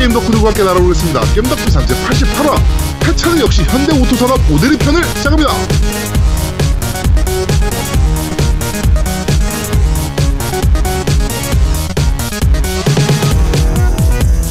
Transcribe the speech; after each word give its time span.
게임 0.00 0.12
덕후들과 0.14 0.48
함께 0.48 0.64
날아오겠습니다. 0.64 1.20
게임 1.34 1.42
덕후 1.44 1.70
산제 1.70 1.94
88화. 1.94 2.58
회차는 3.06 3.40
역시 3.40 3.62
현대오토산업 3.64 4.50
오데리 4.50 4.78
편을 4.78 5.04
시작합니다. 5.04 5.52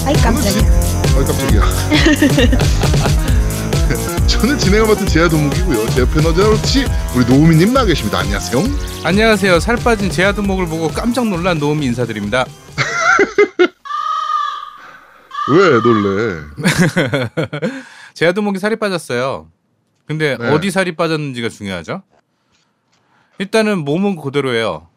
아이 0.05 0.14
깜짝이야. 0.14 0.62
아 1.16 1.23
깜짝이야. 1.26 1.62
저는 4.27 4.59
진행을 4.59 4.88
맡은 4.88 5.08
제야 5.08 5.27
도목이고요. 5.27 5.90
제 5.90 6.02
옆에 6.02 6.22
너저렇지 6.22 6.86
우리 7.16 7.26
노우미님 7.26 7.73
나와 7.73 7.88
계십니다. 7.88 8.20
안녕하세요. 8.20 8.63
안녕하세요. 9.04 9.59
살 9.59 9.77
빠진 9.77 10.12
제아두목을 10.12 10.68
보고 10.68 10.90
깜짝 10.90 11.27
놀란 11.27 11.58
노음이 11.58 11.88
인사드립니다. 11.88 12.45
왜 15.49 15.80
놀래? 15.81 16.41
제아두목이 18.13 18.59
살이 18.59 18.76
빠졌어요. 18.76 19.48
근데 20.05 20.38
네. 20.38 20.49
어디 20.49 20.71
살이 20.71 20.95
빠졌는지가 20.95 21.49
중요하죠. 21.49 22.03
일단은 23.38 23.80
몸은 23.80 24.16
그대로예요. 24.17 24.88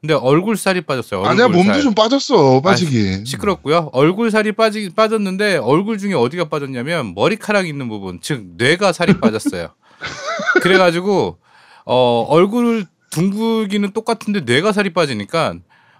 근데 0.00 0.14
얼굴 0.14 0.56
살이 0.56 0.82
빠졌어요. 0.82 1.20
얼굴 1.20 1.32
아니야 1.32 1.48
몸도 1.48 1.72
살. 1.72 1.82
좀 1.82 1.94
빠졌어 1.94 2.60
빠지기. 2.60 3.24
시끄럽고요. 3.26 3.90
얼굴 3.92 4.30
살이 4.30 4.52
빠지 4.52 4.90
빠졌는데 4.94 5.56
얼굴 5.56 5.98
중에 5.98 6.14
어디가 6.14 6.44
빠졌냐면 6.48 7.14
머리카락 7.14 7.66
있는 7.66 7.88
부분, 7.88 8.20
즉 8.22 8.44
뇌가 8.56 8.92
살이 8.92 9.18
빠졌어요. 9.18 9.70
그래가지고 10.62 11.38
어, 11.84 12.26
얼굴 12.28 12.86
둥글기는 13.10 13.90
똑같은데 13.92 14.40
뇌가 14.42 14.72
살이 14.72 14.92
빠지니까 14.92 15.54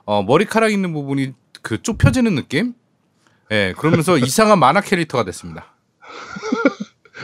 어, 0.05 0.23
머리카락 0.23 0.71
있는 0.73 0.93
부분이 0.93 1.33
그 1.63 1.83
좁혀지는 1.83 2.35
느낌? 2.37 2.75
예, 3.51 3.75
그러면서 3.77 4.19
이상한 4.19 4.59
만화 4.59 4.81
캐릭터가 4.81 5.25
됐습니다. 5.25 5.67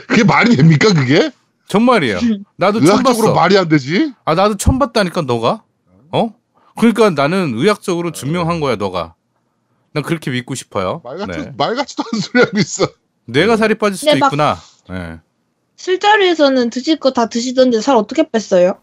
그게 0.08 0.24
말이 0.24 0.56
됩니까 0.56 0.92
그게? 0.92 1.30
정말이에요. 1.68 2.18
나도 2.56 2.80
처음 2.80 2.98
의학적으로 3.00 3.28
봤어. 3.28 3.34
말이 3.34 3.56
안 3.58 3.68
되지? 3.68 4.12
아 4.24 4.34
나도 4.34 4.56
처음 4.56 4.78
봤다니까 4.78 5.22
너가 5.22 5.62
어? 6.12 6.34
그러니까 6.76 7.10
나는 7.10 7.52
의학적으로 7.56 8.12
증명한 8.12 8.60
거야 8.60 8.76
너가. 8.76 9.14
난 9.92 10.02
그렇게 10.02 10.30
믿고 10.30 10.54
싶어요. 10.54 11.00
말 11.04 11.18
같은 11.18 11.42
네. 11.44 11.52
말 11.56 11.74
같지도 11.76 12.02
않은 12.12 12.20
소리 12.20 12.40
하고 12.42 12.58
있어. 12.58 12.86
뇌가 13.26 13.56
살이 13.56 13.74
빠질 13.76 13.96
수도 13.96 14.12
네, 14.12 14.18
막- 14.18 14.26
있구나. 14.26 14.58
예. 14.90 15.20
술자리에서는 15.76 16.70
드실 16.70 16.98
거 16.98 17.10
다 17.12 17.26
드시던데 17.28 17.80
살 17.80 17.96
어떻게 17.96 18.28
뺐어요? 18.28 18.78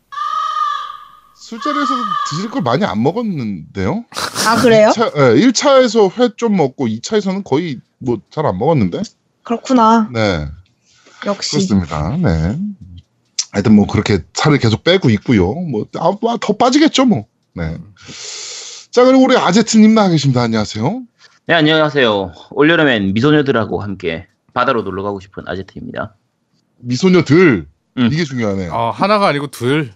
술자리에서 1.56 1.94
드실 2.30 2.50
걸 2.50 2.62
많이 2.62 2.86
안 2.86 3.04
먹었는데요? 3.04 4.06
아 4.48 4.56
그래요? 4.62 4.90
1차, 4.90 5.12
예, 5.18 5.48
1차에서 5.48 6.10
회 6.18 6.30
좀 6.38 6.56
먹고 6.56 6.88
2차에서는 6.88 7.44
거의 7.44 7.80
뭐 7.98 8.18
잘 8.30 8.46
안 8.46 8.58
먹었는데? 8.58 9.02
그렇구나. 9.44 10.10
네. 10.14 10.48
역시. 11.26 11.52
그렇습니다. 11.52 12.16
네. 12.18 12.58
하여튼 13.52 13.76
뭐 13.76 13.86
그렇게 13.86 14.20
살을 14.34 14.60
계속 14.60 14.86
빼고 14.86 15.10
있고요. 15.10 15.52
뭐, 15.54 15.86
아, 16.00 16.14
뭐더 16.22 16.56
빠지겠죠, 16.56 17.04
뭐. 17.06 17.26
네. 17.54 17.78
자, 18.92 19.04
그리고 19.04 19.24
우리 19.26 19.36
아제트님 19.36 19.94
나와 19.94 20.08
계십니다. 20.08 20.42
안녕하세요. 20.42 21.02
네, 21.48 21.54
안녕하세요. 21.54 22.32
올여름엔 22.52 23.14
미소녀들하고 23.14 23.82
함께 23.82 24.28
바다로 24.54 24.84
놀러 24.84 25.04
가고 25.04 25.20
싶은 25.20 25.44
아제트입니다. 25.48 26.16
미소녀들. 26.80 27.68
음. 27.98 28.10
이게 28.10 28.24
중요하네요. 28.24 28.74
아 28.74 28.92
하나가 28.92 29.28
아니고 29.28 29.48
둘. 29.48 29.92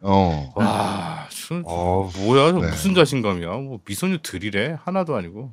어. 0.00 0.52
와, 0.54 1.26
술, 1.30 1.62
어. 1.66 2.10
뭐야? 2.18 2.52
저 2.52 2.58
네. 2.60 2.66
무슨 2.68 2.94
자신감이야? 2.94 3.48
뭐 3.48 3.80
미소녀 3.84 4.18
들이래 4.22 4.78
하나도 4.84 5.16
아니고. 5.16 5.52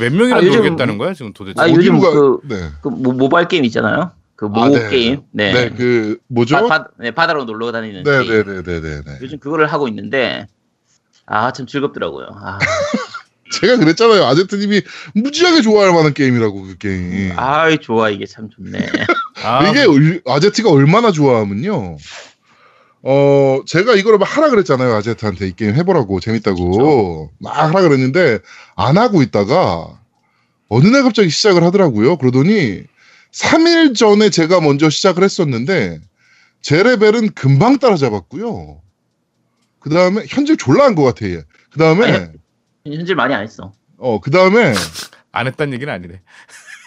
몇 0.00 0.12
명이나 0.12 0.36
아, 0.36 0.42
요즘- 0.42 0.62
놀겠다는 0.62 0.98
거야 0.98 1.14
지금 1.14 1.32
도대체? 1.32 1.60
아, 1.62 1.68
요즘 1.68 2.00
가- 2.00 2.10
그- 2.10 2.40
네. 2.44 2.56
그 2.82 2.88
모, 2.88 3.12
모바일 3.12 3.46
게임 3.46 3.64
있잖아요. 3.66 4.10
그모 4.34 4.64
아, 4.64 4.68
네. 4.68 4.88
게임. 4.90 5.22
네. 5.30 5.52
네, 5.52 5.70
그, 5.70 6.18
뭐죠? 6.26 6.56
바, 6.56 6.66
바, 6.66 6.88
네, 6.98 7.10
바다로 7.12 7.44
놀러 7.44 7.70
다니는 7.72 8.02
네, 8.02 8.10
게임. 8.24 8.28
네, 8.28 8.42
네, 8.44 8.62
네, 8.62 8.80
네, 8.80 9.02
네. 9.04 9.18
요즘 9.22 9.38
그거를 9.38 9.72
하고 9.72 9.86
있는데 9.88 10.46
아, 11.24 11.52
참 11.52 11.66
즐겁더라고요. 11.66 12.26
아, 12.34 12.58
제가 13.60 13.76
그랬잖아요. 13.78 14.24
아제트님이 14.24 14.82
무지하게 15.14 15.62
좋아할 15.62 15.92
만한 15.92 16.12
게임이라고, 16.14 16.62
그 16.62 16.78
게임. 16.78 17.32
아이 17.36 17.78
좋아 17.78 18.10
이게 18.10 18.26
참 18.26 18.50
좋네. 18.50 18.78
아, 19.44 19.68
이게 19.68 19.84
얼- 19.84 20.20
아제트가 20.26 20.68
얼마나 20.70 21.12
좋아하면요. 21.12 21.96
어, 23.02 23.60
제가 23.66 23.94
이거를 23.94 24.18
막 24.18 24.24
하라 24.36 24.50
그랬잖아요. 24.50 24.94
아제트한테 24.94 25.46
이 25.48 25.52
게임 25.54 25.74
해보라고. 25.74 26.18
재밌다고. 26.20 27.30
막 27.38 27.56
하라 27.56 27.82
그랬는데, 27.82 28.40
안 28.74 28.98
하고 28.98 29.22
있다가, 29.22 30.00
어느 30.68 30.88
날 30.88 31.02
갑자기 31.04 31.30
시작을 31.30 31.62
하더라고요. 31.62 32.16
그러더니, 32.16 32.82
3일 33.32 33.94
전에 33.96 34.30
제가 34.30 34.60
먼저 34.60 34.90
시작을 34.90 35.22
했었는데, 35.22 36.00
제 36.62 36.82
레벨은 36.82 37.30
금방 37.34 37.78
따라잡았고요. 37.78 38.80
그 39.78 39.90
다음에, 39.90 40.24
현질 40.26 40.56
졸라 40.56 40.84
한 40.84 40.96
것 40.96 41.04
같아, 41.04 41.26
얘. 41.30 41.42
그 41.70 41.78
다음에, 41.78 42.32
현질 42.84 43.14
많이 43.14 43.34
안 43.34 43.44
했어. 43.44 43.72
어, 43.98 44.20
그 44.20 44.30
다음에, 44.32 44.74
안 45.30 45.46
했다는 45.46 45.74
얘기는 45.74 45.92
아니네. 45.92 46.22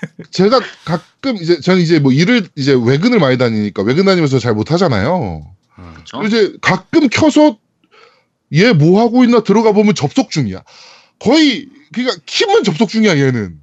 제가 0.31 0.59
가끔 0.85 1.35
이제 1.37 1.59
저는 1.61 1.81
이제 1.81 1.99
뭐 1.99 2.11
일을 2.11 2.47
이제 2.55 2.73
외근을 2.73 3.19
많이 3.19 3.37
다니니까 3.37 3.83
외근 3.83 4.05
다니면서 4.05 4.39
잘 4.39 4.53
못 4.53 4.71
하잖아요. 4.71 5.45
그렇죠? 5.93 6.23
이제 6.23 6.53
가끔 6.61 7.07
켜서 7.09 7.57
얘 8.53 8.73
뭐 8.73 8.99
하고 9.01 9.23
있나 9.23 9.41
들어가 9.43 9.71
보면 9.71 9.93
접속 9.95 10.31
중이야. 10.31 10.63
거의 11.19 11.67
그러니까 11.93 12.17
키면 12.25 12.63
접속 12.63 12.89
중이야 12.89 13.17
얘는. 13.17 13.59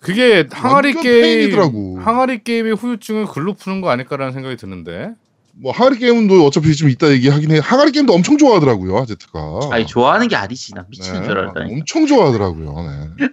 그게 0.00 0.46
항아리 0.50 0.88
완전 0.88 1.02
게임 1.02 1.22
페인이더라고. 1.22 2.00
항아리 2.00 2.42
게임의 2.44 2.76
후유증을 2.76 3.26
글로 3.26 3.54
푸는 3.54 3.80
거 3.80 3.90
아닐까라는 3.90 4.32
생각이 4.32 4.56
드는데. 4.56 5.10
뭐 5.52 5.72
항아리 5.72 5.98
게임도 5.98 6.46
어차피 6.46 6.74
좀 6.74 6.88
이따 6.88 7.10
얘기하긴 7.10 7.50
해. 7.52 7.58
항아리 7.62 7.92
게임도 7.92 8.12
엄청 8.14 8.38
좋아하더라고요 8.38 8.96
아제트가. 8.98 9.60
아니 9.70 9.86
좋아하는 9.86 10.28
게 10.28 10.36
아니지. 10.36 10.74
나 10.74 10.84
미치는 10.88 11.20
네, 11.22 11.26
줄 11.28 11.38
알았다니. 11.38 11.72
엄청 11.72 12.06
좋아하더라고요. 12.06 12.74
네. 13.18 13.28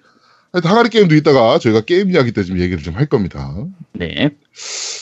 하여튼 0.51 0.69
항아리 0.71 0.89
게임도 0.89 1.15
이따가 1.15 1.59
저희가 1.59 1.81
게임 1.81 2.11
이야기 2.11 2.31
때 2.31 2.43
좀 2.43 2.59
얘기를 2.59 2.81
좀 2.83 2.95
할 2.95 3.05
겁니다. 3.05 3.53
네. 3.93 4.31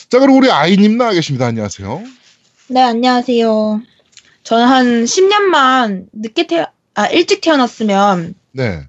자 0.08 0.18
그리고 0.20 0.36
우리 0.38 0.50
아이님 0.50 0.96
나와 0.98 1.12
계십니다. 1.12 1.46
안녕하세요. 1.46 2.02
네 2.68 2.82
안녕하세요. 2.82 3.80
저는 4.42 4.66
한 4.66 5.04
10년만 5.04 6.06
늦게 6.12 6.48
태어 6.48 6.66
아 6.94 7.06
일찍 7.06 7.40
태어났으면 7.40 8.34
네, 8.52 8.82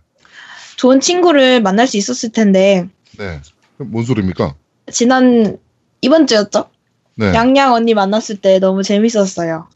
좋은 0.77 0.99
친구를 0.99 1.61
만날 1.61 1.85
수 1.85 1.97
있었을 1.97 2.31
텐데 2.31 2.87
네. 3.19 3.39
뭔 3.77 4.03
소리입니까? 4.03 4.55
지난 4.91 5.59
이번 6.01 6.25
주였죠? 6.25 6.69
네. 7.17 7.33
양양 7.33 7.73
언니 7.73 7.93
만났을 7.93 8.37
때 8.37 8.57
너무 8.57 8.81
재밌었어요. 8.81 9.67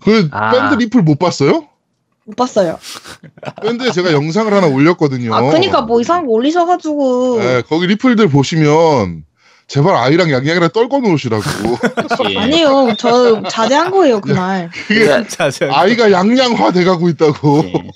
그 0.00 0.28
아. 0.30 0.52
밴드 0.52 0.84
리플 0.84 1.02
못 1.02 1.18
봤어요? 1.18 1.66
못 2.24 2.36
봤어요. 2.36 2.78
밴드에 3.62 3.90
제가 3.90 4.12
영상을 4.12 4.52
하나 4.52 4.68
올렸거든요. 4.68 5.34
아 5.34 5.50
그니까 5.50 5.82
뭐 5.82 6.00
이상한 6.00 6.26
거 6.26 6.32
올리셔가지고 6.32 7.38
네, 7.40 7.62
거기 7.62 7.88
리플들 7.88 8.28
보시면 8.28 9.24
제발 9.68 9.94
아이랑 9.94 10.30
양양이랑 10.30 10.70
떨궈 10.70 11.00
놓으시라고. 11.00 11.42
그렇지. 12.08 12.38
아니요 12.38 12.94
저 12.98 13.42
자제한 13.42 13.90
거예요 13.90 14.20
그날. 14.20 14.70
자세. 15.28 15.66
아이가 15.66 16.10
양양화 16.10 16.72
돼가고 16.72 17.08
있다고. 17.10 17.62
네. 17.62 17.90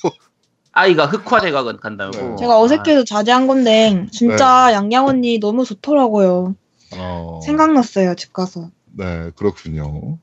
아이가 0.72 1.06
흑화돼가 1.06 1.64
간다고. 1.78 2.10
네. 2.12 2.36
제가 2.38 2.60
어색해서 2.60 3.04
자제한 3.04 3.46
건데 3.46 4.06
진짜 4.12 4.70
양양 4.72 5.06
언니 5.06 5.40
너무 5.40 5.64
좋더라고요. 5.64 6.54
어, 6.94 7.40
생각났어요 7.44 8.14
집 8.16 8.34
가서. 8.34 8.68
네, 8.92 9.30
그렇군요. 9.34 10.18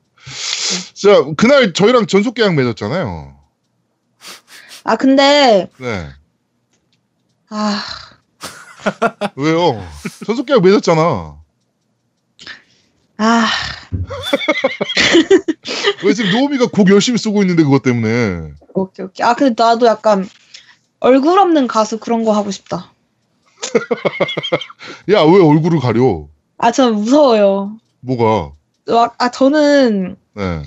자, 0.94 1.24
그날 1.36 1.72
저희랑 1.72 2.06
전속 2.06 2.34
계약 2.34 2.54
맺었잖아요. 2.54 3.36
아 4.84 4.96
근데 4.96 5.68
네. 5.78 6.06
아 7.48 7.82
왜요? 9.34 9.84
전속 10.24 10.46
계약 10.46 10.62
맺었잖아. 10.62 11.39
아, 13.22 13.44
왜 16.06 16.14
지금 16.14 16.30
노우미가 16.30 16.68
곡 16.68 16.88
열심히 16.88 17.18
쓰고 17.18 17.42
있는데 17.42 17.62
그것 17.62 17.82
때문에. 17.82 18.52
오케이, 18.72 19.04
오케이. 19.04 19.26
아, 19.26 19.34
근데 19.34 19.62
나도 19.62 19.84
약간 19.84 20.26
얼굴 21.00 21.38
없는 21.38 21.66
가수 21.66 22.00
그런 22.00 22.24
거 22.24 22.32
하고 22.32 22.50
싶다. 22.50 22.92
야, 25.12 25.20
왜 25.20 25.38
얼굴을 25.38 25.80
가려? 25.80 26.28
아, 26.56 26.72
전 26.72 26.94
무서워요. 26.94 27.76
뭐가? 28.00 28.52
막, 28.86 29.16
아, 29.18 29.30
저는 29.30 30.16
네. 30.34 30.62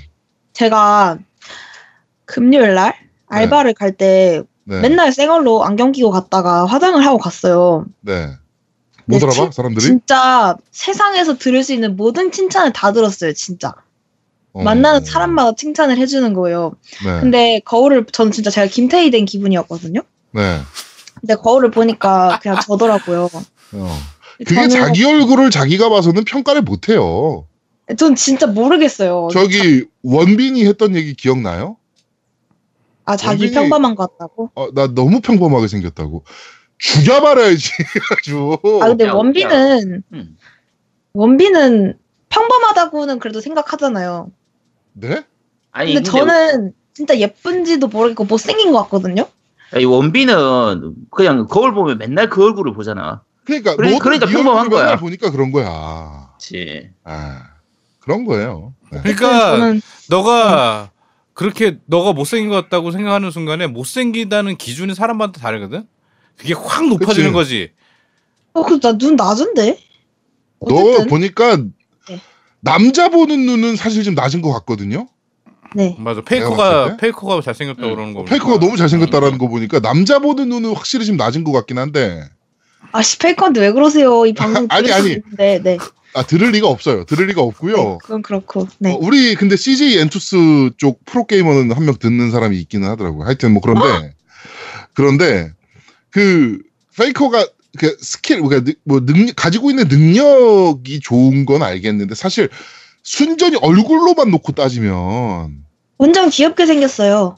제가 0.54 1.18
금요일 2.26 2.76
날 2.76 2.94
알바를 3.30 3.74
갈때 3.74 4.44
네. 4.66 4.80
맨날 4.80 5.12
생얼로 5.12 5.64
안경 5.64 5.92
끼고 5.92 6.12
갔다가 6.12 6.68
화장을 6.68 7.04
하고 7.04 7.18
갔어요. 7.18 7.88
네. 8.02 8.30
못 9.06 9.18
네, 9.20 9.26
알아봐? 9.26 9.34
진- 9.34 9.52
사람들이? 9.52 9.86
진짜 9.86 10.56
세상에서 10.72 11.38
들을 11.38 11.64
수 11.64 11.74
있는 11.74 11.96
모든 11.96 12.32
칭찬을 12.32 12.74
다 12.74 12.92
들었어요, 12.94 13.34
진짜. 13.34 13.74
어. 14.54 14.64
만나는 14.64 15.04
사람마다 15.04 15.56
칭찬을 15.56 15.98
해주는 15.98 16.34
거예요. 16.34 16.74
네. 17.06 17.20
근데 17.22 17.60
거울을, 17.66 18.06
저는 18.12 18.32
진짜 18.32 18.50
제가 18.50 18.68
김태희 18.68 19.10
된 19.12 19.26
기분이었거든요? 19.26 20.02
네. 20.32 20.60
근데 21.20 21.36
거울을 21.36 21.72
보니까 21.72 22.40
그냥 22.42 22.60
저더라고요. 22.62 23.30
어. 23.74 23.98
그게 24.46 24.68
자기 24.68 25.04
얼굴을 25.06 25.50
자기가 25.52 25.90
봐서는 25.90 26.24
평가를 26.26 26.62
못 26.62 26.90
해요. 26.90 27.46
전 27.98 28.16
진짜 28.16 28.48
모르겠어요. 28.48 29.30
저기 29.32 29.86
원빈이 30.04 30.66
했던 30.66 30.96
얘기 30.96 31.14
기억나요? 31.14 31.78
아 33.06 33.16
자기 33.18 33.48
원빈이- 33.48 33.54
평범한 33.54 33.96
것 33.96 34.18
같다고? 34.18 34.52
어, 34.56 34.72
나 34.74 34.88
너무 34.88 35.20
평범하게 35.22 35.68
생겼다고. 35.68 36.24
죽여버려야지 36.78 37.72
아주. 38.12 38.58
아 38.81 38.88
근데 38.88 39.06
야, 39.06 39.14
원빈은 39.14 40.04
음. 40.14 40.38
원빈은 41.14 41.98
평범하다고는 42.30 43.20
그래도 43.20 43.42
생각하잖아요. 43.42 44.31
네? 44.94 45.24
아니 45.72 45.94
근데 45.94 46.10
근데 46.10 46.20
저는 46.25 46.74
진짜 46.94 47.18
예쁜지도 47.18 47.88
모르겠고 47.88 48.25
못생긴 48.25 48.72
것 48.72 48.84
같거든요. 48.84 49.28
이 49.80 49.86
원빈은 49.86 50.94
그냥 51.12 51.48
거울 51.48 51.74
보면 51.74 51.98
맨날 51.98 52.30
그 52.30 52.44
얼굴을 52.44 52.74
보잖아. 52.74 53.24
그러니까 53.46 53.76
그래- 53.76 53.98
그러니까 54.00 54.26
네 54.28 54.31
평범한 54.34 54.69
거야. 54.69 54.84
맨날 54.84 54.98
보니까 55.00 55.31
그런 55.31 55.52
거야. 55.52 56.30
그렇지. 56.38 56.92
아, 57.04 57.44
그런 58.00 58.26
거예요. 58.26 58.74
네. 58.92 59.00
그러니까 59.02 59.58
저는 59.58 59.81
너가 60.10 60.92
그렇게 61.34 61.80
너가 61.86 62.14
못생긴 62.14 62.50
것 62.50 62.56
같다고 62.56 62.92
생각하는 62.92 63.31
순간에 63.31 63.66
못생기다는 63.68 64.58
기준이 64.58 64.94
사람마다 64.94 65.40
다르거든. 65.42 65.88
그게 66.38 66.53
확 66.53 66.88
높아지는 66.88 67.31
그치. 67.31 67.33
거지. 67.33 67.71
어, 68.53 68.63
그 68.63 68.80
나 68.80 68.97
눈 68.97 69.15
낮은데? 69.15 69.80
너 70.68 70.75
어쨌든 70.75 71.07
보니까 71.07 71.57
네. 71.57 72.19
남자 72.62 73.09
보는 73.09 73.45
눈은 73.45 73.75
사실 73.75 74.03
좀 74.03 74.15
낮은 74.15 74.41
것 74.41 74.51
같거든요. 74.53 75.07
네. 75.75 75.95
맞아. 76.00 76.21
페이커가 76.21 76.91
어때? 76.92 76.98
페이커가 76.97 77.41
잘생겼다고 77.41 77.88
음. 77.88 77.95
그러는 77.95 78.13
거. 78.13 78.24
페이커가 78.25 78.59
너무 78.59 78.77
잘생겼다라는 78.77 79.38
거 79.39 79.47
보니까 79.47 79.80
남자 79.80 80.19
보는 80.19 80.47
눈은 80.50 80.74
확실히 80.74 81.06
좀 81.06 81.18
낮은 81.18 81.44
것 81.44 81.51
같긴 81.51 81.77
한데 81.80 82.24
아 82.91 83.01
씨 83.01 83.18
페이커한테 83.18 83.59
왜 83.62 83.71
그러세요? 83.71 84.25
이 84.27 84.33
방송 84.33 84.68
아니, 84.69 84.91
아니. 84.91 85.13
있는데, 85.13 85.59
네. 85.63 85.77
아 86.13 86.21
들을 86.21 86.51
리가 86.51 86.68
없어요. 86.68 87.06
들을 87.06 87.25
리가 87.25 87.41
없고요. 87.41 87.75
네, 87.75 87.97
그건 88.03 88.21
그렇고. 88.21 88.68
네. 88.77 88.94
어, 88.94 88.97
우리 89.01 89.33
근데 89.33 89.56
CJ 89.56 89.97
엔투스 89.97 90.71
쪽 90.77 91.03
프로 91.06 91.25
게이머는 91.25 91.71
한 91.71 91.85
명 91.85 91.95
듣는 91.97 92.30
사람이 92.30 92.56
있기는 92.59 92.88
하더라고요. 92.88 93.25
하여튼 93.25 93.51
뭐 93.53 93.62
그런데 93.63 94.13
그런데 94.94 95.51
그 96.13 96.60
페이커가 96.95 97.48
그 97.80 97.98
스킬 98.00 98.42
그러니까 98.42 98.63
능- 98.63 98.75
뭐 98.83 99.00
능력 99.04 99.36
가지고 99.36 99.71
있는 99.71 99.88
능력이 99.88 101.00
좋은 101.00 101.45
건 101.45 101.63
알겠는데 101.63 102.13
사실 102.13 102.50
순전히 103.01 103.57
얼굴로만 103.57 104.30
놓고 104.30 104.51
따지면 104.51 105.63
완전 105.98 106.30
귀엽게 106.30 106.68
생겼어요. 106.68 107.38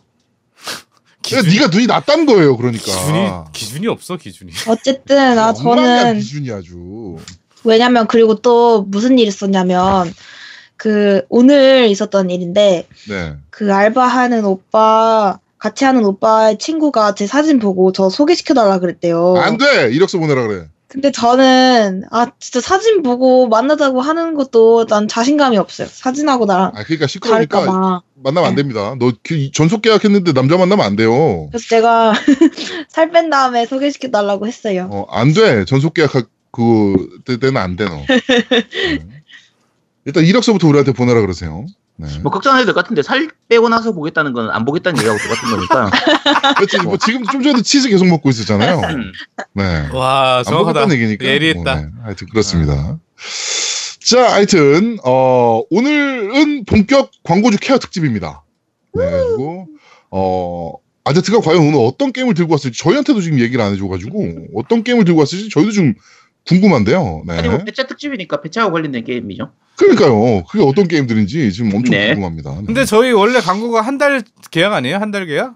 그러니까 1.25 1.51
네가 1.51 1.67
눈이 1.67 1.87
낮단 1.87 2.25
거예요. 2.25 2.55
그러니까 2.57 2.83
기준이 2.85 3.29
기준이 3.53 3.87
없어 3.87 4.17
기준이. 4.17 4.51
어쨌든 4.67 5.39
아 5.39 5.53
저는 5.53 6.19
기준이 6.19 6.51
아주 6.51 7.15
왜냐면 7.63 8.05
그리고 8.07 8.35
또 8.41 8.83
무슨 8.83 9.17
일이 9.17 9.29
있었냐면 9.29 10.13
그 10.75 11.23
오늘 11.29 11.87
있었던 11.89 12.29
일인데 12.29 12.87
네. 13.07 13.35
그 13.49 13.73
알바하는 13.73 14.43
오빠 14.43 15.39
같이 15.65 15.83
하는 15.83 16.05
오빠의 16.05 16.59
친구가 16.59 17.15
제 17.15 17.25
사진 17.25 17.57
보고 17.57 17.91
저 17.91 18.07
소개시켜달라 18.11 18.77
그랬대요. 18.77 19.35
안 19.37 19.57
돼 19.57 19.89
이력서 19.91 20.19
보내라 20.19 20.45
그래. 20.47 20.67
근데 20.87 21.11
저는 21.11 22.03
아 22.11 22.27
진짜 22.39 22.61
사진 22.61 23.01
보고 23.01 23.47
만나자고 23.47 23.99
하는 23.99 24.35
것도 24.35 24.85
난 24.85 25.07
자신감이 25.07 25.57
없어요. 25.57 25.87
사진하고 25.91 26.45
나랑 26.45 26.73
아 26.75 26.83
그러니까 26.83 27.07
시끄러우니까. 27.07 28.03
만나면 28.13 28.47
안 28.47 28.53
됩니다. 28.55 28.95
너그 28.99 29.49
전속 29.53 29.81
계약했는데 29.81 30.33
남자 30.33 30.55
만나면 30.55 30.85
안 30.85 30.95
돼요. 30.95 31.47
그래서 31.49 31.65
제가 31.67 32.13
살 32.87 33.09
뺀 33.09 33.31
다음에 33.31 33.65
소개시켜 33.65 34.09
달라고 34.11 34.45
했어요. 34.45 34.87
어, 34.91 35.07
안 35.09 35.33
돼. 35.33 35.65
전속 35.65 35.95
계약 35.95 36.11
그 36.51 37.09
때는 37.25 37.57
안 37.57 37.75
돼, 37.75 37.85
너. 37.85 38.03
네. 38.05 38.99
일단 40.05 40.23
이력서부터 40.23 40.67
우리한테 40.67 40.93
보내라 40.93 41.21
그러세요. 41.21 41.65
네. 41.97 42.07
뭐 42.23 42.31
걱정 42.31 42.53
안 42.53 42.59
해도 42.59 42.65
될 42.67 42.73
것 42.73 42.81
같은데 42.83 43.01
살 43.01 43.29
빼고 43.47 43.69
나서 43.69 43.93
보겠다는 43.93 44.33
건 44.33 44.49
안 44.49 44.65
보겠다는 44.65 44.99
얘기하고 44.99 45.17
똑같은 45.21 45.49
거니까. 45.49 45.91
그렇지. 46.57 46.77
뭐 46.79 46.97
지금 46.97 47.23
좀 47.25 47.41
전에 47.41 47.61
치즈 47.61 47.87
계속 47.89 48.05
먹고 48.07 48.29
있었잖아요. 48.29 48.79
음. 48.79 49.11
와 49.37 49.43
네. 49.53 49.63
안 49.63 49.91
아, 49.93 50.43
정확하다. 50.43 50.91
얘기니까. 50.93 51.25
예리했다. 51.25 51.75
뭐, 51.75 51.75
네. 51.85 51.87
하여튼 52.03 52.27
그렇습니다. 52.29 52.97
자, 54.07 54.33
하여튼 54.33 54.97
어, 55.03 55.61
오늘은 55.69 56.65
본격 56.65 57.11
광고주 57.23 57.57
케어 57.59 57.79
특집입니다. 57.79 58.43
네, 58.93 59.09
그리고 59.09 59.67
어, 60.11 60.73
아제트가 61.05 61.39
과연 61.39 61.59
오늘 61.61 61.79
어떤 61.79 62.11
게임을 62.11 62.33
들고 62.33 62.53
왔을지 62.53 62.77
저희한테도 62.81 63.21
지금 63.21 63.39
얘기를 63.39 63.63
안 63.63 63.73
해줘가지고 63.73 64.47
어떤 64.55 64.83
게임을 64.83 65.05
들고 65.05 65.19
왔을지 65.21 65.49
저희도 65.49 65.71
좀 65.71 65.93
궁금한데요. 66.47 67.23
네. 67.27 67.37
아니 67.39 67.49
뭐 67.49 67.57
배차 67.59 67.87
특집이니까 67.87 68.41
배차하고 68.41 68.73
관련된 68.73 69.03
게임이죠. 69.03 69.51
그러니까요. 69.77 70.43
그게 70.45 70.63
어떤 70.63 70.87
게임들인지 70.87 71.51
지금 71.51 71.73
엄청 71.73 71.91
네. 71.91 72.09
궁금합니다. 72.09 72.51
네. 72.59 72.63
근데 72.65 72.85
저희 72.85 73.11
원래 73.11 73.39
광고가 73.41 73.81
한 73.81 73.97
달 73.97 74.21
계약 74.51 74.73
아니에요? 74.73 74.97
한 74.97 75.11
달 75.11 75.25
계약? 75.25 75.55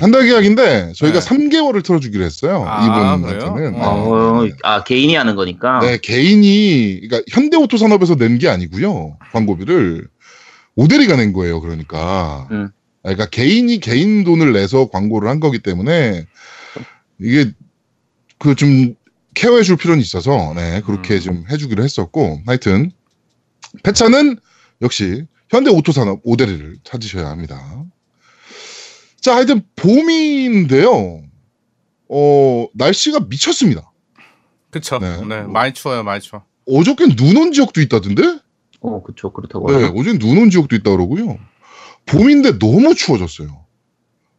한 0.00 0.10
달 0.10 0.24
계약인데 0.26 0.92
저희가 0.96 1.20
네. 1.20 1.26
3개월을 1.28 1.84
틀어주기로 1.84 2.24
했어요. 2.24 2.64
아, 2.66 2.84
이분한테는. 2.84 3.54
그래요? 3.54 3.70
네. 3.70 3.78
어, 3.80 4.48
아 4.64 4.82
개인이 4.82 5.14
하는 5.14 5.36
거니까. 5.36 5.78
네, 5.80 5.98
개인이 6.02 7.00
그러니까 7.08 7.22
현대오토 7.32 7.76
산업에서 7.76 8.16
낸 8.16 8.38
게 8.38 8.48
아니고요. 8.48 9.16
광고비를 9.32 10.08
오데리가 10.74 11.14
낸 11.16 11.32
거예요. 11.32 11.60
그러니까. 11.60 12.48
음. 12.50 12.70
아, 13.04 13.10
그러니까 13.14 13.26
개인이 13.26 13.78
개인 13.80 14.24
돈을 14.24 14.52
내서 14.52 14.88
광고를 14.88 15.28
한 15.28 15.38
거기 15.38 15.60
때문에 15.60 16.24
이게 17.20 17.52
그좀 18.38 18.96
케어해 19.34 19.62
줄 19.62 19.76
필요는 19.76 20.00
있어서 20.00 20.52
네, 20.54 20.80
그렇게 20.84 21.14
음. 21.16 21.20
좀 21.20 21.44
해주기로 21.50 21.82
했었고 21.82 22.42
하여튼 22.46 22.90
폐차는 23.82 24.38
역시 24.82 25.24
현대 25.50 25.70
오토산업 25.70 26.20
오데리를 26.24 26.76
찾으셔야 26.84 27.28
합니다. 27.28 27.84
자, 29.20 29.36
하여튼 29.36 29.62
봄인데요. 29.76 31.22
어, 32.08 32.66
날씨가 32.74 33.20
미쳤습니다. 33.28 33.90
그쵸. 34.70 34.98
네. 34.98 35.24
네. 35.26 35.42
많이 35.42 35.72
추워요, 35.72 36.02
많이 36.02 36.20
추워. 36.20 36.44
어저께 36.66 37.14
눈 37.16 37.36
온 37.36 37.52
지역도 37.52 37.80
있다던데? 37.80 38.38
어 38.80 39.02
그쵸 39.02 39.32
그렇다고. 39.32 39.70
네. 39.70 39.90
어제 39.96 40.18
눈 40.18 40.36
온 40.38 40.50
지역도 40.50 40.76
있다 40.76 40.90
그러고요. 40.90 41.38
봄인데 42.06 42.58
너무 42.58 42.94
추워졌어요. 42.94 43.64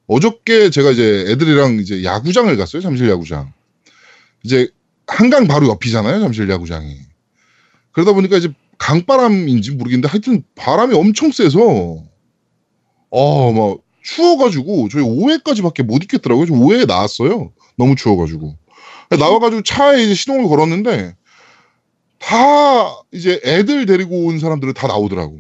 어저께 0.08 0.70
제가 0.70 0.92
이제 0.92 1.26
애들이랑 1.30 1.80
이제 1.80 2.04
야구장을 2.04 2.56
갔어요. 2.58 2.82
잠실 2.82 3.10
야구장. 3.10 3.54
이제 4.44 4.70
한강 5.08 5.48
바로 5.48 5.68
옆이잖아요. 5.68 6.20
잠실 6.22 6.50
야구장이. 6.50 6.98
그러다 7.92 8.14
보니까 8.14 8.38
이제 8.38 8.52
강바람인지 8.78 9.72
모르겠는데 9.72 10.08
하여튼 10.08 10.44
바람이 10.56 10.96
엄청 10.96 11.32
세서 11.32 11.60
어, 13.10 13.52
막 13.52 13.80
추워가지고 14.04 14.90
저희 14.90 15.04
5회까지밖에 15.04 15.84
못 15.84 16.04
있겠더라고요. 16.04 16.46
저 16.46 16.54
5회에 16.54 16.88
나왔어요. 16.88 17.52
너무 17.78 17.96
추워가지고. 17.96 18.56
나와가지고 19.18 19.64
차에 19.64 20.04
이제 20.04 20.14
시동을 20.14 20.48
걸었는데 20.48 21.16
다 22.20 22.36
이제 23.12 23.40
애들 23.44 23.86
데리고 23.86 24.26
온 24.26 24.40
사람들은 24.40 24.74
다 24.74 24.88
나오더라고. 24.88 25.40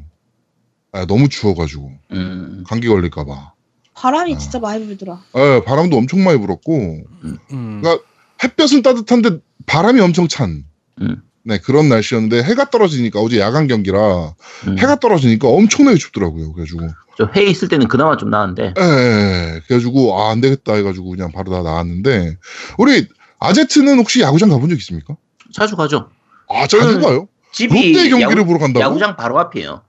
아, 0.92 1.06
너무 1.06 1.28
추워가지고 1.28 1.92
음. 2.12 2.64
감기 2.68 2.88
걸릴까봐. 2.88 3.54
바람이 3.94 4.36
아. 4.36 4.38
진짜 4.38 4.60
많이 4.60 4.86
불더라. 4.86 5.22
예, 5.36 5.62
바람도 5.66 5.98
엄청 5.98 6.24
많이 6.24 6.40
불었고 6.40 6.74
음. 6.74 7.38
그러니까 7.82 8.00
햇볕은 8.44 8.82
따뜻한데 8.82 9.40
바람이 9.66 10.00
엄청 10.02 10.28
찬. 10.28 10.64
음. 11.02 11.22
네 11.48 11.60
그런 11.60 11.90
날씨였는데 11.90 12.42
해가 12.42 12.72
떨어지니까 12.72 13.20
어제 13.20 13.40
야간 13.40 13.68
경기라 13.68 14.34
음. 14.68 14.80
해가 14.80 14.96
떨어지니까 15.00 15.48
엄청나게 15.48 15.98
춥더라고요. 15.98 16.54
그래가지고 16.54 16.88
저 17.18 17.30
회의 17.36 17.52
있을 17.52 17.68
때는 17.68 17.88
그나마 17.88 18.18
좀 18.18 18.32
나은데. 18.32 18.74
예, 18.78 18.82
예, 18.82 19.62
그래가지고 19.68 20.20
아, 20.20 20.32
안 20.32 20.42
되겠다 20.42 20.74
해가지고 20.74 21.12
그냥 21.12 21.32
바로 21.32 21.52
다 21.52 21.62
나왔는데 21.62 22.38
우리 22.80 23.08
아제트는 23.40 24.00
혹시 24.00 24.22
야구장 24.22 24.50
가본 24.50 24.70
적 24.70 24.76
있습니까? 24.80 25.16
자주 25.54 25.76
가죠. 25.76 26.10
아 26.50 26.66
자주 26.66 27.00
가요? 27.00 27.28
집이 27.52 27.74
롯데 27.74 28.10
경기를 28.10 28.42
야구, 28.42 28.46
보러 28.46 28.60
간다고? 28.60 28.84
야구장 28.84 29.16
바로 29.16 29.40
앞이에요. 29.40 29.82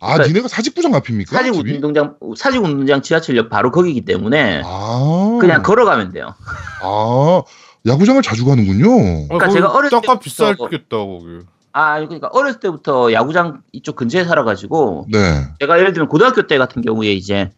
아 0.00 0.14
그러니까 0.14 0.26
니네가 0.28 0.48
사직구장 0.48 0.94
앞입니까? 0.94 1.36
사직? 1.36 1.54
운동장 1.54 2.16
사직 2.36 2.62
운동장 2.64 3.02
지하철역 3.02 3.50
바로 3.50 3.70
거기기 3.70 4.04
때문에 4.06 4.62
아 4.64 5.38
그냥 5.40 5.62
걸어가면 5.62 6.12
돼요. 6.12 6.34
아 6.82 7.42
야구장을 7.86 8.20
자주 8.22 8.44
가는군요. 8.46 8.86
어, 8.90 9.26
그러니까 9.28 9.38
거기 9.46 9.52
제가 9.54 9.72
어렸을 9.72 10.00
값 10.00 10.18
때부터- 10.18 10.20
비싸겠다 10.20 10.96
거기. 10.96 11.38
아 11.72 12.00
그러니까 12.00 12.28
어렸을 12.32 12.60
때부터 12.60 13.12
야구장 13.12 13.60
이쪽 13.72 13.94
근처에 13.96 14.24
살아가지고 14.24 15.06
네. 15.12 15.18
제가 15.60 15.78
예를 15.78 15.92
들면 15.92 16.08
고등학교 16.08 16.46
때 16.46 16.58
같은 16.58 16.82
경우에 16.82 17.12
이제 17.12 17.50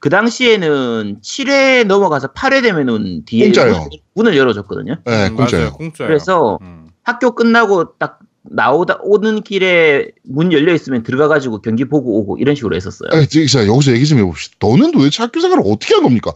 그 0.00 0.08
당시에는 0.08 1.18
7회 1.22 1.84
넘어가서 1.86 2.28
8회 2.28 2.62
되면은 2.62 3.26
뒤에 3.26 3.44
공짜요. 3.46 3.72
문- 3.72 3.88
문을 4.14 4.36
열어줬거든요. 4.36 4.94
네, 5.04 5.28
음, 5.28 5.36
공짜요. 5.36 5.60
맞아요, 5.60 5.72
공짜요. 5.74 6.08
그래서 6.08 6.58
음. 6.62 6.88
학교 7.04 7.34
끝나고 7.34 7.96
딱 7.98 8.18
나오다 8.42 8.98
오는 9.02 9.42
길에 9.42 10.08
문 10.24 10.52
열려 10.52 10.72
있으면 10.74 11.02
들어가 11.02 11.28
가지고 11.28 11.60
경기 11.60 11.84
보고 11.84 12.18
오고 12.20 12.38
이런 12.38 12.54
식으로 12.54 12.74
했었어요. 12.74 13.10
아, 13.12 13.24
저, 13.26 13.46
자, 13.46 13.66
여기서 13.66 13.92
얘기 13.92 14.06
좀 14.06 14.18
해봅시다. 14.18 14.56
너는 14.60 14.92
도대체 14.92 15.22
학교 15.22 15.40
생활을 15.40 15.62
어떻게 15.66 15.94
한 15.94 16.02
겁니까? 16.02 16.32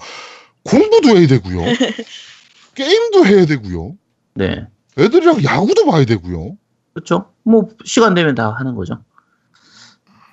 공부도 0.65 1.17
해야 1.17 1.27
되고요. 1.27 1.61
게임도 2.75 3.27
해야 3.27 3.47
되고요. 3.47 3.95
네. 4.35 4.67
애들이랑 4.99 5.45
야구도 5.45 5.87
봐야 5.87 6.05
되고요. 6.05 6.57
그렇죠. 6.93 7.31
뭐 7.43 7.69
시간 7.85 8.15
되면 8.15 8.35
다 8.35 8.55
하는 8.59 8.75
거죠. 8.75 9.03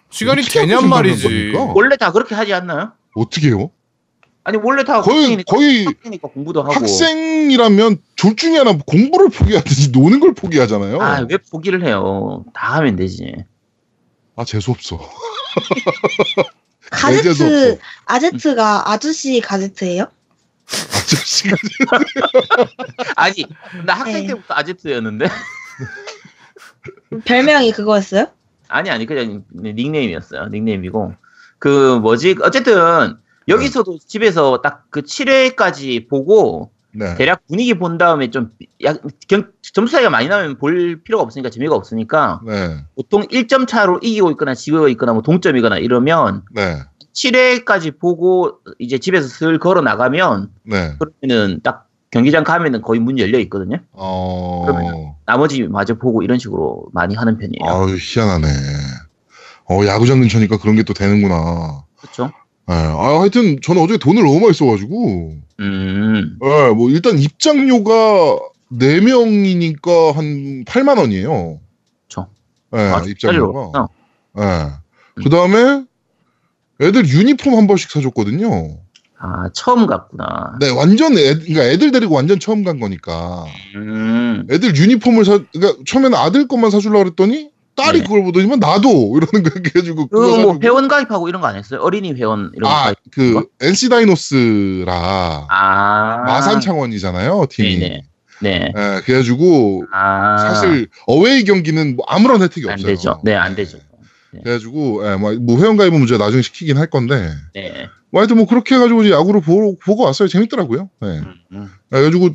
시간이 0.09 0.43
되냔 0.43 0.69
하고 0.71 0.87
말이지. 0.87 1.53
원래 1.73 1.95
다 1.97 2.11
그렇게 2.11 2.35
하지 2.35 2.53
않나요? 2.53 2.91
어떻게 3.15 3.47
해요? 3.47 3.71
아니 4.43 4.57
원래 4.57 4.83
다 4.83 5.01
거의 5.01 5.17
학생이니까, 5.17 5.55
거의 5.55 5.85
학생이니까 5.85 6.27
공부도 6.29 6.63
하고. 6.63 6.73
학생이라면 6.73 7.97
둘 8.15 8.35
중에 8.35 8.57
하나 8.57 8.77
공부를 8.77 9.29
포기하든지 9.29 9.91
노는 9.91 10.19
걸 10.19 10.33
포기하잖아요. 10.33 10.99
아, 11.01 11.25
왜 11.29 11.37
포기를 11.37 11.85
해요? 11.85 12.43
다 12.53 12.77
하면 12.77 12.95
되지. 12.95 13.35
아 14.35 14.43
재수 14.43 14.71
없어. 14.71 14.99
가제트. 16.89 17.77
아제트가 18.05 18.91
아저씨 18.91 19.39
가제트예요? 19.41 20.07
아저씨가 20.67 21.57
아니, 23.15 23.45
나 23.85 23.93
학생 23.93 24.21
네. 24.21 24.27
때부터 24.27 24.53
아제트였는데. 24.53 25.27
별명이 27.25 27.71
그거였어요? 27.73 28.27
아니, 28.69 28.89
아니, 28.89 29.05
그냥 29.05 29.43
닉네임이었어요. 29.53 30.47
닉네임이고. 30.47 31.13
그, 31.59 31.99
뭐지, 31.99 32.37
어쨌든, 32.41 33.17
여기서도 33.51 33.99
집에서 34.05 34.61
딱 34.61 34.85
그 34.89 35.01
7회까지 35.03 36.09
보고, 36.09 36.71
네. 36.93 37.15
대략 37.15 37.45
분위기 37.47 37.73
본 37.75 37.97
다음에 37.97 38.29
좀, 38.31 38.51
약, 38.83 38.99
경, 39.27 39.45
점수 39.61 39.93
차이가 39.93 40.09
많이 40.09 40.27
나면 40.27 40.57
볼 40.57 41.01
필요가 41.03 41.23
없으니까 41.23 41.49
재미가 41.49 41.75
없으니까, 41.75 42.41
네. 42.45 42.83
보통 42.95 43.23
1점 43.27 43.67
차로 43.67 43.99
이기고 44.01 44.31
있거나 44.31 44.53
지고 44.53 44.87
있거나 44.89 45.13
뭐 45.13 45.21
동점이거나 45.21 45.77
이러면, 45.77 46.43
네. 46.51 46.77
7회까지 47.13 47.99
보고 47.99 48.59
이제 48.79 48.97
집에서 48.97 49.27
슬 49.27 49.59
걸어 49.59 49.81
나가면, 49.81 50.49
네. 50.63 50.95
그러면은 50.99 51.59
딱 51.63 51.87
경기장 52.09 52.43
가면은 52.43 52.81
거의 52.81 52.99
문 52.99 53.17
열려 53.19 53.39
있거든요. 53.39 53.77
어. 53.93 54.63
그러면- 54.65 55.13
나머지 55.25 55.63
마저 55.63 55.93
보고 55.93 56.21
이런 56.23 56.37
식으로 56.39 56.87
많이 56.91 57.15
하는 57.15 57.37
편이에요. 57.37 57.63
아유 57.85 57.95
희한하네. 57.97 58.47
어 59.69 59.85
야구장 59.85 60.19
근처니까 60.19 60.57
그런 60.57 60.75
게 60.75 60.83
또 60.83 60.93
되는구나. 60.93 61.83
그렇죠? 62.01 62.31
예. 62.69 62.73
아 62.73 63.19
하여튼 63.19 63.59
저는 63.61 63.81
어제 63.81 63.97
돈을 63.97 64.23
너무 64.23 64.39
많이 64.39 64.53
써가지고. 64.53 65.35
음, 65.59 66.39
예, 66.43 66.73
뭐 66.73 66.89
일단 66.89 67.17
입장료가 67.19 68.39
4명이니까 68.71 70.13
한 70.13 70.63
8만 70.65 70.97
원이에요. 70.97 71.59
그쵸. 72.07 72.27
예, 72.75 72.79
아, 72.79 73.03
입장료가. 73.05 73.87
예. 74.39 74.43
그 75.15 75.29
다음에 75.29 75.83
애들 76.81 77.07
유니폼 77.07 77.55
한 77.55 77.67
번씩 77.67 77.91
사줬거든요. 77.91 78.79
아 79.19 79.49
처음 79.53 79.85
갔구나. 79.85 80.57
네, 80.59 80.69
완전 80.69 81.15
애, 81.15 81.35
그러니까 81.35 81.63
애들 81.65 81.91
데리고 81.91 82.15
완전 82.15 82.39
처음 82.39 82.63
간 82.63 82.79
거니까. 82.79 83.45
음, 83.75 84.47
애들 84.49 84.75
유니폼을 84.75 85.25
사, 85.25 85.39
그러니까 85.53 85.83
처음에는 85.85 86.17
아들 86.17 86.47
것만 86.47 86.71
사주려고 86.71 87.03
그랬더니 87.03 87.51
딸이 87.83 87.99
네. 87.99 88.03
그걸 88.05 88.23
보더니만 88.23 88.59
나도 88.59 88.89
이러는 89.17 89.43
거 89.49 89.59
해가지고. 89.65 90.07
그거 90.07 90.35
그뭐. 90.37 90.59
회원 90.63 90.87
가입하고 90.87 91.27
이런 91.29 91.41
거 91.41 91.47
안 91.47 91.55
했어요? 91.55 91.79
어린이 91.81 92.13
회원 92.13 92.51
이런 92.55 92.69
거 92.69 92.75
아. 92.75 92.93
그 93.11 93.47
NC 93.61 93.89
다이노스라 93.89 95.47
아, 95.49 96.17
마산 96.25 96.61
창원이잖아요, 96.61 97.45
팀이. 97.49 97.79
네네. 97.79 98.01
네. 98.41 98.73
예, 98.75 99.01
그래가지고 99.05 99.85
아, 99.93 100.37
사실 100.37 100.87
어웨이 101.05 101.43
경기는 101.43 101.95
뭐 101.95 102.05
아무런 102.07 102.41
혜택이 102.41 102.67
안 102.67 102.73
없어요. 102.73 102.87
되죠. 102.87 103.21
네, 103.23 103.35
안 103.35 103.55
되죠. 103.55 103.77
그래가지고 104.31 105.07
예, 105.11 105.15
뭐, 105.17 105.33
뭐 105.33 105.59
회원 105.59 105.77
가입은 105.77 105.97
문제 105.99 106.17
나중에 106.17 106.41
시키긴 106.41 106.77
할 106.77 106.87
건데. 106.89 107.29
네. 107.53 107.87
뭐 108.11 108.19
하여튼 108.21 108.37
뭐 108.37 108.45
그렇게 108.47 108.75
해가지고 108.75 109.03
이제 109.03 109.11
야구를 109.13 109.41
보고, 109.41 109.77
보고 109.77 110.03
왔어요. 110.03 110.27
재밌더라고요. 110.27 110.89
예. 111.03 111.07
음, 111.07 111.33
음. 111.53 111.69
그래가지고 111.89 112.29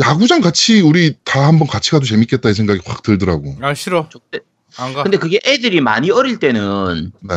야구장 0.00 0.40
같이 0.40 0.80
우리 0.82 1.14
다 1.24 1.46
한번 1.48 1.66
같이 1.66 1.90
가도 1.90 2.04
재밌겠다 2.04 2.50
이 2.50 2.54
생각이 2.54 2.80
확 2.84 3.02
들더라고. 3.02 3.56
아 3.62 3.74
싫어. 3.74 4.08
좋대. 4.08 4.40
안 4.78 4.92
가. 4.94 5.02
근데 5.02 5.16
그게 5.16 5.40
애들이 5.44 5.80
많이 5.80 6.10
어릴 6.10 6.38
때는 6.38 7.12
네. 7.20 7.34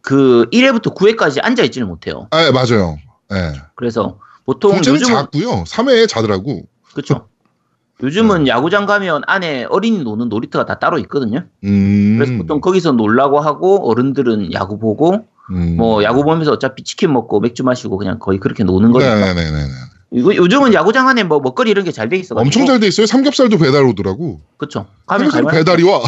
그 0.00 0.46
1회부터 0.52 0.94
9회까지 0.94 1.44
앉아 1.44 1.62
있지를 1.64 1.86
못해요. 1.86 2.28
아, 2.30 2.44
예, 2.44 2.50
맞아요. 2.50 2.98
예. 3.32 3.60
그래서 3.74 4.18
보통 4.44 4.78
요즘은 4.78 5.00
작고요. 5.00 5.64
3회에 5.64 6.08
자더라고. 6.08 6.62
그렇죠. 6.92 7.28
요즘은 8.02 8.46
야구장 8.46 8.86
가면 8.86 9.22
안에 9.26 9.64
어린이 9.64 9.98
노는 9.98 10.28
놀이터가 10.28 10.64
다 10.64 10.78
따로 10.78 10.98
있거든요. 11.00 11.44
음. 11.64 12.16
그래서 12.16 12.32
보통 12.36 12.60
거기서 12.60 12.92
놀라고 12.92 13.40
하고 13.40 13.90
어른들은 13.90 14.52
야구 14.52 14.78
보고 14.78 15.26
음. 15.50 15.76
뭐 15.76 16.02
야구 16.04 16.22
보면서 16.22 16.52
어차피 16.52 16.84
치킨 16.84 17.12
먹고 17.12 17.40
맥주 17.40 17.64
마시고 17.64 17.98
그냥 17.98 18.18
거의 18.18 18.38
그렇게 18.38 18.62
노는 18.64 18.92
거니까. 18.92 19.14
네네네네. 19.14 19.64
이거 19.64 19.97
요즘은 20.14 20.72
야구장 20.74 21.08
안에 21.08 21.22
뭐 21.24 21.38
먹거리 21.40 21.70
이런 21.70 21.84
게 21.84 21.92
잘 21.92 22.08
돼 22.08 22.16
있어. 22.16 22.34
엄청 22.34 22.64
잘 22.66 22.80
돼 22.80 22.86
있어요. 22.88 23.06
삼겹살도 23.06 23.58
배달 23.58 23.84
오더라고. 23.84 24.40
그렇죠. 24.56 24.86
가면 25.06 25.30
삼겹살. 25.30 25.58
배달이 25.58 25.82
와. 25.84 25.98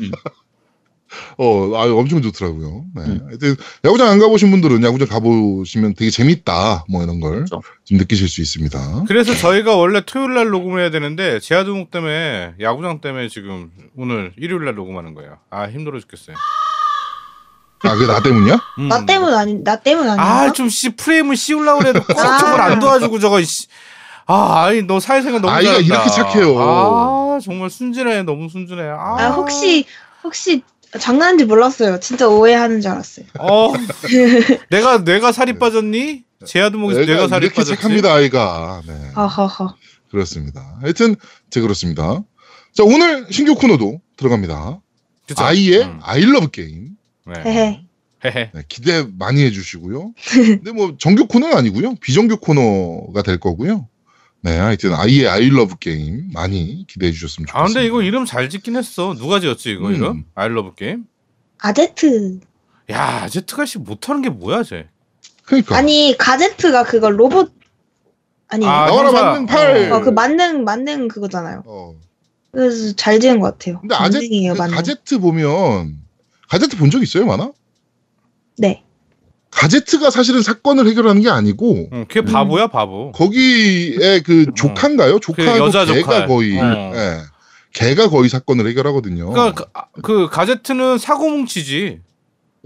음. 0.00 0.10
어, 1.38 1.72
아 1.76 1.84
엄청 1.92 2.20
좋더라고요. 2.22 2.84
네. 2.96 3.02
음. 3.02 3.20
하여튼 3.28 3.54
야구장 3.84 4.08
안 4.08 4.18
가보신 4.18 4.50
분들은 4.50 4.82
야구장 4.82 5.06
가보시면 5.06 5.94
되게 5.94 6.10
재밌다. 6.10 6.84
뭐 6.88 7.04
이런 7.04 7.20
걸좀 7.20 7.44
그렇죠. 7.44 7.62
느끼실 7.90 8.28
수 8.28 8.40
있습니다. 8.40 9.04
그래서 9.06 9.32
저희가 9.36 9.76
원래 9.76 10.02
토요일 10.04 10.34
날 10.34 10.48
녹음을 10.48 10.80
해야 10.80 10.90
되는데 10.90 11.38
제아두목 11.38 11.92
때문에 11.92 12.54
야구장 12.60 13.00
때문에 13.00 13.28
지금 13.28 13.70
오늘 13.96 14.32
일요일 14.36 14.64
날 14.64 14.74
녹음하는 14.74 15.14
거예요. 15.14 15.38
아 15.50 15.68
힘들어 15.68 16.00
죽겠어요. 16.00 16.34
아, 17.84 17.94
그게 17.94 18.06
나 18.06 18.22
때문이야? 18.22 18.58
음. 18.78 18.88
나 18.88 19.04
때문 19.04 19.34
아니 19.34 19.62
나 19.62 19.76
때문 19.76 20.04
아닌가? 20.08 20.40
아좀 20.42 20.68
씨 20.68 20.90
프레임을 20.96 21.36
씌우려고 21.36 21.80
그래도 21.80 22.02
꼭 22.02 22.18
아. 22.18 22.38
저걸 22.38 22.60
안 22.60 22.80
도와주고 22.80 23.18
저거 23.18 23.42
씨. 23.42 23.66
아, 24.26 24.64
아이 24.64 24.82
너 24.82 25.00
사회생활 25.00 25.40
너무 25.42 25.52
아이가 25.52 25.72
잘한다. 25.72 25.86
이렇게 25.86 26.10
착해요. 26.10 26.56
아 26.58 27.38
정말 27.42 27.68
순진해, 27.70 28.22
너무 28.22 28.48
순진해. 28.48 28.82
아, 28.88 29.16
아, 29.18 29.30
혹시 29.30 29.84
혹시 30.22 30.62
장난인지 30.98 31.44
몰랐어요. 31.44 32.00
진짜 32.00 32.26
오해하는 32.28 32.80
줄 32.80 32.90
알았어요. 32.92 33.26
어, 33.38 33.72
내가 34.70 34.98
뇌가 34.98 35.32
살이 35.32 35.58
빠졌니? 35.58 36.22
제아두목에서 36.46 37.02
애가 37.02 37.12
뇌가 37.12 37.28
살이 37.28 37.46
이렇게 37.46 37.56
빠졌지. 37.56 37.76
착합니다, 37.80 38.14
아이가. 38.14 38.80
네. 38.86 38.94
허허허. 39.16 39.74
그렇습니다. 40.10 40.76
하여튼 40.80 41.16
제 41.50 41.60
그렇습니다. 41.60 42.22
자, 42.72 42.82
오늘 42.84 43.26
신규 43.30 43.54
코너도 43.56 44.00
들어갑니다. 44.16 44.78
그쵸? 45.26 45.44
아이의 45.44 45.82
음. 45.82 46.00
I 46.02 46.12
love 46.12 46.50
게임. 46.50 46.90
네. 47.26 47.84
네, 48.22 48.50
기대 48.68 49.06
많이 49.18 49.42
해주시고요. 49.44 50.12
근데 50.32 50.72
뭐 50.72 50.96
정규 50.98 51.26
코너는 51.26 51.56
아니고요. 51.56 51.96
비정규 51.96 52.38
코너가 52.38 53.22
될 53.22 53.38
거고요. 53.38 53.88
네, 54.40 54.56
하여튼 54.58 54.94
아이의 54.94 55.28
I 55.28 55.38
love 55.38 55.76
게임 55.78 56.30
많이 56.32 56.86
기대해 56.86 57.12
주셨으면 57.12 57.46
좋겠습니다. 57.46 57.58
아 57.58 57.64
근데 57.64 57.86
이거 57.86 58.02
이름 58.02 58.24
잘 58.24 58.48
짓긴 58.50 58.76
했어. 58.76 59.14
누가 59.14 59.40
지었지 59.40 59.72
이거 59.72 59.88
음. 59.88 59.94
이름? 59.94 60.24
I 60.34 60.42
love 60.42 60.74
게임. 60.74 61.04
아제트. 61.58 62.40
야 62.90 63.26
제트가 63.28 63.64
씨 63.64 63.78
못하는 63.78 64.20
게 64.20 64.28
뭐야 64.28 64.62
쟤? 64.62 64.88
그러니까 65.44 65.76
아니 65.76 66.14
가제트가 66.18 66.84
그거 66.84 67.10
로봇 67.10 67.52
아니 68.48 68.66
아, 68.66 68.84
어, 68.84 69.02
나와라. 69.02 69.12
만능 69.12 69.46
팔. 69.46 70.00
그 70.02 70.10
만능 70.10 70.64
만능 70.64 71.08
그거잖아요. 71.08 71.62
어. 71.66 71.94
그래서 72.52 72.94
잘 72.96 73.20
지은 73.20 73.40
것 73.40 73.52
같아요. 73.58 73.80
근데 73.80 73.94
아제 73.94 74.18
만능이에요, 74.18 74.54
그. 74.54 74.58
가제트 74.58 75.18
보면 75.18 76.03
가제트 76.54 76.76
본 76.76 76.88
적 76.88 77.02
있어요, 77.02 77.26
많아? 77.26 77.50
네. 78.58 78.84
가제트가 79.50 80.10
사실은 80.10 80.40
사건을 80.40 80.86
해결하는 80.88 81.20
게 81.20 81.28
아니고 81.28 81.88
응, 81.92 82.06
걔 82.08 82.20
바보야 82.22 82.68
바보. 82.68 83.10
거기에 83.10 84.20
그 84.22 84.46
조카인가요? 84.54 85.18
조카하고 85.18 85.52
그 85.52 85.58
여자 85.66 85.84
걔가 85.84 86.00
조카. 86.00 86.26
거의 86.26 86.56
어. 86.60 86.92
예. 86.94 87.18
걔가 87.72 88.08
거의 88.08 88.28
사건을 88.28 88.68
해결하거든요. 88.68 89.30
그러니까 89.30 89.64
그, 89.94 90.00
그 90.02 90.28
가제트는 90.30 90.98
사고 90.98 91.28
뭉치지. 91.28 92.00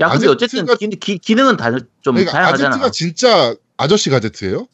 야 0.00 0.10
근데 0.10 0.26
아제트가- 0.26 0.30
어쨌든 0.32 0.66
기, 0.78 0.88
기, 0.98 1.18
기능은 1.18 1.56
다좀 1.56 1.80
그러니까 2.04 2.32
다양하잖아. 2.32 2.68
아제트가 2.68 2.90
진짜 2.90 3.54
아저씨 3.78 4.10
가제트예요? 4.10 4.66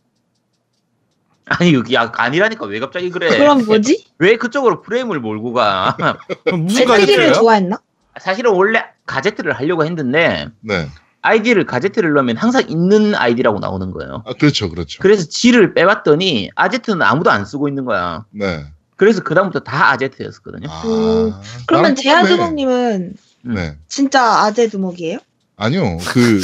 아니 1.47 1.73
여기 1.75 1.95
야 1.95 2.11
아니라니까 2.17 2.67
왜 2.67 2.81
갑자기 2.81 3.11
그래? 3.11 3.29
그럼 3.39 3.65
뭐지? 3.65 4.07
왜 4.19 4.37
그쪽으로 4.37 4.83
프레임을 4.83 5.21
몰고 5.21 5.53
가? 5.53 5.97
그럼 6.45 6.65
무슨 6.65 6.79
제트기를 6.87 7.01
가제트예요? 7.07 7.33
좋아했나? 7.35 7.79
사실은 8.21 8.53
원래 8.53 8.85
가제트를 9.07 9.53
하려고 9.53 9.85
했는데 9.85 10.49
네. 10.61 10.89
아이디를 11.23 11.65
가제트를 11.65 12.13
넣으면 12.13 12.37
항상 12.37 12.69
있는 12.69 13.15
아이디라고 13.15 13.59
나오는 13.59 13.91
거예요. 13.93 14.23
아, 14.27 14.35
그렇죠, 14.35 14.69
그렇죠. 14.69 14.99
그래서 15.01 15.27
G를 15.29 15.73
빼봤더니 15.75 16.51
아제트는 16.55 17.03
아무도 17.03 17.31
안 17.31 17.45
쓰고 17.45 17.69
있는 17.69 17.85
거야. 17.85 18.27
네. 18.31 18.67
그래서 18.97 19.23
그 19.23 19.35
다음부터 19.35 19.61
다 19.61 19.91
아제트였었거든요. 19.93 20.69
아, 20.71 20.83
음, 20.85 21.33
그러면. 21.67 21.97
제아두목님은 21.97 23.15
네. 23.43 23.77
진짜 23.89 24.23
아재 24.45 24.69
두목이에요? 24.69 25.19
아니요. 25.57 25.99
그, 26.09 26.41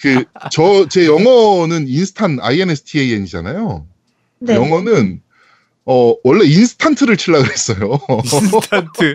그, 0.00 0.24
저, 0.50 0.88
제 0.88 1.06
영어는 1.06 1.86
인스탄, 1.88 2.38
INSTAN이잖아요. 2.40 3.86
네. 4.40 4.54
영어는, 4.54 5.20
어, 5.90 6.14
원래 6.22 6.44
인스탄트를 6.44 7.16
치려고 7.16 7.44
그랬어요. 7.44 7.98
인스턴트. 8.22 9.14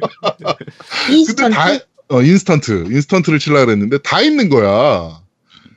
인스턴트. 1.11 1.55
다, 1.55 1.67
어, 2.07 2.23
인스턴트. 2.23 2.85
인스턴트를 2.89 3.37
치려고 3.37 3.67
그랬는데 3.67 3.99
다 3.99 4.21
있는 4.21 4.49
거야. 4.49 5.21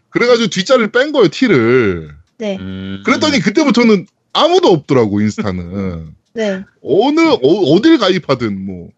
그래가지고 0.08 0.48
뒷자리를 0.48 0.92
뺀 0.92 1.12
거예요, 1.12 1.28
T를. 1.28 2.14
네. 2.38 2.56
음. 2.58 3.02
그랬더니 3.04 3.40
그때부터는 3.40 4.06
아무도 4.32 4.68
없더라고 4.68 5.20
인스탄은. 5.20 6.14
네. 6.32 6.64
어느 6.82 7.20
어, 7.20 7.82
딜 7.82 7.98
가입하든 7.98 8.64
뭐 8.64 8.88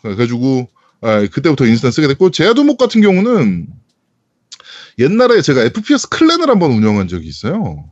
그래가지고 0.00 0.68
아, 1.02 1.26
그때부터 1.30 1.66
인스탄 1.66 1.90
쓰게 1.90 2.08
됐고 2.08 2.30
재야두목 2.30 2.78
같은 2.78 3.02
경우는 3.02 3.66
옛날에 4.98 5.42
제가 5.42 5.64
FPS 5.64 6.08
clan을 6.08 6.48
한번 6.48 6.72
운영한 6.72 7.08
적이 7.08 7.28
있어요. 7.28 7.90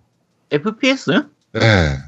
FPS? 0.50 1.24
네. 1.52 1.98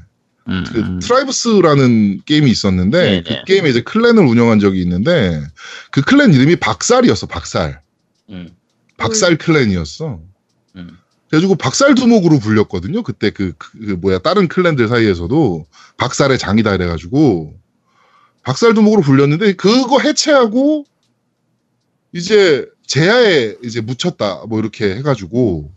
음, 0.49 0.63
그 0.71 0.79
음. 0.79 0.99
트라이브스라는 0.99 2.21
게임이 2.25 2.49
있었는데 2.49 2.99
네네. 2.99 3.23
그 3.23 3.43
게임에 3.45 3.69
이제 3.69 3.81
clan을 3.81 4.25
운영한 4.25 4.59
적이 4.59 4.81
있는데 4.81 5.41
그 5.91 6.01
clan 6.01 6.33
이름이 6.33 6.55
박살이었어 6.57 7.27
박살 7.27 7.81
음, 8.29 8.49
박살 8.97 9.37
clan이었어 9.37 10.21
음. 10.77 10.97
그래가지고 11.29 11.55
박살 11.55 11.95
두목으로 11.95 12.39
불렸거든요 12.39 13.03
그때 13.03 13.29
그, 13.29 13.53
그- 13.57 13.77
그 13.77 13.91
뭐야 13.93 14.19
다른 14.19 14.47
clan들 14.47 14.87
사이에서도 14.87 15.67
박살의 15.97 16.37
장이다 16.37 16.75
이래가지고 16.75 17.53
박살 18.43 18.73
두목으로 18.73 19.01
불렸는데 19.01 19.53
그거 19.53 19.99
해체하고 19.99 20.85
이제 22.13 22.65
재야에 22.85 23.55
이제 23.65 23.81
묻혔다 23.81 24.45
뭐 24.47 24.59
이렇게 24.59 24.95
해가지고 24.95 25.73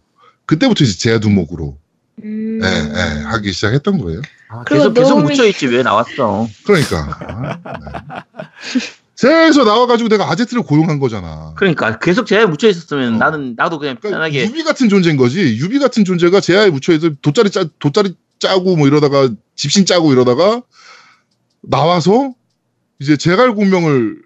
그때부터 0.46 0.84
이제 0.84 0.96
재야 0.96 1.18
두목으로 1.18 1.79
음. 2.24 2.60
예, 2.62 2.66
예, 2.66 3.22
하기 3.24 3.52
시작했던 3.52 3.98
거예요. 3.98 4.20
아, 4.48 4.64
계속 4.64 4.94
계속 4.94 5.10
너무- 5.16 5.28
묻혀있지 5.28 5.66
왜 5.68 5.82
나왔어? 5.82 6.48
그러니까. 6.64 7.18
아, 7.64 8.22
네. 8.74 8.80
재야에서 9.14 9.64
나와가지고 9.64 10.08
내가 10.08 10.30
아제트를 10.30 10.62
고용한 10.62 10.98
거잖아. 10.98 11.52
그러니까 11.56 11.98
계속 11.98 12.26
재야에 12.26 12.46
묻혀 12.46 12.68
있었으면 12.68 13.16
어. 13.16 13.18
나는 13.18 13.54
나도 13.54 13.78
그냥 13.78 13.96
그러니까 14.00 14.18
편하게 14.18 14.46
유비 14.46 14.64
같은 14.64 14.88
존재인 14.88 15.16
거지. 15.18 15.40
유비 15.58 15.78
같은 15.78 16.04
존재가 16.06 16.40
재야에 16.40 16.70
묻혀 16.70 16.94
있어 16.94 17.10
돗자리 17.20 17.50
짜 17.50 17.66
돗자리 17.78 18.14
짜고 18.38 18.76
뭐 18.76 18.86
이러다가 18.86 19.28
집신 19.56 19.84
짜고 19.84 20.12
이러다가 20.12 20.62
나와서 21.62 22.32
이제 22.98 23.16
제갈 23.18 23.54
공명을 23.54 24.22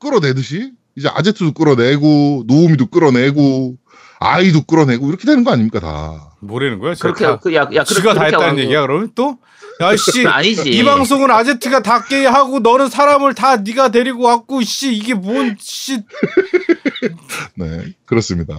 끌어내듯이 0.00 0.72
이제 0.96 1.08
아제트도 1.08 1.52
끌어내고 1.52 2.44
노우미도 2.48 2.86
끌어내고 2.86 3.76
아이도 4.20 4.62
끌어내고 4.62 5.08
이렇게 5.08 5.24
되는 5.26 5.42
거 5.44 5.50
아닙니까 5.50 5.80
다. 5.80 6.32
뭐라는 6.40 6.78
거야? 6.78 6.94
그렇게 7.00 7.24
다, 7.24 7.38
그, 7.38 7.54
야, 7.54 7.68
야, 7.74 7.84
지가 7.84 8.14
다 8.14 8.20
그렇게 8.20 8.26
했다는 8.26 8.48
하고- 8.48 8.60
얘기야 8.60 8.82
그러면 8.82 9.10
또? 9.14 9.38
야씨 9.80 10.26
아니지. 10.26 10.70
이 10.70 10.84
방송은 10.84 11.30
아제트가 11.30 11.82
다깨 11.82 12.26
하고 12.26 12.58
너는 12.60 12.90
사람을 12.90 13.34
다 13.34 13.56
네가 13.56 13.90
데리고 13.90 14.24
왔고 14.24 14.60
씨 14.62 14.94
이게 14.94 15.14
뭔씨 15.14 16.02
네, 17.56 17.94
그렇습니다. 18.04 18.58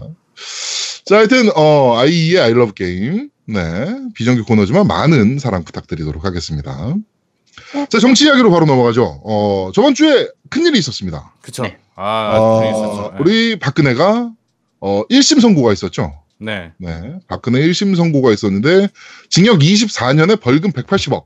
자, 1.05 1.17
하여튼, 1.17 1.49
어, 1.55 1.95
아이의 1.97 2.39
I 2.41 2.51
love 2.51 2.71
게임. 2.73 3.29
네, 3.45 3.95
비정규 4.15 4.45
코너지만 4.45 4.87
많은 4.87 5.37
사랑 5.39 5.63
부탁드리도록 5.63 6.25
하겠습니다. 6.25 6.95
네. 7.75 7.85
자, 7.89 7.99
정치 7.99 8.25
이야기로 8.25 8.49
바로 8.49 8.65
넘어가죠. 8.65 9.21
어, 9.23 9.71
저번 9.75 9.93
주에 9.93 10.27
큰 10.49 10.65
일이 10.65 10.79
있었습니다. 10.79 11.33
그쵸? 11.41 11.63
네. 11.63 11.77
아 11.95 12.31
어, 12.37 12.63
있었죠. 12.63 13.13
우리 13.19 13.59
박근혜가, 13.59 14.31
어, 14.81 15.03
1심 15.07 15.39
선고가 15.39 15.71
있었죠. 15.73 16.21
네. 16.39 16.71
네, 16.77 17.19
박근혜 17.27 17.61
1심 17.61 17.95
선고가 17.95 18.31
있었는데, 18.31 18.89
징역 19.29 19.59
24년에 19.59 20.41
벌금 20.41 20.71
180억. 20.71 21.25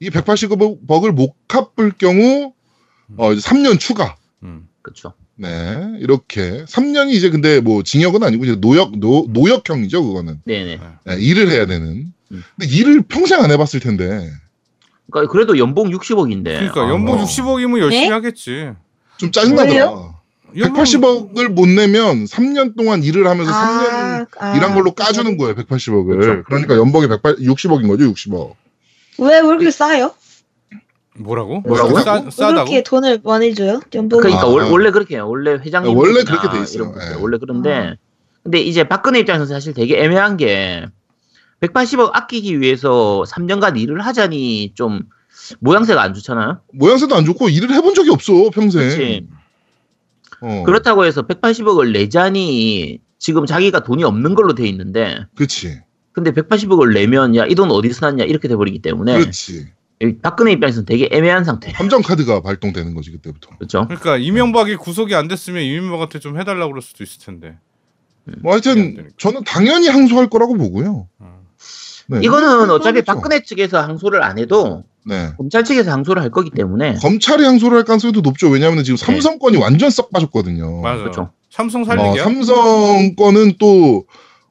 이 0.00 0.10
180억을 0.10 1.12
못 1.12 1.34
갚을 1.46 1.92
경우, 1.98 2.52
어, 3.16 3.32
이제 3.32 3.46
3년 3.48 3.78
추가. 3.78 4.16
음. 4.42 4.68
그렇죠. 4.82 5.12
네, 5.36 5.98
이렇게 6.00 6.64
3년이 6.64 7.12
이제 7.12 7.30
근데 7.30 7.60
뭐 7.60 7.82
징역은 7.82 8.22
아니고 8.22 8.44
이제 8.44 8.56
노역 8.56 8.98
노, 8.98 9.26
노역형이죠 9.28 10.04
그거는 10.04 10.40
네네. 10.44 10.80
네, 11.04 11.16
일을 11.16 11.50
해야 11.50 11.66
되는. 11.66 12.12
음. 12.32 12.44
근데 12.56 12.74
일을 12.74 13.02
평생 13.02 13.40
안 13.40 13.50
해봤을 13.50 13.80
텐데 13.80 14.30
그러니까 15.10 15.32
그래도 15.32 15.58
연봉 15.58 15.90
60억인데. 15.90 16.44
그러니까 16.44 16.88
연봉 16.88 17.20
어. 17.20 17.24
60억이면 17.24 17.78
열심히 17.78 18.08
네? 18.08 18.12
하겠지. 18.12 18.72
좀 19.16 19.30
짜증나더라. 19.30 20.17
왜요? 20.54 20.64
연봉- 20.66 20.82
180억을 20.84 21.48
못 21.48 21.66
내면 21.68 22.24
3년 22.24 22.76
동안 22.76 23.02
일을 23.02 23.26
하면서 23.28 23.50
3년 23.52 24.26
아, 24.38 24.56
일한 24.56 24.74
걸로 24.74 24.90
아, 24.90 24.94
까주는 25.04 25.36
거예요 25.36 25.54
180억을. 25.54 26.06
그렇죠. 26.20 26.42
그러니까 26.44 26.76
연봉이 26.76 27.06
180, 27.08 27.46
60억인 27.46 27.88
거죠 27.88 28.04
60억. 28.12 28.54
왜, 29.18 29.40
왜 29.40 29.42
그렇게 29.42 29.70
싸요? 29.70 30.12
뭐라고? 31.18 31.60
뭐라고? 31.62 32.00
싸, 32.00 32.14
왜 32.24 32.30
싸다고? 32.30 32.64
그렇게 32.70 32.82
돈을 32.82 33.20
많이 33.24 33.54
줘요? 33.54 33.80
연봉. 33.94 34.20
그러니까 34.20 34.44
아, 34.44 34.46
월- 34.46 34.62
아. 34.62 34.68
원래 34.70 34.90
그렇게 34.90 35.16
해요. 35.16 35.28
원래 35.28 35.52
회장님 35.52 35.96
원래 35.96 36.22
그렇게 36.22 36.48
돼 36.48 36.62
있어요. 36.62 36.94
예. 36.96 37.14
원래 37.20 37.38
그런데 37.38 37.96
근데 38.44 38.60
이제 38.60 38.84
박근혜 38.88 39.18
입장에서 39.18 39.46
사실 39.46 39.74
되게 39.74 39.98
애매한 40.02 40.36
게 40.36 40.86
180억 41.60 42.10
아끼기 42.14 42.60
위해서 42.60 43.24
3년간 43.28 43.76
일을 43.80 44.00
하자니 44.00 44.72
좀 44.76 45.00
모양새가 45.58 46.00
안 46.00 46.14
좋잖아요. 46.14 46.60
모양새도 46.72 47.16
안 47.16 47.24
좋고 47.24 47.48
일을 47.48 47.72
해본 47.74 47.94
적이 47.94 48.10
없어 48.10 48.50
평생. 48.50 48.82
그렇지. 48.82 49.26
어, 50.40 50.62
그렇다고 50.64 51.04
해서 51.04 51.26
180억을 51.26 51.92
내자니 51.92 53.00
지금 53.18 53.46
자기가 53.46 53.82
돈이 53.82 54.04
없는 54.04 54.34
걸로 54.34 54.54
돼 54.54 54.66
있는데 54.68 55.26
그렇지. 55.34 55.80
근데 56.12 56.30
180억을 56.32 56.92
내면 56.94 57.36
야 57.36 57.46
이 57.46 57.54
돈 57.54 57.70
어디서 57.70 58.06
났냐 58.06 58.24
이렇게 58.24 58.48
돼 58.48 58.56
버리기 58.56 58.80
때문에 58.82 59.18
그렇지. 59.20 59.66
이 60.00 60.16
박근혜 60.22 60.52
입장에서는 60.52 60.86
되게 60.86 61.08
애매한 61.10 61.42
상태. 61.44 61.72
함정 61.72 62.02
카드가 62.02 62.40
발동되는 62.40 62.94
거지 62.94 63.10
그때부터. 63.10 63.50
그렇죠? 63.58 63.84
그러니까 63.88 64.16
이명박이 64.16 64.76
구속이 64.76 65.14
안 65.16 65.26
됐으면 65.26 65.62
이명박한테 65.62 66.20
좀 66.20 66.38
해달라고 66.38 66.70
그럴 66.72 66.82
수도 66.82 67.02
있을 67.02 67.20
텐데. 67.24 67.56
뭐 68.40 68.52
하여튼. 68.52 69.10
저는 69.16 69.42
당연히 69.44 69.88
항소할 69.88 70.28
거라고 70.30 70.54
보고요. 70.56 71.08
어. 71.18 71.37
네. 72.08 72.20
이거는 72.22 72.70
어차피 72.70 73.00
그렇죠. 73.02 73.12
박근혜 73.14 73.42
측에서 73.42 73.80
항소를 73.82 74.22
안 74.22 74.38
해도 74.38 74.84
네. 75.04 75.30
검찰 75.36 75.64
측에서 75.64 75.90
항소를 75.92 76.22
할 76.22 76.30
거기 76.30 76.50
때문에 76.50 76.94
검찰이 76.94 77.44
항소를 77.44 77.78
할 77.78 77.84
가능성이 77.84 78.12
높죠. 78.20 78.48
왜냐하면 78.48 78.82
지금 78.84 78.96
삼성권이 78.96 79.56
완전 79.58 79.90
썩 79.90 80.10
빠졌거든요. 80.10 80.80
맞아. 80.80 81.00
그렇죠. 81.00 81.30
삼성 81.50 81.82
어, 81.82 81.84
살리기야? 81.84 82.24
삼성권은 82.24 83.54
또 83.58 84.04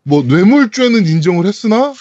뭐 0.07 0.23
뇌물죄는 0.23 1.05
인정을 1.05 1.45
했으나 1.45 1.93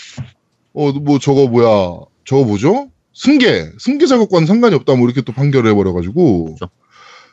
어 0.75 0.93
뭐 0.93 1.19
저거 1.19 1.49
뭐야 1.49 1.99
저거 2.25 2.45
뭐죠? 2.45 2.89
승계 3.13 3.73
승계 3.81 4.07
자격과는 4.07 4.47
상관이 4.47 4.75
없다 4.77 4.95
뭐 4.95 5.07
이렇게 5.07 5.23
또 5.23 5.33
판결을 5.33 5.71
해버려가지고 5.71 6.45
그렇죠. 6.57 6.69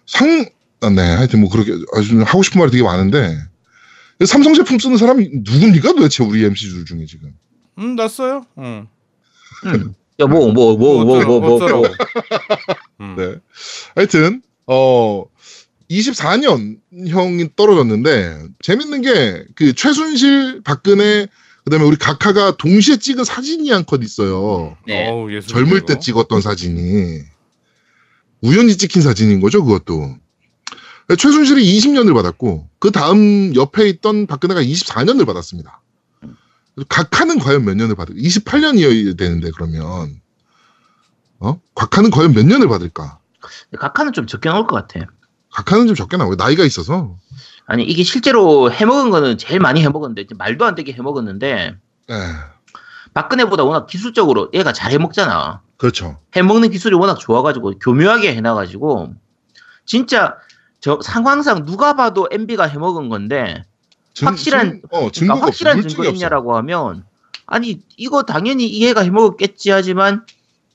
상 0.07 0.45
아, 0.81 0.89
네, 0.89 1.01
하여튼 1.01 1.41
뭐 1.41 1.49
그렇게 1.49 1.73
아주 1.95 2.21
하고 2.23 2.41
싶은 2.43 2.59
말이 2.59 2.71
되게 2.71 2.83
많은데 2.83 3.37
삼성 4.25 4.53
제품 4.53 4.79
쓰는 4.79 4.97
사람이 4.97 5.29
누굽니까 5.43 5.93
도대체 5.93 6.23
우리 6.23 6.43
MC들 6.43 6.85
중에 6.85 7.05
지금? 7.05 7.33
음, 7.77 7.95
났어요. 7.95 8.45
응. 8.57 8.87
음. 9.65 9.93
야, 10.19 10.27
뭐, 10.27 10.51
뭐, 10.51 10.77
뭐, 10.77 11.03
뭐, 11.03 11.23
뭐, 11.23 11.39
뭐, 11.39 11.59
뭐. 11.59 11.83
음. 13.01 13.15
네. 13.17 13.35
하여튼 13.95 14.41
어 14.67 15.25
24년형이 15.89 17.55
떨어졌는데 17.55 18.43
재밌는 18.61 19.01
게 19.01 19.45
그 19.55 19.73
최순실, 19.73 20.61
박근혜 20.63 21.27
그다음에 21.65 21.85
우리 21.85 21.95
각하가 21.97 22.55
동시에 22.57 22.97
찍은 22.97 23.23
사진이 23.23 23.69
한 23.71 23.85
컷 23.85 24.03
있어요. 24.03 24.77
네. 24.85 25.07
어우, 25.09 25.31
예술 25.31 25.49
젊을 25.49 25.85
때 25.85 25.99
찍었던 25.99 26.41
사진이 26.41 27.21
우연히 28.41 28.75
찍힌 28.77 29.01
사진인 29.01 29.39
거죠, 29.39 29.63
그것도. 29.63 30.17
최순실이 31.17 31.61
20년을 31.79 32.13
받았고 32.13 32.67
그 32.79 32.91
다음 32.91 33.53
옆에 33.55 33.87
있던 33.89 34.27
박근혜가 34.27 34.61
24년을 34.61 35.25
받았습니다. 35.25 35.81
각하는 36.89 37.39
과연 37.39 37.65
몇 37.65 37.75
년을 37.75 37.95
받을? 37.95 38.15
28년이어야 38.15 39.17
되는데 39.17 39.51
그러면 39.53 40.19
어? 41.39 41.59
각하는 41.75 42.09
과연 42.09 42.33
몇 42.33 42.45
년을 42.45 42.67
받을까? 42.67 43.19
각하는 43.77 44.13
좀 44.13 44.25
적게 44.27 44.49
나올 44.49 44.65
것 44.65 44.75
같아. 44.75 45.05
각하는 45.51 45.87
좀 45.87 45.95
적게 45.95 46.17
나오고 46.17 46.35
나이가 46.35 46.63
있어서. 46.63 47.17
아니, 47.65 47.83
이게 47.83 48.03
실제로 48.03 48.71
해먹은 48.71 49.11
거는 49.11 49.37
제일 49.37 49.59
많이 49.59 49.81
해먹었는데, 49.81 50.25
말도 50.37 50.65
안 50.65 50.75
되게 50.75 50.91
해먹었는데, 50.93 51.75
예, 52.09 52.15
박근혜보다 53.13 53.63
워낙 53.63 53.85
기술적으로 53.85 54.49
얘가 54.53 54.73
잘 54.73 54.91
해먹잖아. 54.91 55.61
그렇죠. 55.77 56.17
해먹는 56.35 56.71
기술이 56.71 56.95
워낙 56.95 57.19
좋아가지고, 57.19 57.79
교묘하게 57.79 58.35
해놔가지고, 58.35 59.13
진짜, 59.85 60.35
저 60.79 60.99
상황상 61.01 61.65
누가 61.65 61.93
봐도 61.95 62.27
MB가 62.31 62.65
해먹은 62.65 63.09
건데, 63.09 63.63
증- 64.13 64.27
확실한- 64.29 64.71
증- 64.71 64.81
어, 64.91 64.97
그러니까 64.97 65.11
증거가 65.11 65.45
확실한. 65.47 65.87
증거. 65.87 66.05
있냐라고 66.05 66.55
하면, 66.57 67.03
아니, 67.45 67.81
이거 67.97 68.23
당연히 68.23 68.67
이 68.67 68.87
애가 68.87 69.01
해먹었겠지 69.01 69.71
하지만, 69.71 70.25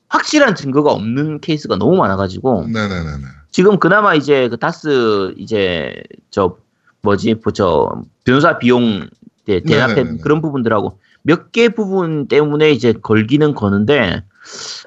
확실한 0.07 0.55
증거가 0.55 0.91
없는 0.91 1.39
케이스가 1.41 1.75
너무 1.77 1.95
많아가지고, 1.97 2.67
네네네네. 2.67 3.23
지금 3.51 3.79
그나마 3.79 4.13
이제 4.15 4.47
그 4.49 4.57
다스 4.57 5.33
이제 5.37 6.01
저 6.29 6.57
뭐지 7.01 7.35
뭐저 7.43 8.03
변호사 8.23 8.59
비용 8.59 9.07
대- 9.45 9.61
대납해. 9.61 9.95
그런 10.21 10.41
부분들하고 10.41 10.99
몇 11.23 11.51
개 11.51 11.69
부분 11.69 12.27
때문에 12.27 12.71
이제 12.71 12.93
걸기는 12.93 13.55
거는데 13.55 14.23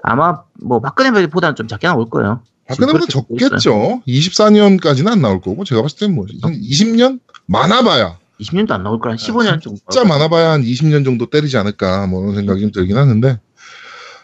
아마 0.02 0.42
뭐 0.60 0.80
박근혜보다는 0.80 1.56
좀 1.56 1.66
작게 1.66 1.88
나올 1.88 2.08
거예요. 2.08 2.42
박근혜보다 2.68 3.06
적겠죠. 3.06 4.02
24년까지는 4.06 5.08
안 5.08 5.20
나올 5.22 5.40
거고 5.40 5.64
제가 5.64 5.82
봤을 5.82 5.98
때는 5.98 6.14
뭐한 6.14 6.60
20년 6.60 7.18
많아봐야 7.46 8.18
20년도 8.42 8.72
안 8.72 8.82
나올 8.82 9.00
거야. 9.00 9.14
15년 9.14 9.62
정도. 9.62 9.80
진짜 9.90 10.04
많아봐야 10.04 10.50
한 10.52 10.62
20년 10.62 11.04
정도 11.04 11.30
때리지 11.30 11.56
않을까 11.56 12.06
뭐 12.06 12.22
이런 12.22 12.34
생각이 12.34 12.60
좀 12.60 12.72
들긴 12.72 12.96
하는데 12.96 13.38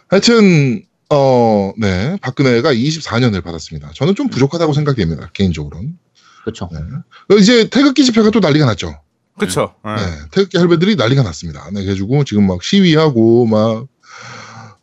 하여튼 0.08 0.82
어, 1.10 1.72
네 1.78 2.16
박근혜가 2.20 2.72
24년을 2.74 3.42
받았습니다. 3.42 3.92
저는 3.94 4.14
좀 4.14 4.28
부족하다고 4.28 4.72
생각됩니다 4.72 5.30
개인적으로는. 5.32 5.96
그렇죠. 6.42 6.68
네. 6.72 7.36
이제 7.36 7.68
태극기 7.68 8.04
집회가 8.04 8.30
또 8.30 8.40
난리가 8.40 8.64
났죠. 8.66 9.00
그쵸. 9.38 9.74
네, 9.84 9.94
네. 9.96 10.02
태극기 10.32 10.58
할배들이 10.58 10.96
난리가 10.96 11.22
났습니다. 11.22 11.64
네, 11.72 11.82
그래가지고 11.82 12.24
지금 12.24 12.46
막 12.46 12.62
시위하고 12.62 13.46
막 13.46 13.86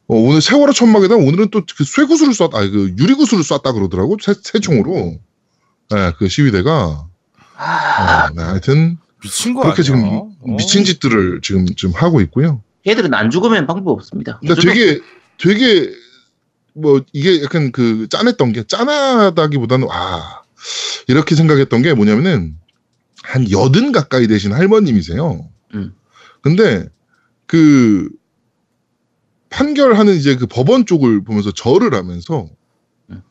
어, 0.08 0.15
오늘 0.15 0.41
세월호 0.41 0.71
천막에다 0.74 1.15
오늘은 1.15 1.50
또 1.50 1.62
그 1.78 1.84
쇠구슬을 1.84 2.34
쐈, 2.34 2.54
아니 2.54 2.69
그 2.69 2.93
유리구슬을 2.98 3.43
쐈다 3.43 3.71
그러더라고 3.74 4.17
새, 4.21 4.34
새총으로. 4.41 5.19
네, 5.91 6.12
그 6.17 6.28
시위대가. 6.30 7.08
아, 7.58 8.28
어, 8.28 8.34
네, 8.36 8.43
하여튼 8.43 8.98
미친 9.25 9.53
거 9.53 9.61
그렇게 9.61 9.81
아니야? 9.81 9.83
지금 9.83 10.03
어. 10.05 10.55
미친 10.55 10.83
짓들을 10.83 11.41
지금 11.41 11.65
좀 11.75 11.91
하고 11.91 12.21
있고요. 12.21 12.61
걔들은 12.83 13.13
안 13.13 13.31
죽으면 13.31 13.65
방법 13.65 13.93
없습니다. 13.93 14.39
근데 14.39 14.55
되게 14.55 15.01
되게 15.38 15.91
뭐 16.73 17.01
이게 17.11 17.43
약간 17.43 17.71
그 17.71 18.07
짠했던 18.09 18.53
게 18.53 18.63
짠하다기보다는 18.63 19.88
아 19.89 20.43
이렇게 21.07 21.35
생각했던 21.35 21.81
게 21.81 21.93
뭐냐면은 21.93 22.55
한 23.23 23.49
여든 23.49 23.91
가까이 23.91 24.27
되신 24.27 24.53
할머님이세요. 24.53 25.49
음. 25.73 25.95
근데 26.41 26.88
그 27.47 28.09
판결하는 29.49 30.13
이제 30.15 30.35
그 30.35 30.45
법원 30.45 30.85
쪽을 30.85 31.23
보면서 31.23 31.51
절을 31.51 31.95
하면서 31.95 32.47
음. 33.09 33.23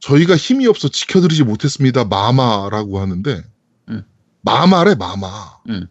저희가 0.00 0.36
힘이 0.36 0.66
없어 0.66 0.88
지켜드리지 0.88 1.44
못했습니다. 1.44 2.04
마마라고 2.04 2.98
하는데 2.98 3.30
음. 3.30 3.57
마마래 4.42 4.94
마마. 4.94 5.26
음. 5.68 5.86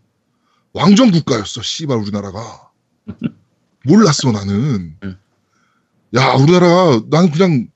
왕정 0.74 1.12
국가였어. 1.12 1.62
씨발 1.62 1.98
우리나라가. 1.98 2.70
몰랐어 3.86 4.32
나는. 4.32 4.96
음. 5.04 5.18
야 6.16 6.34
우리나라가 6.34 7.02
나는 7.10 7.32
그냥 7.32 7.68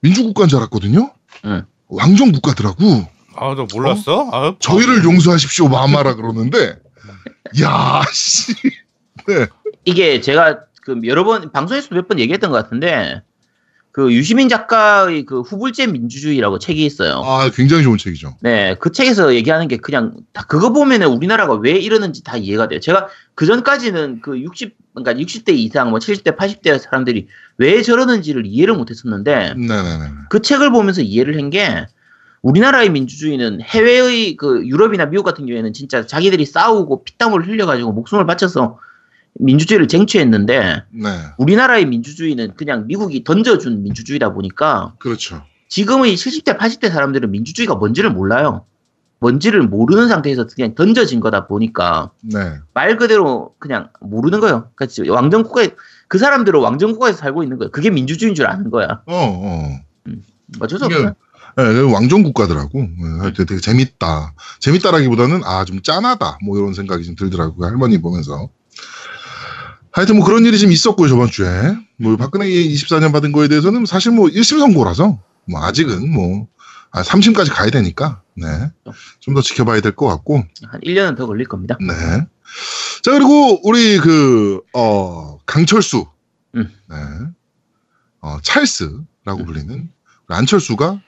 민주국가인 0.00 0.48
줄 0.48 0.58
알았거든요. 0.58 1.12
음. 1.44 1.62
왕정 1.88 2.32
국가더라고. 2.32 3.06
아, 3.36 3.54
너 3.54 3.66
몰랐어? 3.72 4.28
아, 4.32 4.54
저희를 4.58 5.04
용서하십시오 5.04 5.68
마마라 5.68 6.14
그러는데 6.16 6.78
야 7.62 8.02
씨. 8.12 8.54
네. 9.28 9.46
이게 9.84 10.20
제가 10.20 10.60
그 10.82 10.98
여러 11.04 11.24
번 11.24 11.52
방송에서도 11.52 11.94
몇 11.94 12.08
번 12.08 12.18
얘기했던 12.18 12.50
것 12.50 12.56
같은데 12.62 13.22
그 13.96 14.12
유시민 14.12 14.50
작가의 14.50 15.24
그 15.24 15.40
후불제 15.40 15.86
민주주의라고 15.86 16.58
책이 16.58 16.84
있어요. 16.84 17.22
아 17.24 17.48
굉장히 17.50 17.82
좋은 17.82 17.96
책이죠. 17.96 18.36
네, 18.42 18.76
그 18.78 18.92
책에서 18.92 19.34
얘기하는 19.34 19.68
게 19.68 19.78
그냥 19.78 20.12
다 20.34 20.44
그거 20.46 20.70
보면은 20.70 21.06
우리나라가 21.06 21.54
왜 21.54 21.70
이러는지 21.70 22.22
다 22.22 22.36
이해가 22.36 22.68
돼요. 22.68 22.78
제가 22.78 23.08
그 23.34 23.46
전까지는 23.46 24.20
그 24.20 24.38
60, 24.38 24.76
그러니까 24.94 25.14
60대 25.24 25.54
이상, 25.54 25.88
뭐 25.88 25.98
70대, 25.98 26.36
80대 26.36 26.78
사람들이 26.78 27.28
왜 27.56 27.80
저러는지를 27.80 28.44
이해를 28.44 28.74
못 28.74 28.90
했었는데 28.90 29.54
네네네. 29.54 30.10
그 30.28 30.42
책을 30.42 30.70
보면서 30.72 31.00
이해를 31.00 31.38
한 31.38 31.48
게 31.48 31.86
우리나라의 32.42 32.90
민주주의는 32.90 33.62
해외의 33.62 34.36
그 34.36 34.62
유럽이나 34.66 35.06
미국 35.06 35.24
같은 35.24 35.46
경우에는 35.46 35.72
진짜 35.72 36.04
자기들이 36.04 36.44
싸우고 36.44 37.02
피땀을 37.04 37.46
흘려가지고 37.48 37.92
목숨을 37.92 38.26
바쳐서 38.26 38.78
민주주의를 39.38 39.88
쟁취했는데 39.88 40.82
네. 40.90 41.08
우리나라의 41.38 41.86
민주주의는 41.86 42.54
그냥 42.56 42.86
미국이 42.86 43.24
던져준 43.24 43.82
민주주의다 43.82 44.32
보니까 44.32 44.94
그렇죠. 44.98 45.42
지금의 45.68 46.14
70대, 46.16 46.58
80대 46.58 46.90
사람들은 46.90 47.30
민주주의가 47.30 47.74
뭔지를 47.74 48.10
몰라요. 48.10 48.64
뭔지를 49.18 49.62
모르는 49.62 50.08
상태에서 50.08 50.46
그냥 50.46 50.74
던져진 50.74 51.20
거다 51.20 51.46
보니까 51.46 52.10
네. 52.22 52.58
말 52.74 52.96
그대로 52.98 53.54
그냥 53.58 53.88
모르는 54.00 54.40
거예요. 54.40 54.70
그렇지. 54.74 55.08
왕정국가에 55.08 55.70
그 56.08 56.18
사람들은 56.18 56.60
왕정국가에서 56.60 57.18
살고 57.18 57.42
있는 57.42 57.58
거예요. 57.58 57.70
그게 57.70 57.90
민주주의인 57.90 58.34
줄 58.34 58.46
아는 58.46 58.70
거야. 58.70 59.02
어 59.06 59.14
어. 59.14 59.80
어쩔 60.60 60.78
수 60.78 60.84
없어. 60.84 61.14
네, 61.56 61.80
왕정 61.90 62.22
국가더라고. 62.22 62.78
네, 62.80 63.32
되게 63.32 63.58
재밌다. 63.58 64.34
재밌다라기보다는 64.60 65.40
아 65.44 65.64
좀 65.64 65.80
짠하다. 65.82 66.38
뭐 66.44 66.58
이런 66.58 66.74
생각이 66.74 67.02
좀 67.04 67.16
들더라고요. 67.16 67.66
할머니 67.66 68.00
보면서. 68.00 68.50
하여튼 69.96 70.16
뭐 70.16 70.26
그런 70.26 70.44
일이 70.44 70.58
좀 70.58 70.70
있었고요 70.70 71.08
저번 71.08 71.30
주에. 71.30 71.48
뭐 71.96 72.16
박근혜 72.18 72.46
24년 72.46 73.12
받은 73.12 73.32
거에 73.32 73.48
대해서는 73.48 73.86
사실 73.86 74.12
뭐 74.12 74.26
1심 74.28 74.58
선고라서 74.58 75.18
뭐 75.48 75.64
아직은 75.64 76.12
뭐 76.12 76.46
아, 76.90 77.02
3심까지 77.02 77.50
가야 77.50 77.70
되니까 77.70 78.20
네. 78.34 78.46
좀 79.20 79.34
더 79.34 79.40
지켜봐야 79.40 79.80
될 79.80 79.96
것 79.96 80.06
같고. 80.06 80.44
한 80.70 80.80
1년은 80.82 81.16
더 81.16 81.26
걸릴 81.26 81.48
겁니다. 81.48 81.78
네. 81.80 81.94
자 83.02 83.12
그리고 83.12 83.58
우리 83.66 83.96
그 83.98 84.60
어, 84.74 85.38
강철수, 85.46 86.06
음. 86.54 86.70
네. 86.90 86.96
어, 88.20 88.36
찰스라고 88.42 89.46
불리는 89.46 89.88
안철수가 90.28 91.00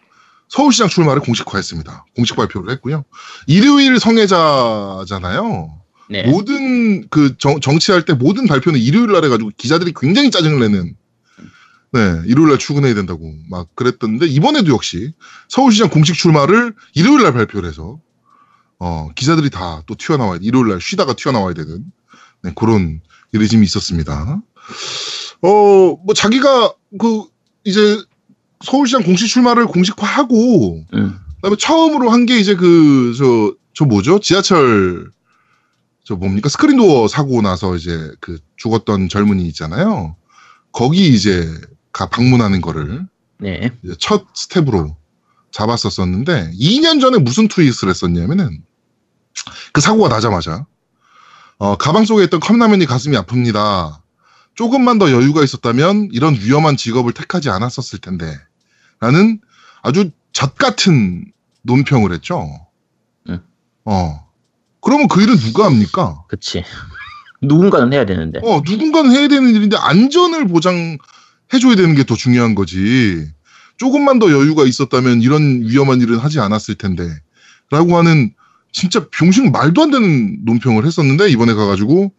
서울시장 0.48 0.88
출마를 0.88 1.20
공식화했습니다. 1.20 2.07
공식 2.16 2.37
발표를 2.37 2.70
했고요. 2.72 3.05
일요일 3.46 4.01
성애자잖아요. 4.01 5.78
네. 6.11 6.23
모든 6.31 7.09
그 7.09 7.37
정, 7.38 7.61
정치할 7.61 8.05
때 8.05 8.14
모든 8.14 8.47
발표는 8.47 8.81
일요일 8.81 9.12
날 9.12 9.25
해가지고 9.25 9.51
기자들이 9.57 9.92
굉장히 9.99 10.31
짜증을 10.31 10.61
내는. 10.61 10.94
네, 11.90 12.01
일요일 12.27 12.51
날 12.51 12.59
출근해야 12.59 12.94
된다고 12.94 13.35
막 13.49 13.75
그랬던데 13.75 14.27
이번에도 14.27 14.73
역시 14.73 15.14
서울시장 15.49 15.88
공식 15.88 16.14
출마를 16.14 16.75
일요일 16.94 17.23
날 17.23 17.33
발표를 17.33 17.66
해서 17.68 17.99
어, 18.79 19.09
기자들이 19.16 19.49
다 19.51 19.83
또 19.87 19.94
튀어나와야 19.94 20.38
일요일 20.42 20.68
날 20.68 20.81
쉬다가 20.83 21.14
튀어나와야 21.14 21.55
되는 21.55 21.85
네, 22.42 22.53
그런 22.55 23.01
일이 23.33 23.49
좀 23.49 23.64
있었습니다. 23.64 24.40
어, 25.42 25.49
뭐 25.49 26.14
자기가 26.14 26.75
그 26.99 27.25
이제 27.64 27.99
서울시장 28.64 29.03
공식 29.03 29.27
출마를 29.29 29.66
공식화하고 29.66 30.85
음. 30.94 31.18
그다음에 31.37 31.57
처음으로 31.59 32.11
한 32.11 32.27
게 32.27 32.38
이제 32.38 32.55
그 32.55 33.14
저저 33.16 33.87
뭐죠 33.87 34.18
지하철 34.21 35.11
저 36.09 36.16
뭡니까 36.16 36.49
스크린도어 36.49 37.07
사고 37.07 37.42
나서 37.42 37.77
이제 37.77 38.11
그 38.21 38.38
죽었던 38.57 39.11
젊은이 39.11 39.47
있잖아요. 39.49 40.16
거기 40.73 41.14
이제 41.14 41.47
가 41.92 42.07
방문하는 42.07 42.62
거를 42.62 43.07
네. 43.37 43.71
첫 43.99 44.25
스텝으로 44.35 44.97
잡았었었는데 45.51 46.53
2년 46.53 47.03
전에 47.03 47.18
무슨 47.18 47.47
트윗을 47.47 47.90
했었냐면은 47.90 48.64
그 49.75 49.83
사고가 49.83 50.09
나자마자 50.09 50.64
어, 51.59 51.77
가방 51.77 52.07
속에 52.07 52.25
있던 52.25 52.40
컵라면이 52.40 52.87
가슴이 52.87 53.14
아픕니다. 53.14 54.01
조금만 54.55 54.99
더 54.99 55.11
여유가 55.11 55.44
있었다면 55.44 56.09
이런 56.12 56.33
위험한 56.33 56.79
직업을 56.79 57.12
택하지 57.12 57.51
않았었을 57.51 57.99
텐데 57.99 58.35
라는 58.99 59.42
아주 59.83 60.11
좆 60.33 60.55
같은 60.55 61.31
논평을 61.64 62.14
했죠. 62.14 62.49
응. 63.29 63.42
어. 63.85 64.28
그러면 64.88 65.07
그 65.07 65.22
일은 65.22 65.37
누가 65.37 65.66
합니까? 65.66 66.22
그치. 66.29 66.64
누군가는 67.42 67.92
해야 67.92 68.07
되는데. 68.07 68.40
어, 68.42 68.62
누군가는 68.64 69.11
해야 69.12 69.29
되는 69.29 69.55
일인데 69.55 69.77
안전을 69.77 70.48
보장해줘야 70.48 71.77
되는 71.77 71.94
게 71.94 72.05
더 72.05 72.14
중요한 72.14 72.55
거지. 72.55 73.29
조금만 73.77 74.18
더 74.18 74.31
여유가 74.31 74.64
있었다면 74.64 75.20
이런 75.20 75.61
위험한 75.61 76.01
일은 76.01 76.16
하지 76.16 76.40
않았을 76.40 76.77
텐데. 76.77 77.07
라고 77.70 77.98
하는 77.98 78.33
진짜 78.72 79.07
병신 79.11 79.53
말도 79.53 79.83
안 79.83 79.90
되는 79.90 80.38
논평을 80.46 80.87
했었는데 80.87 81.29
이번에 81.29 81.53
가가지고 81.53 82.11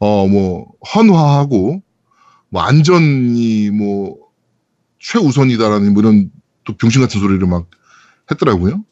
어, 0.00 0.26
뭐, 0.26 0.66
헌화하고 0.96 1.80
뭐 2.48 2.62
안전이 2.62 3.70
뭐 3.70 4.16
최우선이다라는 4.98 5.92
뭐 5.94 6.02
이런 6.02 6.32
또 6.64 6.76
병신 6.76 7.02
같은 7.02 7.20
소리를 7.20 7.46
막 7.46 7.70
했더라고요. 8.32 8.84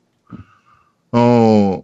어, 1.11 1.83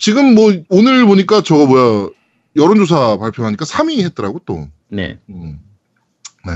지금 0.00 0.34
뭐 0.34 0.52
오늘 0.68 1.06
보니까 1.06 1.42
저거 1.42 1.66
뭐야 1.66 2.08
여론조사 2.56 3.18
발표하니까 3.18 3.64
3위 3.64 4.02
했더라고 4.04 4.40
또. 4.44 4.68
네. 4.88 5.18
음. 5.28 5.60
네. 6.46 6.52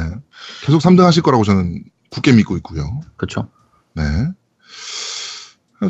계속 0.63 0.81
3등 0.81 1.01
하실 1.03 1.23
거라고 1.23 1.45
저는 1.45 1.85
굳게 2.11 2.33
믿고 2.33 2.57
있고요. 2.57 3.01
그쵸. 3.17 3.49
네. 3.95 4.03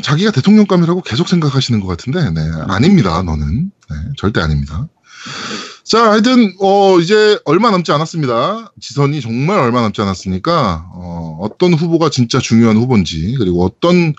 자기가 0.01 0.31
대통령감이라고 0.31 1.01
계속 1.01 1.29
생각하시는 1.29 1.79
것 1.79 1.87
같은데, 1.87 2.29
네. 2.31 2.41
아닙니다, 2.67 3.21
너는. 3.21 3.71
네. 3.89 3.95
절대 4.17 4.41
아닙니다. 4.41 4.87
자, 5.83 6.11
하여튼, 6.11 6.53
어, 6.59 6.99
이제 6.99 7.39
얼마 7.45 7.71
남지 7.71 7.91
않았습니다. 7.91 8.73
지선이 8.81 9.21
정말 9.21 9.59
얼마 9.59 9.81
남지 9.81 10.01
않았으니까, 10.01 10.89
어, 10.93 11.37
어떤 11.41 11.73
후보가 11.73 12.09
진짜 12.09 12.39
중요한 12.39 12.75
후보인지, 12.77 13.35
그리고 13.37 13.63
어떤 13.63 14.13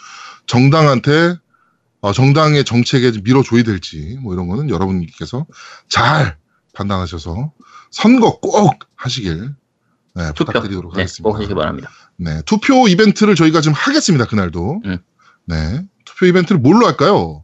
정당한테, 0.47 1.37
어, 2.07 2.13
정당의 2.13 2.65
정책에 2.65 3.11
밀어줘야 3.25 3.65
될지, 3.65 4.17
뭐 4.23 4.33
이런 4.33 4.47
거는 4.47 4.71
여러분께서 4.71 5.45
잘 5.89 6.37
판단하셔서 6.73 7.53
선거 7.91 8.39
꼭 8.39 8.79
하시길, 8.95 9.53
네, 10.15 10.33
투표. 10.37 10.53
부탁드리도록 10.53 10.93
네. 10.95 11.01
하겠습니다. 11.01 11.29
꼭 11.29 11.37
하시기 11.37 11.53
바랍니다. 11.55 11.91
네, 12.17 12.43
투표 12.47 12.87
이벤트를 12.87 13.35
저희가 13.35 13.61
지금 13.61 13.75
하겠습니다. 13.75 14.25
그날도. 14.27 14.83
음. 14.85 14.99
네, 15.47 15.83
투표 16.05 16.27
이벤트를 16.27 16.61
뭘로 16.61 16.87
할까요? 16.87 17.43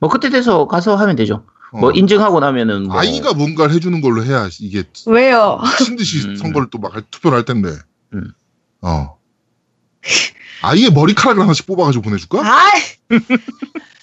뭐 0.00 0.10
그때 0.10 0.28
돼서 0.28 0.66
가서 0.66 0.96
하면 0.96 1.14
되죠. 1.14 1.46
어. 1.70 1.78
뭐 1.78 1.92
인증하고 1.92 2.40
나면은 2.40 2.88
뭐 2.88 2.98
아이가 2.98 3.32
뭔가를 3.32 3.72
해주는 3.76 4.00
걸로 4.00 4.24
해야 4.24 4.48
이게 4.58 4.82
왜요? 5.06 5.60
미친 5.78 5.94
듯이 5.94 6.26
음. 6.26 6.34
선거를 6.36 6.68
또 6.70 6.78
막 6.80 6.92
투표를 7.12 7.38
할 7.38 7.44
텐데. 7.44 7.68
음. 8.14 8.32
어. 8.80 9.16
아이의 10.62 10.90
머리카락을 10.92 11.42
하나씩 11.42 11.66
뽑아가지고 11.66 12.02
보내줄까? 12.02 12.40
아이, 12.44 12.80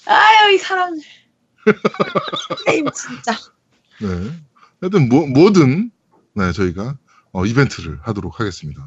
아유 0.06 0.54
이 0.54 0.58
사람들. 0.58 1.04
게임 2.65 2.86
진짜. 2.91 3.38
네. 4.02 4.32
하여튼 4.82 5.10
뭐, 5.10 5.26
뭐든 5.28 5.91
네 6.36 6.52
저희가 6.52 6.98
어, 7.32 7.45
이벤트를 7.45 8.00
하도록 8.04 8.39
하겠습니다. 8.39 8.82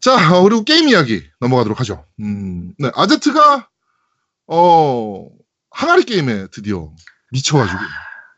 자 0.00 0.36
어, 0.36 0.42
그리고 0.42 0.64
게임 0.64 0.88
이야기 0.88 1.22
넘어가도록 1.40 1.80
하죠. 1.80 2.06
음, 2.20 2.72
네 2.78 2.90
아제트가 2.94 3.68
어 4.46 5.28
항아리 5.70 6.04
게임에 6.04 6.46
드디어 6.50 6.92
미쳐가지고 7.32 7.78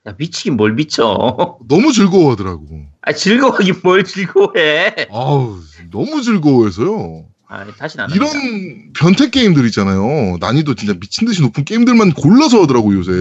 야, 0.08 0.14
미치긴 0.18 0.56
뭘 0.56 0.72
미쳐. 0.72 1.58
너무 1.68 1.92
즐거워하더라고. 1.92 2.66
아 3.02 3.12
즐거워하긴 3.12 3.80
뭘 3.84 4.04
즐거워해. 4.04 5.08
아우 5.10 5.60
너무 5.90 6.22
즐거워해서요. 6.22 7.28
아 7.52 7.66
다시 7.76 8.00
안 8.00 8.10
합니다. 8.10 8.14
이런 8.14 8.92
변태 8.94 9.28
게임들 9.28 9.66
있잖아요. 9.66 10.38
난이도 10.40 10.74
진짜 10.74 10.94
미친 10.94 11.26
듯이 11.26 11.42
높은 11.42 11.66
게임들만 11.66 12.14
골라서 12.14 12.62
하더라고 12.62 12.94
요새. 12.94 13.12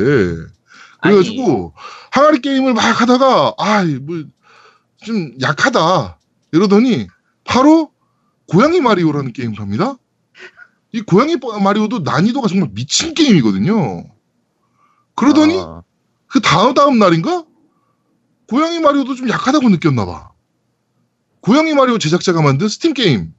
그래가지고 1.01 1.73
항아리 2.11 2.39
게임을 2.39 2.73
막 2.73 3.01
하다가 3.01 3.55
아뭐좀 3.57 5.41
약하다 5.41 6.17
이러더니 6.53 7.07
바로 7.43 7.91
고양이 8.47 8.79
마리오라는 8.79 9.33
게임을 9.33 9.59
합니다. 9.59 9.97
이 10.93 11.01
고양이 11.01 11.35
마리오도 11.35 11.99
난이도가 11.99 12.47
정말 12.47 12.69
미친 12.73 13.13
게임이거든요. 13.13 14.05
그러더니 15.15 15.57
어, 15.57 15.83
그 16.27 16.39
다음 16.39 16.73
다음 16.73 16.99
날인가 16.99 17.43
고양이 18.47 18.79
마리오도 18.79 19.15
좀 19.15 19.27
약하다고 19.27 19.67
느꼈나 19.67 20.05
봐. 20.05 20.31
고양이 21.41 21.73
마리오 21.73 21.97
제작자가 21.97 22.41
만든 22.41 22.69
스팀 22.69 22.93
게임. 22.93 23.33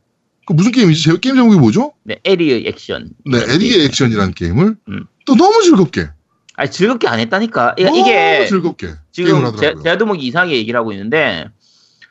그 0.46 0.52
무슨 0.52 0.72
게임이지? 0.72 1.02
제- 1.02 1.16
게임 1.18 1.36
제목이 1.36 1.56
뭐죠? 1.58 1.92
네 2.04 2.18
에리의 2.24 2.66
액션. 2.66 3.10
네, 3.24 3.38
에리의 3.48 3.84
액션이라는 3.86 4.34
게임을 4.34 4.76
음. 4.88 5.06
또 5.24 5.34
너무 5.36 5.62
즐겁게, 5.62 6.10
아 6.56 6.66
즐겁게 6.66 7.06
안 7.08 7.20
했다니까. 7.20 7.76
이- 7.78 7.84
너무 7.84 7.98
이게 7.98 8.46
즐겁게 8.46 8.94
지금 9.12 9.54
제. 9.56 9.74
재야두목이 9.82 10.26
이상하게 10.26 10.56
얘기를 10.56 10.78
하고 10.78 10.92
있는데 10.92 11.48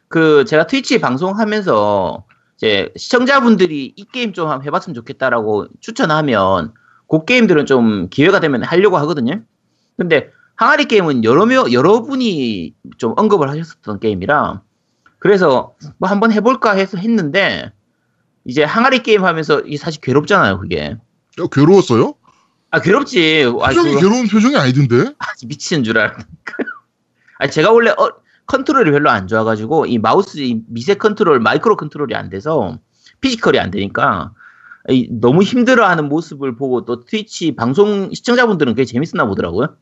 그 0.08 0.46
제가 0.46 0.68
트위치 0.68 1.00
방송하면서 1.00 2.26
이제 2.58 2.90
시청자분들이 2.96 3.94
이 3.96 4.06
게임 4.12 4.34
좀 4.34 4.50
한번 4.50 4.66
해봤으면 4.66 4.94
좋겠다라고 4.94 5.68
추천하면 5.80 6.74
그 7.10 7.26
게임들은 7.26 7.66
좀 7.66 8.08
기회가 8.10 8.40
되면 8.40 8.64
하려고 8.64 8.98
하거든요. 9.00 9.42
근데 9.98 10.30
항아리 10.56 10.86
게임은 10.86 11.24
여러 11.24 11.46
명 11.46 11.72
여러분이 11.72 12.74
좀 12.98 13.14
언급을 13.18 13.50
하셨었던 13.50 14.00
게임이라 14.00 14.62
그래서 15.20 15.74
뭐 15.98 16.10
한번 16.10 16.32
해볼까 16.32 16.74
해서 16.74 16.98
했는데 16.98 17.72
이제 18.46 18.64
항아리 18.64 19.04
게임 19.04 19.24
하면서 19.26 19.60
이게 19.62 19.78
사실 19.78 20.02
괴롭잖아요 20.02 20.60
그게 20.60 20.98
야, 21.40 21.46
괴로웠어요? 21.52 22.16
아 22.72 22.80
괴롭지 22.80 23.46
아, 23.62 23.68
표정이 23.68 23.90
그거- 23.96 24.00
괴로운 24.02 24.28
표정이 24.28 24.56
아니던데? 24.56 25.14
아, 25.20 25.26
미치는 25.46 25.84
줄 25.84 25.98
알았다니까요. 25.98 26.68
아, 27.40 27.48
제가 27.48 27.72
원래 27.72 27.92
어, 27.92 28.14
컨트롤이 28.48 28.92
별로 28.92 29.10
안 29.10 29.28
좋아가지고 29.28 29.86
이 29.88 29.98
마우스 29.98 30.38
이 30.40 30.62
미세 30.68 30.94
컨트롤, 30.96 31.40
마이크로 31.40 31.76
컨트롤이 31.76 32.14
안 32.16 32.30
돼서 32.30 32.78
피지컬이 33.20 33.60
안 33.60 33.72
되니까 33.72 34.34
이, 34.90 35.08
너무 35.12 35.44
힘들어하는 35.44 36.08
모습을 36.10 36.56
보고 36.56 36.86
또 36.86 37.04
트위치 37.06 37.56
방송 37.56 38.14
시청자분들은 38.14 38.74
그게 38.74 38.86
재밌었나 38.86 39.26
보더라고요. 39.26 39.76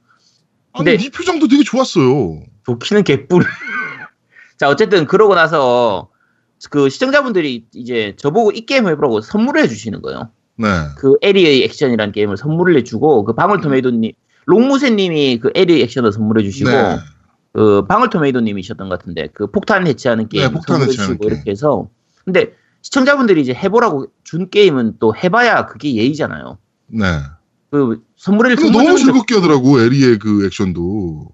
아니, 0.74 0.86
근데- 0.86 0.98
네 0.98 1.10
표정도 1.10 1.48
되게 1.48 1.63
좋았어요. 1.63 2.41
좋기는 2.65 3.04
개뿔. 3.04 3.43
자, 4.58 4.67
어쨌든 4.67 5.06
그러고 5.06 5.36
나서 5.36 6.09
그 6.69 6.89
시청자분들이 6.89 7.65
이제 7.74 8.15
저보고 8.17 8.52
이 8.52 8.65
게임 8.65 8.88
해보라고 8.88 9.22
선물을 9.22 9.62
해주시는 9.63 10.02
거예요. 10.02 10.30
네. 10.58 10.67
그 10.98 11.15
에리의 11.22 11.63
액션이라는 11.63 12.12
게임을 12.12 12.38
선물을 12.38 12.76
해주고 12.78 13.24
그 13.24 13.34
방울토메이도님, 13.34 14.12
롱무새님이 14.45 15.39
그 15.39 15.52
에리의 15.56 15.84
액션을 15.84 16.12
선물해주시고 16.12 16.69
네. 16.69 16.98
그 17.54 17.86
방울토메이도님이셨던 17.88 18.89
것 18.89 19.00
같은데 19.00 19.30
그 19.34 19.48
폭탄 19.48 19.88
해체하는 19.88 20.28
게임 20.28 20.48
네, 20.48 20.52
폭탄 20.52 20.80
선물해주시고. 20.80 21.28
이렇게 21.28 21.52
해서 21.52 21.89
근데 22.26 22.54
시청자분들이 22.82 23.41
이제 23.41 23.54
해보라고 23.54 24.08
준 24.24 24.50
게임은 24.50 24.95
또 25.00 25.15
해봐야 25.15 25.65
그게 25.65 25.95
예의잖아요. 25.95 26.58
네. 26.88 27.06
그 27.72 28.02
선물을 28.17 28.56
근데 28.56 28.72
너무 28.72 28.98
즐겁게 28.98 29.36
하더라고, 29.36 29.80
에리의 29.80 30.17
그 30.19 30.45
액션도. 30.45 31.32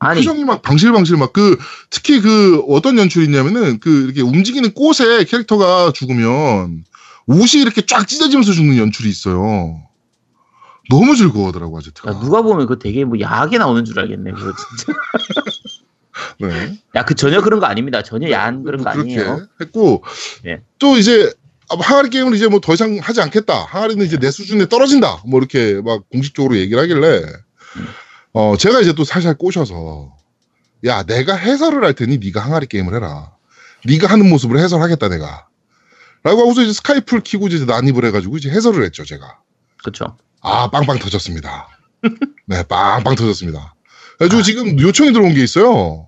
아니 0.00 0.20
표정이 0.20 0.44
막 0.44 0.62
방실방실 0.62 1.16
막 1.16 1.32
그, 1.32 1.58
특히 1.90 2.20
그 2.20 2.60
어떤 2.68 2.98
연출이 2.98 3.24
있냐면은 3.24 3.80
그 3.80 4.04
이렇게 4.04 4.22
움직이는 4.22 4.72
꽃에 4.72 5.24
캐릭터가 5.24 5.92
죽으면 5.92 6.84
옷이 7.26 7.60
이렇게 7.62 7.82
쫙 7.82 8.06
찢어지면서 8.06 8.52
죽는 8.52 8.76
연출이 8.78 9.08
있어요. 9.08 9.82
너무 10.90 11.14
즐거워하더라고, 11.16 11.76
아제트가. 11.78 12.10
야, 12.12 12.18
누가 12.20 12.40
보면 12.42 12.66
그 12.66 12.78
되게 12.78 13.04
뭐 13.04 13.20
야하게 13.20 13.58
나오는 13.58 13.84
줄 13.84 13.98
알겠네 13.98 14.30
그거 14.32 14.52
진짜. 14.56 14.92
네. 16.40 16.78
야 16.96 17.04
그 17.04 17.14
전혀 17.14 17.40
그런 17.42 17.60
거 17.60 17.66
아닙니다. 17.66 18.02
전혀 18.02 18.30
야한 18.30 18.64
그런 18.64 18.82
거 18.82 18.90
아니에요. 18.90 19.46
했고 19.60 20.02
예. 20.46 20.60
또 20.78 20.96
이제 20.96 21.32
아, 21.70 21.76
항아리 21.78 22.08
게임을 22.10 22.34
이제 22.34 22.48
뭐 22.48 22.60
더 22.60 22.72
이상 22.74 22.98
하지 23.02 23.20
않겠다. 23.20 23.64
항아리는 23.64 24.04
이제 24.06 24.16
내 24.18 24.30
수준에 24.30 24.66
떨어진다. 24.68 25.22
뭐 25.26 25.38
이렇게 25.38 25.80
막 25.84 26.08
공식적으로 26.10 26.56
얘기를 26.56 26.82
하길래 26.82 27.22
어 28.38 28.56
제가 28.56 28.80
이제 28.80 28.92
또 28.92 29.02
살살 29.02 29.34
꼬셔서 29.34 30.14
야 30.84 31.02
내가 31.02 31.34
해설을 31.34 31.82
할 31.82 31.92
테니 31.94 32.18
네가 32.18 32.38
항아리 32.40 32.68
게임을 32.68 32.94
해라. 32.94 33.32
네가 33.84 34.06
하는 34.06 34.28
모습을 34.28 34.60
해설하겠다 34.60 35.08
내가. 35.08 35.48
라고 36.22 36.42
하고서 36.42 36.62
이제 36.62 36.72
스카이프를 36.72 37.24
키고 37.24 37.48
이제 37.48 37.64
난입을 37.64 38.04
해가지고 38.04 38.36
이제 38.36 38.48
해설을 38.48 38.84
했죠 38.84 39.04
제가. 39.04 39.40
그렇죠. 39.78 40.16
아 40.40 40.70
빵빵 40.70 41.00
터졌습니다. 41.00 41.66
네 42.46 42.62
빵빵 42.62 43.16
터졌습니다. 43.16 43.74
그래가지고 44.18 44.42
지금 44.42 44.78
요청이 44.78 45.12
들어온 45.12 45.34
게 45.34 45.42
있어요. 45.42 46.06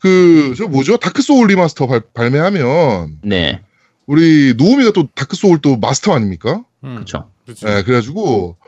그 0.00 0.54
저 0.54 0.68
뭐죠 0.68 0.98
다크 0.98 1.22
소울 1.22 1.48
리마스터 1.48 1.86
발, 1.86 2.00
발매하면 2.12 3.20
네, 3.22 3.62
우리 4.06 4.52
노우미가 4.54 4.90
또 4.90 5.08
다크 5.14 5.34
소울 5.34 5.62
또 5.62 5.78
마스터 5.78 6.12
아닙니까? 6.12 6.62
음, 6.84 6.96
그렇죠. 6.96 7.30
네, 7.46 7.82
그래가지고 7.82 8.58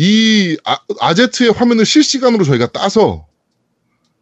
이 0.00 0.56
아, 0.64 0.78
아제트의 1.00 1.50
화면을 1.50 1.84
실시간으로 1.84 2.44
저희가 2.44 2.68
따서 2.68 3.26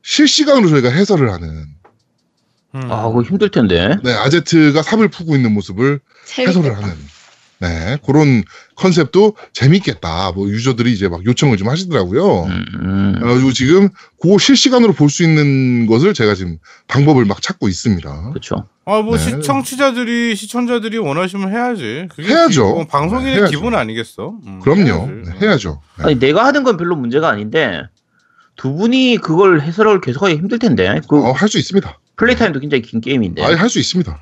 실시간으로 0.02 0.70
저희가 0.70 0.88
해설을 0.88 1.30
하는 1.30 1.66
음. 2.74 2.90
아, 2.90 3.06
그거 3.08 3.22
힘들 3.22 3.50
텐데. 3.50 3.94
네 4.02 4.12
아제트가 4.14 4.82
삽을 4.82 5.08
푸고 5.08 5.36
있는 5.36 5.52
모습을 5.52 6.00
해설을 6.38 6.62
재밌겠다. 6.62 6.82
하는 6.82 6.96
네 7.58 7.96
그런 8.04 8.42
컨셉도 8.74 9.34
재밌겠다. 9.54 10.32
뭐 10.32 10.46
유저들이 10.48 10.92
이제 10.92 11.08
막 11.08 11.24
요청을 11.24 11.56
좀 11.56 11.68
하시더라고요. 11.68 12.42
음, 12.44 12.64
음. 12.82 13.14
그래가지고 13.18 13.52
지금 13.52 13.88
그 14.20 14.36
실시간으로 14.38 14.92
볼 14.92 15.08
수 15.08 15.22
있는 15.22 15.86
것을 15.86 16.12
제가 16.12 16.34
지금 16.34 16.58
방법을 16.88 17.24
막 17.24 17.40
찾고 17.40 17.68
있습니다. 17.68 18.28
그렇죠. 18.30 18.66
아, 18.84 19.00
뭐 19.00 19.16
네. 19.16 19.22
시청자들이 19.24 20.36
시청자들이 20.36 20.98
원하시면 20.98 21.50
해야지. 21.50 22.08
그게 22.14 22.28
해야죠. 22.28 22.74
기- 22.74 22.80
어, 22.82 22.86
방송인의 22.86 23.32
네, 23.32 23.38
해야죠. 23.40 23.56
기본 23.56 23.74
아니겠어? 23.74 24.34
음, 24.46 24.60
그럼요. 24.60 24.82
해야지. 25.08 25.30
네, 25.40 25.46
해야죠. 25.46 25.80
네. 25.98 26.04
아니 26.04 26.18
내가 26.18 26.44
하는 26.44 26.62
건 26.62 26.76
별로 26.76 26.94
문제가 26.94 27.28
아닌데 27.30 27.82
두 28.56 28.74
분이 28.74 29.18
그걸 29.22 29.60
해설을 29.62 30.00
계속하기 30.02 30.34
힘들 30.36 30.58
텐데. 30.58 31.00
그 31.08 31.16
어, 31.24 31.32
할수 31.32 31.58
있습니다. 31.58 31.98
플레이 32.16 32.36
타임도 32.36 32.60
굉장히 32.60 32.82
긴 32.82 33.00
게임인데. 33.00 33.42
아예 33.44 33.54
할수 33.54 33.78
있습니다. 33.78 34.18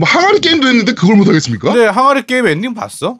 뭐 0.00 0.08
항아리 0.08 0.40
게임도 0.40 0.66
했는데 0.66 0.94
그걸 0.94 1.16
못 1.16 1.28
하겠습니까? 1.28 1.70
근데 1.70 1.86
항아리 1.86 2.22
게임 2.22 2.46
엔딩 2.46 2.72
봤어? 2.72 3.18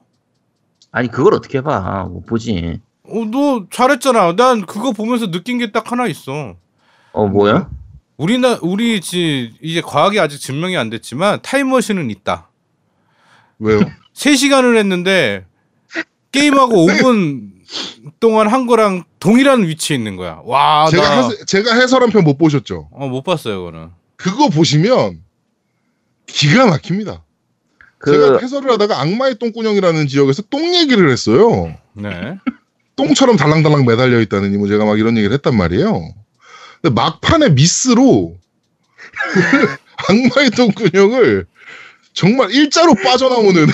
아니 0.90 1.08
그걸 1.10 1.34
어떻게 1.34 1.60
봐? 1.60 2.06
못 2.10 2.24
보지. 2.24 2.80
어, 3.04 3.24
너 3.30 3.66
잘했잖아. 3.70 4.34
난 4.34 4.64
그거 4.64 4.92
보면서 4.92 5.30
느낀 5.30 5.58
게 5.58 5.72
딱 5.72 5.92
하나 5.92 6.06
있어. 6.06 6.54
어 7.12 7.26
뭐야? 7.26 7.68
우리나 8.16 8.58
우리 8.62 9.02
지 9.02 9.52
이제 9.60 9.82
과학이 9.82 10.18
아직 10.18 10.38
증명이 10.40 10.78
안 10.78 10.88
됐지만 10.88 11.40
타임머신은 11.42 12.08
있다. 12.10 12.48
왜요? 13.58 13.80
3시간을 14.16 14.78
했는데 14.78 15.44
게임하고 16.32 16.72
5분 16.88 17.50
동안 18.20 18.48
한 18.48 18.66
거랑 18.66 19.04
동일한 19.20 19.64
위치에 19.68 19.96
있는 19.98 20.16
거야. 20.16 20.40
와, 20.46 20.88
제가 20.90 21.08
나 21.08 21.28
해, 21.28 21.34
제가 21.46 21.74
해설 21.74 22.02
한 22.02 22.10
편 22.10 22.24
못 22.24 22.38
보셨죠? 22.38 22.88
어, 22.90 23.06
못 23.06 23.22
봤어요, 23.22 23.58
그거는. 23.66 23.90
그거 24.16 24.48
보시면 24.48 25.20
기가 26.32 26.66
막힙니다. 26.66 27.24
그 27.98 28.12
제가 28.12 28.38
해설을 28.38 28.70
하다가 28.72 29.00
악마의 29.00 29.38
똥구녕이라는 29.38 30.06
지역에서 30.08 30.42
똥 30.50 30.74
얘기를 30.74 31.10
했어요. 31.10 31.76
네. 31.94 32.38
똥처럼 32.96 33.36
달랑달랑 33.36 33.84
매달려 33.86 34.20
있다느니 34.20 34.56
뭐 34.56 34.68
제가 34.68 34.84
막 34.84 34.98
이런 34.98 35.16
얘기를 35.16 35.32
했단 35.34 35.56
말이에요. 35.56 36.14
근데 36.80 36.94
막판에 36.94 37.50
미스로 37.50 38.36
악마의 40.08 40.50
똥구녕을 40.52 41.46
정말 42.14 42.50
일자로 42.50 42.94
빠져나오는 42.94 43.66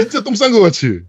진짜 0.00 0.22
똥 0.22 0.34
싼 0.34 0.50
것 0.52 0.60
같이 0.60 1.00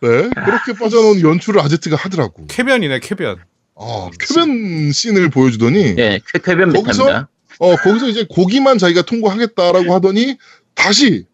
네, 0.00 0.28
그렇게 0.34 0.72
빠져나온 0.78 1.20
연출을 1.20 1.60
아제트가 1.60 1.96
하더라고. 1.96 2.46
쾌변이네 2.46 3.00
쾌변. 3.00 3.38
아, 3.76 4.10
쾌변 4.20 4.92
씬을 4.92 5.30
보여주더니 5.30 5.94
네, 5.94 6.20
쾌- 6.32 6.38
쾌변 6.40 6.72
거기서? 6.72 7.26
어 7.58 7.76
거기서 7.76 8.08
이제 8.08 8.26
고기만 8.28 8.78
자기가 8.78 9.02
통과하겠다라고 9.02 9.94
하더니 9.94 10.36
다시 10.74 11.26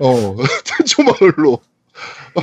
어 0.00 0.36
태초 0.64 1.02
마을로 1.02 1.52
어, 1.54 2.40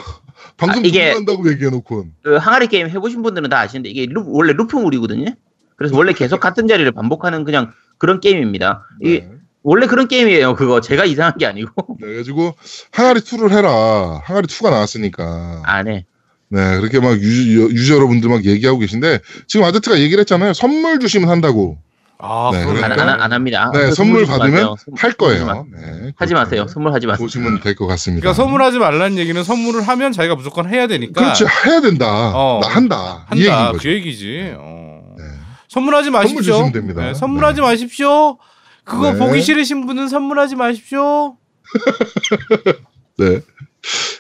방송 0.58 0.84
아, 0.84 0.86
이게- 0.88 1.14
중단한다고 1.14 1.52
얘기해놓고 1.52 2.06
그 2.24 2.36
항아리 2.38 2.68
게임 2.68 2.90
해보신 2.90 3.22
분들은 3.24 3.50
다 3.50 3.60
아시는데 3.60 3.90
이게 3.90 4.06
루- 4.10 4.26
원래 4.28 4.54
루프물이거든요. 4.54 5.34
그래서 5.76 5.96
원래 5.96 6.14
계속 6.14 6.40
같은 6.40 6.68
자리를 6.68 6.92
반복하는 6.92 7.44
그냥 7.44 7.72
그런 7.98 8.20
게임입니다. 8.20 8.88
이게 9.02 9.20
네. 9.22 9.32
원래 9.64 9.86
그런 9.88 10.08
게임이에요. 10.08 10.56
그거 10.56 10.82
제가 10.82 11.06
이상한 11.06 11.38
게 11.38 11.46
아니고 11.46 11.98
네, 12.00 12.06
그래가지고 12.08 12.56
항아리 12.92 13.20
2를 13.22 13.52
해라 13.52 14.22
항아리 14.24 14.48
2가 14.48 14.70
나왔으니까 14.72 15.62
안 15.66 15.88
해. 15.88 16.06
네 16.50 16.80
그렇게 16.80 17.00
막 17.02 17.12
유저, 17.20 17.74
유저 17.76 17.96
여러분들 17.96 18.30
막 18.30 18.46
얘기하고 18.46 18.80
계신데 18.80 19.20
지금 19.48 19.66
아제트가 19.66 20.00
얘기를 20.00 20.22
했잖아요 20.22 20.54
선물 20.54 21.00
주시면 21.00 21.28
한다고 21.30 21.78
아 22.20 22.50
네, 22.52 22.64
그러네. 22.66 22.84
안, 22.84 22.92
그러니까. 22.92 23.14
안, 23.14 23.22
안 23.22 23.34
합니다. 23.34 23.70
네그 23.74 23.94
선물 23.94 24.26
주지 24.26 24.32
받으면 24.40 24.76
마- 24.92 25.14
거예요 25.18 25.68
네, 25.72 26.12
하지 26.16 26.34
마세요. 26.34 26.66
선물 26.68 26.94
하지 26.94 27.06
마세요. 27.06 27.24
보시면 27.24 27.60
될 27.62 27.76
것 27.76 27.86
같습니다 27.88 28.22
그러니까 28.22 28.42
선물하지 28.44 28.80
말라는 28.80 29.18
얘기는 29.20 29.44
선물을 29.44 29.88
하면 29.88 30.12
자기가 30.12 30.36
무조건 30.36 30.68
해야 30.68 30.88
되니까. 30.88 31.22
그렇지 31.22 31.46
해야 31.66 31.80
된다 31.82 32.08
어. 32.36 32.60
나 32.64 32.68
한다 32.70 33.28
이 33.34 33.40
얘기인 33.40 33.54
한다. 33.54 33.78
그 33.80 33.88
얘기지. 33.90 34.56
어. 34.58 35.02
네. 35.18 35.24
선물하지 35.70 36.10
마십시오. 36.10 36.42
주시면 36.42 36.72
됩니다. 36.72 37.02
네, 37.04 37.14
선물하지 37.14 37.62
네. 37.62 37.68
마십시오. 37.68 38.38
그거 38.84 39.12
네. 39.14 39.20
보기 39.20 39.42
싫으신 39.42 39.86
분은 39.86 40.08
선물하지 40.08 40.56
마십시오. 40.56 41.38
네. 43.20 43.42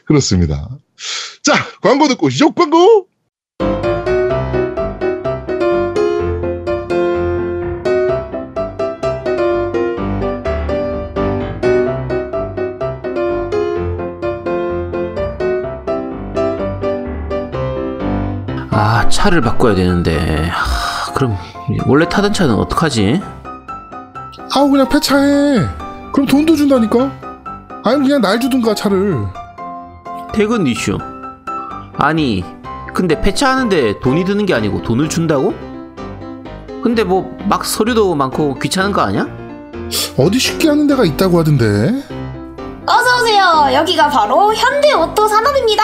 그렇습니다. 0.05 0.69
자, 1.43 1.53
광고 1.81 2.07
듣고 2.07 2.29
시죠 2.29 2.51
광고! 2.51 3.07
아 19.07 19.09
차를 19.09 19.39
바꿔야 19.39 19.73
되는데 19.73 20.49
하, 20.49 21.13
그럼 21.13 21.37
원래 21.85 22.07
타던 22.09 22.33
차는 22.33 22.55
어떡하지? 22.55 23.21
아우, 24.53 24.69
그냥 24.69 24.87
폐차해. 24.89 25.65
그럼 26.11 26.25
돈도 26.27 26.55
준다니까? 26.57 27.09
아니면 27.85 28.03
그냥 28.03 28.21
날 28.21 28.37
주든가, 28.39 28.75
차를. 28.75 29.17
퇴근 30.33 30.67
이슈 30.67 30.97
아니 31.97 32.43
근데 32.93 33.19
폐차하는데 33.21 33.99
돈이 34.01 34.25
드는 34.25 34.45
게 34.45 34.53
아니고 34.53 34.83
돈을 34.83 35.07
준다고? 35.09 35.53
근데 36.83 37.03
뭐 37.03 37.37
막 37.47 37.63
서류도 37.65 38.13
많고 38.13 38.55
귀찮은 38.59 38.91
거 38.91 39.01
아니야? 39.01 39.25
어디 40.17 40.37
쉽게 40.37 40.67
하는 40.67 40.85
데가 40.85 41.05
있다고 41.05 41.39
하던데. 41.39 42.03
어서오세요. 42.85 43.69
여기가 43.73 44.09
바로 44.09 44.53
현대오토 44.53 45.27
산업입니다. 45.29 45.83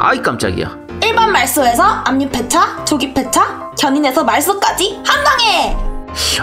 아이 0.00 0.20
깜짝이야 0.20 0.87
일반 1.02 1.32
말소에서 1.32 1.82
압류 1.82 2.28
폐차, 2.28 2.84
조기 2.84 3.12
폐차, 3.14 3.70
견인에서 3.78 4.24
말소까지 4.24 5.00
한 5.04 5.24
방에! 5.24 5.76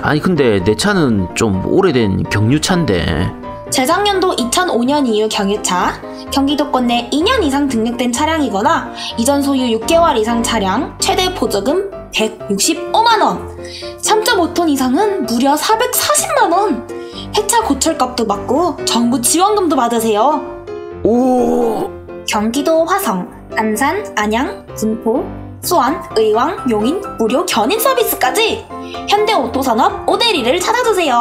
아니 0.02 0.20
근데 0.20 0.64
내 0.64 0.76
차는 0.76 1.36
좀 1.36 1.66
오래된 1.66 2.24
경유차인데 2.30 3.32
재작년도 3.72 4.36
2005년 4.36 5.08
이후 5.08 5.28
경유차, 5.28 6.00
경기도권 6.32 6.88
내 6.88 7.10
2년 7.12 7.44
이상 7.44 7.68
등록된 7.68 8.12
차량이거나 8.12 8.94
이전 9.18 9.42
소유 9.42 9.78
6개월 9.80 10.18
이상 10.18 10.42
차량, 10.44 10.96
최대 11.00 11.34
보조금 11.34 11.92
165만원, 12.12 13.58
3.5톤 14.02 14.70
이상은 14.70 15.26
무려 15.26 15.56
440만원, 15.56 16.88
폐차 17.36 17.62
고철값도 17.64 18.26
받고 18.28 18.86
정부 18.86 19.20
지원금도 19.20 19.76
받으세요. 19.76 20.42
오 21.04 21.90
경기도 22.28 22.86
화성, 22.86 23.35
안산, 23.58 24.14
안양, 24.16 24.66
군포, 24.76 25.26
수원, 25.62 26.02
의왕, 26.16 26.70
용인 26.70 27.02
무료 27.18 27.46
견인 27.46 27.78
서비스까지 27.80 28.66
현대오토산업 29.10 30.08
오데리를 30.10 30.60
찾아주세요. 30.60 31.16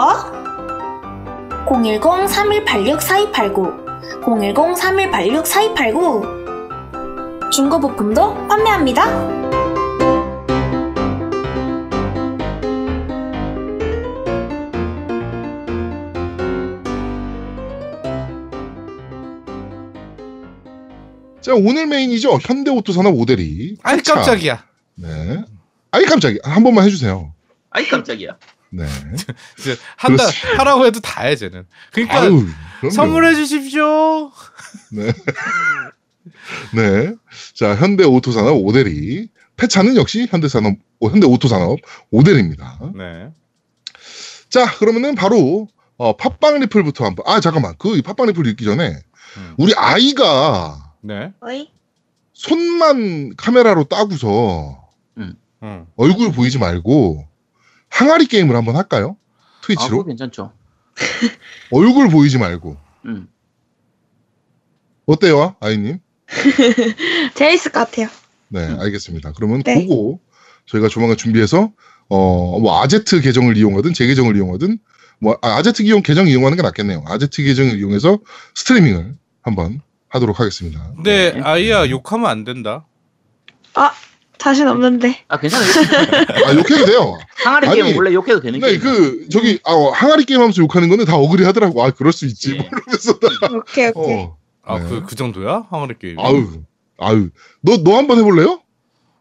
010-3186-4289 1.66 3.84
010-3186-4289 4.22 6.44
중고부품도 7.50 8.48
판매합니다. 8.48 9.63
자, 21.44 21.52
오늘 21.54 21.86
메인이죠. 21.86 22.38
현대오토산업 22.42 23.14
오대리. 23.14 23.76
아이. 23.82 24.00
깜짝이야. 24.00 24.64
네. 24.94 25.44
아이, 25.90 26.04
깜짝이야. 26.06 26.38
한 26.44 26.62
번만 26.64 26.84
해주세요. 26.86 27.34
아이 27.70 27.86
깜짝이야. 27.86 28.36
네. 28.70 28.86
한다. 29.96 30.24
하라고 30.56 30.86
해도 30.86 31.00
다 31.00 31.24
해 31.24 31.36
쟤는. 31.36 31.66
그러니까 31.92 32.20
아유. 32.22 32.46
선물해 32.90 33.34
주십시오. 33.34 34.30
네. 34.92 35.12
네. 36.74 37.14
자, 37.54 37.74
현대오토산업 37.76 38.56
오대리. 38.64 39.28
폐차는 39.56 39.96
역시 39.96 40.26
현대산업, 40.30 40.74
어, 41.00 41.08
현대오토산업 41.08 41.78
오대리입니다. 42.10 42.78
네. 42.96 43.28
자, 44.48 44.66
그러면은 44.78 45.14
바로 45.14 45.68
어, 45.96 46.16
팟빵 46.16 46.58
리플부터 46.60 47.04
한 47.04 47.14
번. 47.14 47.24
아, 47.28 47.38
잠깐만. 47.40 47.74
그 47.78 48.00
팟빵 48.02 48.26
리플 48.28 48.46
읽기 48.48 48.64
전에 48.64 48.98
음. 49.36 49.54
우리 49.58 49.74
아이가 49.76 50.83
네. 51.04 51.32
어이? 51.40 51.70
손만 52.32 53.36
카메라로 53.36 53.84
따고서 53.84 54.88
음. 55.18 55.86
얼굴 55.96 56.32
보이지 56.32 56.58
말고 56.58 57.26
항아리 57.90 58.26
게임을 58.26 58.56
한번 58.56 58.76
할까요? 58.76 59.16
아, 59.38 59.60
트위치로 59.62 59.98
그거 59.98 60.04
괜찮죠. 60.04 60.52
얼굴 61.70 62.08
보이지 62.08 62.38
말고 62.38 62.76
음. 63.04 63.28
어때요, 65.06 65.56
아이님? 65.60 66.00
재밌을 67.34 67.70
것 67.70 67.80
같아요. 67.80 68.08
네, 68.48 68.60
알겠습니다. 68.80 69.32
그러면 69.36 69.62
네. 69.62 69.86
그거 69.86 70.18
저희가 70.66 70.88
조만간 70.88 71.18
준비해서 71.18 71.70
어, 72.08 72.58
뭐 72.60 72.80
아제트 72.82 73.20
계정을 73.20 73.56
이용하든 73.58 73.92
제 73.92 74.06
계정을 74.06 74.36
이용하든 74.36 74.78
뭐 75.18 75.38
아, 75.42 75.56
아제트 75.56 75.82
기용 75.82 76.02
계정 76.02 76.28
이용하는 76.28 76.56
게 76.56 76.62
낫겠네요. 76.62 77.04
아제트 77.06 77.42
계정을 77.42 77.78
이용해서 77.78 78.18
스트리밍을 78.54 79.16
한번 79.42 79.80
하도록 80.14 80.38
하겠습니다. 80.38 80.92
근데 80.94 81.32
네. 81.32 81.40
아이야 81.42 81.90
욕하면 81.90 82.30
안 82.30 82.44
된다. 82.44 82.84
자신 84.38 84.68
없는데. 84.68 85.24
아 85.28 85.38
괜찮아요. 85.38 85.66
아, 86.46 86.52
욕해도 86.54 86.84
돼요. 86.84 87.18
항아리 87.44 87.66
아니, 87.68 87.82
게임 87.82 87.96
원래 87.96 88.12
욕해도 88.12 88.40
되는 88.40 88.60
네, 88.60 88.66
게임. 88.78 88.80
그 88.80 89.28
저기 89.30 89.58
아, 89.64 89.72
어, 89.72 89.90
항아리 89.90 90.24
게임 90.26 90.40
하면서 90.40 90.60
욕하는 90.60 90.88
거는 90.90 91.06
다 91.06 91.16
억울해 91.16 91.46
하더라고. 91.46 91.82
아, 91.82 91.90
그럴 91.90 92.12
수 92.12 92.26
있지. 92.26 92.52
예. 92.52 92.56
뭐 92.58 92.66
이러면서 92.66 93.18
다, 93.18 93.28
오케이, 93.56 93.90
오케이. 93.94 94.22
어. 94.24 94.36
아 94.64 94.78
네. 94.78 94.88
그그 94.88 95.14
정도야? 95.16 95.66
항아리 95.70 95.94
게임. 95.98 96.18
아유. 96.20 96.62
아유. 96.98 97.30
너 97.62 97.78
너 97.82 97.96
한번 97.96 98.18
해 98.18 98.22
볼래요? 98.22 98.60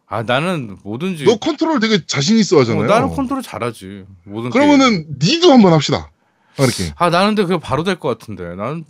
아 0.07 0.23
나는 0.23 0.77
뭐든지. 0.83 1.23
너 1.23 1.37
컨트롤 1.37 1.79
되게 1.79 2.05
자신 2.05 2.37
있어 2.37 2.57
어, 2.57 2.61
하잖아요. 2.61 2.85
나는 2.87 3.09
컨트롤 3.09 3.41
잘하지. 3.41 4.03
모든 4.25 4.49
게임. 4.49 4.51
그러면은 4.51 5.05
니도 5.21 5.53
한번 5.53 5.71
합시다. 5.73 6.11
항아리 6.57 6.73
게임. 6.73 6.91
아 6.97 7.09
나는 7.09 7.27
근데 7.35 7.43
그거 7.43 7.59
바로 7.59 7.83
될 7.83 7.95
것 7.97 8.09
같은데. 8.19 8.43
나는 8.55 8.83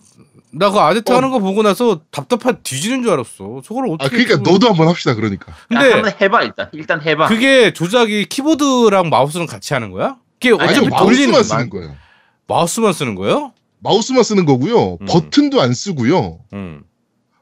나 0.56 0.70
그 0.72 0.80
아제트 0.80 1.12
어. 1.12 1.16
하는 1.16 1.32
거 1.32 1.40
보고 1.40 1.64
나서 1.64 2.02
답답한 2.12 2.60
뒤지는 2.64 3.02
줄 3.04 3.12
알았어. 3.12 3.62
저걸 3.66 3.86
아, 3.90 3.94
어떻게? 3.94 4.10
그러니까 4.24 4.38
그거- 4.38 4.52
너도 4.52 4.68
한번 4.70 4.88
합시다. 4.88 5.16
그러니까. 5.16 5.52
야, 5.52 5.56
근데 5.68 5.92
한번 5.94 6.14
해봐 6.22 6.44
일단. 6.44 6.70
일단 6.74 7.02
해봐. 7.02 7.28
그게 7.28 7.74
조작이 7.74 8.26
키보드랑 8.26 9.10
마우스랑 9.10 9.48
같이 9.48 9.74
하는 9.74 9.92
거야? 9.92 10.18
그게 10.40 10.50
아니, 10.50 10.72
어차피 10.72 10.90
마우스만 10.90 11.04
돌리는 11.06 11.44
쓰는 11.44 11.70
거 11.70 11.78
거예요. 11.80 11.96
마우스만 12.48 12.94
쓰는 12.94 13.16
거예요? 13.16 13.54
마우스만 13.80 14.24
쓰는 14.24 14.46
거고요. 14.46 14.94
음. 15.02 15.06
버튼도 15.08 15.60
안 15.62 15.74
쓰고요. 15.74 16.40
응. 16.54 16.84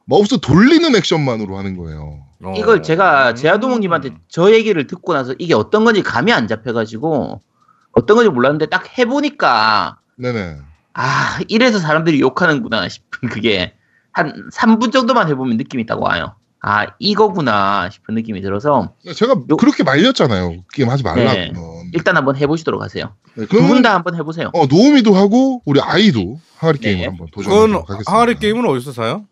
마우스 0.05 0.39
돌리는 0.39 0.95
액션만으로 0.95 1.57
하는 1.57 1.75
거예요. 1.77 2.23
어. 2.43 2.53
이걸 2.57 2.81
제가 2.81 3.31
음. 3.31 3.35
제아도목님한테 3.35 4.11
저 4.29 4.51
얘기를 4.51 4.87
듣고 4.87 5.13
나서 5.13 5.35
이게 5.37 5.53
어떤 5.53 5.83
건지 5.83 6.01
감이 6.01 6.31
안 6.33 6.47
잡혀가지고 6.47 7.41
어떤 7.93 8.15
건지 8.15 8.29
몰랐는데 8.29 8.67
딱 8.67 8.97
해보니까 8.97 9.99
네네. 10.17 10.57
아 10.93 11.39
이래서 11.47 11.79
사람들이 11.79 12.19
욕하는구나 12.19 12.89
싶은 12.89 13.29
그게 13.29 13.73
한 14.11 14.49
3분 14.53 14.91
정도만 14.91 15.29
해보면 15.29 15.57
느낌이 15.57 15.85
딱 15.85 16.01
와요. 16.01 16.35
아 16.63 16.85
이거구나 16.99 17.89
싶은 17.89 18.13
느낌이 18.13 18.41
들어서 18.41 18.93
제가 19.15 19.33
요- 19.49 19.57
그렇게 19.57 19.83
말렸잖아요. 19.83 20.63
게임 20.73 20.89
하지 20.89 21.01
말라고. 21.03 21.31
네. 21.33 21.51
일단 21.93 22.15
한번 22.17 22.35
해보시도록 22.35 22.81
하세요. 22.83 23.15
네, 23.35 23.45
두분 23.45 23.63
그러면 23.63 23.81
다 23.81 23.93
한번 23.95 24.15
해보세요. 24.15 24.51
어, 24.53 24.65
노우미도 24.67 25.13
하고 25.15 25.61
우리 25.65 25.79
아이도 25.81 26.39
항아리 26.57 26.79
네. 26.79 26.89
게임을 26.95 27.07
한번 27.07 27.27
도전하도록 27.31 27.89
하겠습니다. 27.89 28.11
항아리 28.11 28.35
게임은 28.35 28.65
어디서 28.69 28.91
사요? 28.91 29.25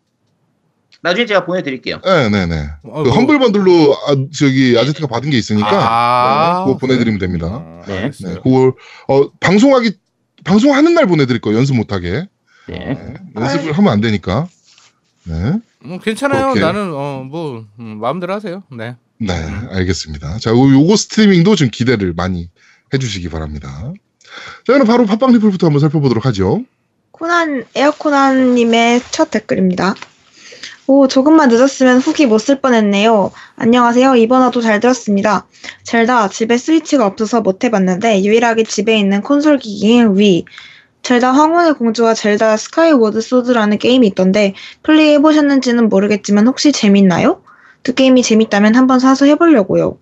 나중에 1.02 1.24
제가 1.24 1.46
보내드릴게요. 1.46 2.00
네네네. 2.04 2.68
어, 2.84 3.02
그 3.04 3.08
뭐- 3.08 3.16
험블 3.16 3.38
번들로 3.38 3.94
아, 4.06 4.16
저기 4.36 4.76
아제트가 4.78 5.06
받은 5.06 5.30
게 5.30 5.38
있으니까 5.38 5.68
아, 5.70 6.58
네, 6.58 6.64
그거 6.66 6.78
보내드리면 6.78 7.18
됩니다. 7.20 7.46
아, 7.46 7.82
네. 7.86 7.98
알겠어요. 8.02 8.34
네, 8.34 8.40
그걸 8.42 8.72
어, 9.08 9.30
방송하기 9.40 9.92
방송하는 10.44 10.94
날 10.94 11.06
보내드릴 11.06 11.40
거예요. 11.40 11.58
연습 11.58 11.76
못하게. 11.76 12.26
네. 12.68 12.78
네, 12.78 13.14
연습을 13.36 13.72
하면 13.72 13.92
안 13.92 14.00
되니까. 14.00 14.48
네, 15.24 15.34
음, 15.84 15.98
괜찮아요. 16.00 16.50
오케이. 16.50 16.62
나는 16.62 16.92
어, 16.94 17.24
뭐 17.28 17.64
음, 17.78 17.98
마음대로 18.00 18.32
하세요. 18.32 18.62
네. 18.70 18.96
네, 19.18 19.32
알겠습니다. 19.70 20.38
자, 20.38 20.50
요- 20.50 20.72
요거 20.72 20.96
스트리밍도 20.96 21.56
좀 21.56 21.68
기대를 21.70 22.14
많이 22.14 22.48
해주시기 22.94 23.28
바랍니다. 23.28 23.92
자, 24.66 24.72
그럼 24.72 24.86
바로 24.86 25.04
팟빵 25.04 25.32
리플부터 25.32 25.66
한번 25.66 25.80
살펴보도록 25.80 26.24
하죠. 26.26 26.62
코난 27.10 27.64
에어코난님의 27.74 29.02
첫 29.10 29.30
댓글입니다. 29.30 29.94
오 30.92 31.06
조금만 31.06 31.48
늦었으면 31.50 31.98
후기 31.98 32.26
못 32.26 32.38
쓸 32.38 32.60
뻔했네요. 32.60 33.30
안녕하세요. 33.54 34.16
이번 34.16 34.42
화도 34.42 34.60
잘 34.60 34.80
들었습니다. 34.80 35.46
젤다 35.84 36.30
집에 36.30 36.56
스위치가 36.56 37.06
없어서 37.06 37.42
못 37.42 37.62
해봤는데 37.62 38.24
유일하게 38.24 38.64
집에 38.64 38.98
있는 38.98 39.22
콘솔 39.22 39.58
기기인 39.58 40.18
Wii. 40.18 40.44
젤다 41.02 41.30
황혼의 41.30 41.74
공주와 41.74 42.14
젤다 42.14 42.56
Skyward 42.56 43.20
Sword라는 43.20 43.78
게임이 43.78 44.04
있던데 44.08 44.54
플레이 44.82 45.12
해보셨는지는 45.12 45.88
모르겠지만 45.88 46.48
혹시 46.48 46.72
재밌나요? 46.72 47.44
두 47.84 47.94
게임이 47.94 48.24
재밌다면 48.24 48.74
한번 48.74 48.98
사서 48.98 49.26
해보려고요. 49.26 49.96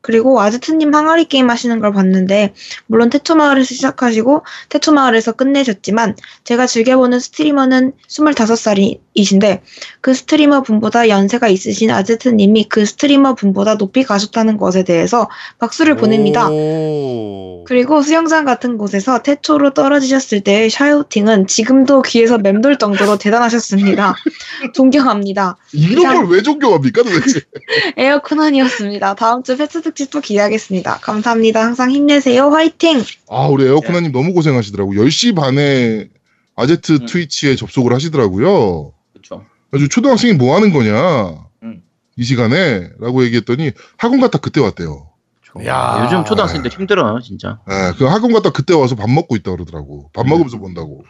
그리고 0.00 0.40
아즈트님 0.40 0.94
항아리 0.94 1.26
게임 1.26 1.50
하시는 1.50 1.78
걸 1.78 1.92
봤는데 1.92 2.54
물론 2.86 3.10
태초마을에서 3.10 3.74
시작하시고 3.74 4.44
태초마을에서 4.70 5.32
끝내셨지만 5.32 6.16
제가 6.44 6.66
즐겨보는 6.66 7.18
스트리머는 7.18 7.92
25살이 8.08 9.00
신데 9.24 9.62
그 10.00 10.14
스트리머 10.14 10.62
분보다 10.62 11.08
연세가 11.08 11.48
있으신 11.48 11.90
아제트 11.90 12.28
님이 12.28 12.68
그 12.68 12.84
스트리머 12.84 13.34
분보다 13.34 13.76
높이 13.76 14.02
가셨다는 14.04 14.56
것에 14.56 14.84
대해서 14.84 15.28
박수를 15.58 15.96
보냅니다. 15.96 16.48
오. 16.50 17.64
그리고 17.66 18.02
수영장 18.02 18.44
같은 18.44 18.78
곳에서 18.78 19.22
태초로 19.22 19.74
떨어지셨을 19.74 20.40
때의 20.42 20.70
샤우팅은 20.70 21.46
지금도 21.46 22.02
귀에서 22.02 22.38
맴돌 22.38 22.78
정도로 22.78 23.18
대단하셨습니다. 23.18 24.14
존경합니다. 24.74 25.56
이런 25.72 26.02
참- 26.02 26.26
걸왜 26.26 26.42
존경합니까 26.42 27.02
도대체? 27.02 27.40
에어코난이었습니다. 27.96 29.14
다음 29.14 29.42
주 29.42 29.56
패스 29.56 29.82
특집도 29.82 30.20
기대하겠습니다. 30.20 30.98
감사합니다. 31.02 31.62
항상 31.64 31.90
힘내세요. 31.90 32.50
화이팅! 32.50 33.02
아, 33.28 33.46
우리 33.46 33.64
에어코나님 33.64 34.12
너무 34.12 34.32
고생하시더라고. 34.34 34.92
10시 34.92 35.34
반에 35.34 36.08
아제트 36.54 36.92
음. 36.92 37.06
트위치에 37.06 37.56
접속을 37.56 37.92
하시더라고요. 37.92 38.92
그렇죠. 39.28 39.44
아주 39.72 39.88
초등학생이 39.88 40.34
뭐 40.34 40.54
하는 40.56 40.72
거냐? 40.72 41.34
음. 41.62 41.82
이 42.16 42.24
시간에? 42.24 42.90
라고 42.98 43.24
얘기했더니 43.24 43.72
학원 43.96 44.20
갔다 44.20 44.38
그때 44.38 44.60
왔대요. 44.60 45.08
야. 45.66 46.02
요즘 46.04 46.24
초등학생들 46.24 46.70
힘들어 46.70 47.18
진짜. 47.20 47.58
예, 47.70 47.92
그 47.96 48.04
학원 48.04 48.32
갔다 48.34 48.50
그때 48.50 48.74
와서 48.74 48.94
밥 48.94 49.08
먹고 49.08 49.36
있다 49.36 49.52
그러더라고. 49.52 50.10
밥 50.12 50.26
음. 50.26 50.30
먹으면서 50.30 50.58
본다고. 50.58 51.02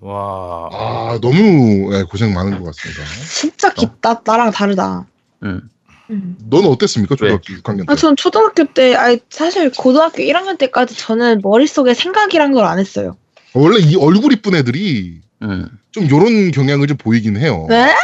와. 0.00 0.68
아, 0.72 1.18
너무 1.22 1.94
예, 1.94 2.02
고생 2.02 2.34
많은 2.34 2.58
것 2.62 2.66
같습니다. 2.66 3.02
진짜 3.26 3.72
깊다. 3.72 4.20
나랑 4.24 4.50
다르다. 4.50 5.06
음. 5.42 5.62
음. 6.10 6.36
너는 6.50 6.68
어땠습니까? 6.68 7.14
초등학교 7.16 7.42
6학년 7.54 7.78
때. 7.78 7.84
아, 7.88 7.94
전 7.94 8.14
초등학교 8.14 8.64
때, 8.74 8.94
아니, 8.94 9.20
사실 9.30 9.70
고등학교 9.72 10.22
1학년 10.22 10.58
때까지 10.58 10.94
저는 10.98 11.40
머릿 11.42 11.70
속에 11.70 11.94
생각이란 11.94 12.52
걸 12.52 12.64
안 12.66 12.78
했어요. 12.78 13.16
원래 13.54 13.78
이 13.80 13.96
얼굴 13.96 14.34
이쁜 14.34 14.54
애들이 14.54 15.20
음. 15.40 15.66
좀 15.94 16.10
요런 16.10 16.50
경향을 16.50 16.88
좀 16.88 16.96
보이긴 16.96 17.36
해요. 17.36 17.66
네? 17.70 17.94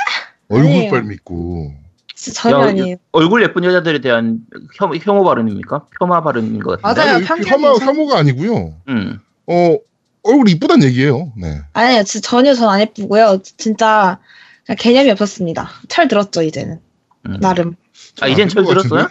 얼굴 0.49 0.71
아니에요. 0.71 0.91
빨 0.93 1.03
믿고. 1.03 1.75
전혀 2.15 2.61
야, 2.61 2.69
아니에요. 2.69 2.97
얼굴 3.11 3.43
예쁜 3.43 3.65
여자들에 3.65 4.01
대한 4.01 4.41
혐, 4.79 4.93
혐오 5.03 5.25
발언입니까? 5.25 5.87
폄하 5.99 6.23
발언인 6.23 6.61
것 6.61 6.81
같은데. 6.81 7.01
맞아요. 7.03 7.17
아니, 7.17 7.45
혐오, 7.47 7.79
참- 7.81 7.89
혐오가 7.89 8.19
아니고요. 8.19 8.75
음. 8.89 9.19
어, 9.49 9.77
얼굴이 10.23 10.53
이쁘단 10.53 10.85
얘기예요. 10.85 11.33
네. 11.37 11.63
아니에요. 11.73 12.05
진짜 12.05 12.29
전혀 12.29 12.55
전 12.55 12.69
안 12.69 12.81
예쁘고요. 12.81 13.41
진짜 13.57 14.19
그냥 14.67 14.77
개념이 14.79 15.11
없었습니다. 15.11 15.69
철 15.89 16.07
들었죠, 16.07 16.43
이제는. 16.43 16.79
음. 17.27 17.41
나름. 17.41 17.75
아 18.21 18.29
이젠 18.29 18.49
철것 18.49 18.69
들었어요? 18.71 19.09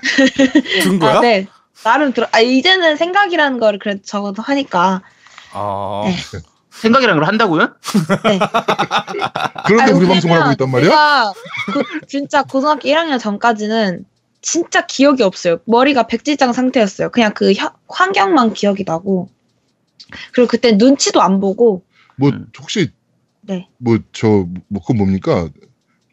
준 0.83 0.99
거야? 0.99 1.17
아, 1.17 1.21
네. 1.21 1.47
나름 1.83 2.13
들어, 2.13 2.27
아, 2.31 2.39
이제는 2.39 2.95
생각이라는 2.95 3.59
거를 3.59 3.79
그래도 3.79 4.01
적어도 4.03 4.41
하니까. 4.41 5.01
아. 5.51 6.03
네. 6.05 6.15
생각이란 6.81 7.15
걸 7.17 7.25
한다고요? 7.27 7.75
네. 8.23 8.39
그런데 9.65 9.83
아니, 9.83 9.91
우리 9.91 10.07
방송을 10.07 10.41
하고 10.41 10.51
있단 10.53 10.71
말이야? 10.71 10.89
제가 10.89 11.33
그- 11.73 12.05
진짜 12.07 12.43
고등학교 12.43 12.87
1학년 12.89 13.19
전까지는 13.19 14.05
진짜 14.41 14.85
기억이 14.85 15.21
없어요. 15.23 15.57
머리가 15.65 16.07
백지장 16.07 16.53
상태였어요. 16.53 17.09
그냥 17.11 17.33
그 17.33 17.51
혀- 17.53 17.73
환경만 17.89 18.53
기억이 18.53 18.83
나고. 18.85 19.29
그리고 20.31 20.47
그때 20.47 20.71
눈치도 20.73 21.21
안 21.21 21.39
보고. 21.39 21.83
뭐, 22.15 22.29
음. 22.29 22.47
혹시, 22.59 22.91
네. 23.41 23.67
뭐, 23.77 23.97
저, 24.13 24.27
뭐, 24.67 24.81
그건 24.81 24.97
뭡니까? 24.97 25.49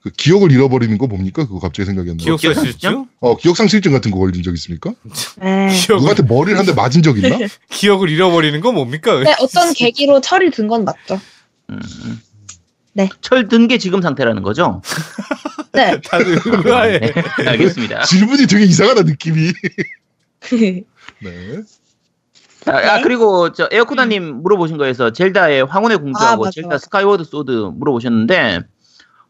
그 0.07 0.12
기억을 0.16 0.52
잃어버리는 0.52 0.96
거 0.98 1.09
뭡니까? 1.09 1.44
그거 1.48 1.59
갑자기 1.59 1.84
생각이 1.86 2.11
안 2.11 2.16
나. 2.16 2.22
기억사실증? 2.22 3.07
어, 3.18 3.36
기억 3.36 3.57
상실증 3.57 3.90
같은 3.90 4.12
거 4.12 4.18
걸린 4.20 4.40
적 4.44 4.54
있습니까? 4.54 4.92
네. 5.42 5.68
기억을, 5.74 5.96
누구한테 6.00 6.22
머리를 6.22 6.57
한 6.57 6.64
대 6.64 6.72
맞은 6.72 7.02
적 7.02 7.18
있나? 7.18 7.36
기억을 7.70 8.09
잃어버리는 8.09 8.61
건 8.61 8.74
뭡니까? 8.74 9.18
네, 9.20 9.34
어떤 9.42 9.72
계기로 9.74 10.20
철이 10.20 10.50
든 10.52 10.68
건 10.68 10.84
맞죠. 10.84 11.20
음. 11.70 11.80
네. 12.92 13.09
철든 13.20 13.66
게 13.66 13.78
지금 13.78 14.00
상태라는 14.00 14.42
거죠? 14.44 14.80
네. 15.72 16.00
다들 16.09 16.38
의아해. 16.46 17.00
네, 17.00 17.12
알겠습니다. 17.48 18.04
질문이 18.04 18.46
되게 18.46 18.64
이상하다, 18.64 19.02
느낌이. 19.02 19.52
네. 20.50 20.82
아, 22.66 22.70
아, 22.70 22.96
네. 22.98 23.02
그리고 23.02 23.52
저 23.52 23.68
에어쿠다님 23.72 24.42
물어보신 24.42 24.76
거에서 24.76 25.12
젤다의 25.12 25.64
황혼의 25.66 25.96
아, 25.96 26.00
공주하고 26.00 26.44
맞아, 26.44 26.52
젤다. 26.62 26.78
Skyward 26.78 27.24
Sword 27.24 27.51
물어보셨는데 27.74 28.61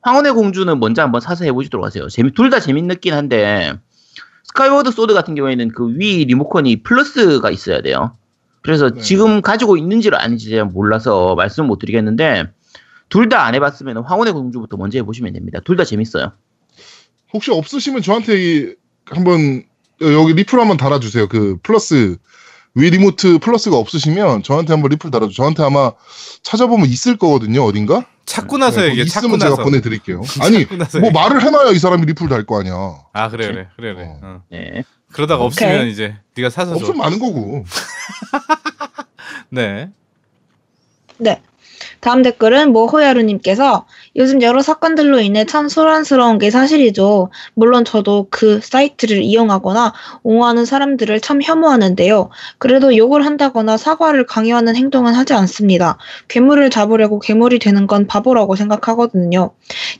황혼의 0.06 0.32
공주는 0.34 0.78
먼저 0.78 1.02
한번 1.02 1.20
사서 1.20 1.44
해보시도록 1.44 1.84
하세요. 1.84 2.08
재미 2.08 2.32
둘 2.32 2.48
다 2.48 2.60
재밌긴 2.60 3.12
한데 3.12 3.72
Skyward 4.44 4.92
Sword 4.92 5.14
같은 5.14 5.34
경우에는 5.34 5.72
그 5.72 5.88
Wii 5.98 6.24
리모컨이 6.26 6.84
플러스가 6.84 7.50
있어야 7.50 7.80
돼요. 7.82 8.12
그래서 8.62 8.90
네. 8.90 9.00
지금 9.00 9.42
가지고 9.42 9.76
있는지를 9.76 10.16
아닌지 10.20 10.48
제가 10.48 10.64
몰라서 10.64 11.34
말씀 11.34 11.66
못 11.66 11.80
드리겠는데 11.80 12.44
둘 13.08 13.28
다 13.28 13.44
안 13.44 13.54
해봤으면 13.56 13.98
황혼의 14.04 14.32
공주부터 14.32 14.76
먼저 14.76 14.98
해보시면 14.98 15.32
됩니다. 15.32 15.58
둘 15.64 15.76
다 15.76 15.82
재밌어요. 15.84 16.30
혹시 17.34 17.50
없으시면 17.50 18.02
저한테 18.02 18.36
이- 18.38 18.74
한번 19.06 19.64
여- 20.02 20.12
여기 20.12 20.34
리플 20.34 20.60
한번 20.60 20.76
달아주세요. 20.76 21.26
그 21.28 21.56
플러스 21.64 22.16
Wii 22.76 22.90
Remote 22.90 23.38
Plus가 23.38 23.76
없으시면 23.78 24.42
저한테 24.42 24.72
한번 24.74 24.90
리플 24.90 25.10
달아줘. 25.10 25.32
저한테 25.32 25.62
아마 25.64 25.92
찾아보면 26.42 26.86
있을 26.86 27.16
거거든요. 27.16 27.64
어딘가? 27.64 28.06
찾고 28.26 28.58
나서 28.58 28.80
네, 28.82 28.88
얘기해. 28.90 29.04
있으면 29.04 29.38
나서. 29.38 29.52
제가 29.56 29.64
보내드릴게요. 29.64 30.20
아니 30.42 30.64
뭐 30.66 30.76
얘기해. 30.84 31.10
말을 31.12 31.42
해놔야 31.42 31.70
이 31.70 31.78
사람이 31.78 32.04
리플 32.06 32.28
달 32.28 32.44
거 32.44 32.60
아니야. 32.60 32.74
아 33.12 33.28
그래 33.30 33.46
그래 33.48 33.68
그래 33.76 33.94
그래. 33.94 34.04
어. 34.06 34.20
어. 34.22 34.42
네. 34.50 34.84
그러다가 35.12 35.44
오케이. 35.44 35.66
없으면 35.68 35.86
이제 35.88 36.16
네가 36.36 36.50
사서 36.50 36.72
줘. 36.72 36.76
없으면 36.76 36.98
많은 36.98 37.18
거고. 37.18 37.64
네. 39.50 39.90
네. 41.18 41.40
다음 42.00 42.22
댓글은 42.22 42.72
모호야루님께서 42.72 43.86
요즘 44.16 44.42
여러 44.42 44.62
사건들로 44.62 45.20
인해 45.20 45.44
참 45.44 45.68
소란스러운 45.68 46.38
게 46.38 46.50
사실이죠. 46.50 47.30
물론 47.54 47.84
저도 47.84 48.26
그 48.30 48.60
사이트를 48.62 49.22
이용하거나 49.22 49.92
옹호하는 50.22 50.64
사람들을 50.64 51.20
참 51.20 51.42
혐오하는데요. 51.42 52.30
그래도 52.58 52.96
욕을 52.96 53.24
한다거나 53.26 53.76
사과를 53.76 54.26
강요하는 54.26 54.74
행동은 54.74 55.14
하지 55.14 55.34
않습니다. 55.34 55.98
괴물을 56.28 56.70
잡으려고 56.70 57.18
괴물이 57.18 57.58
되는 57.58 57.86
건 57.86 58.06
바보라고 58.06 58.56
생각하거든요. 58.56 59.50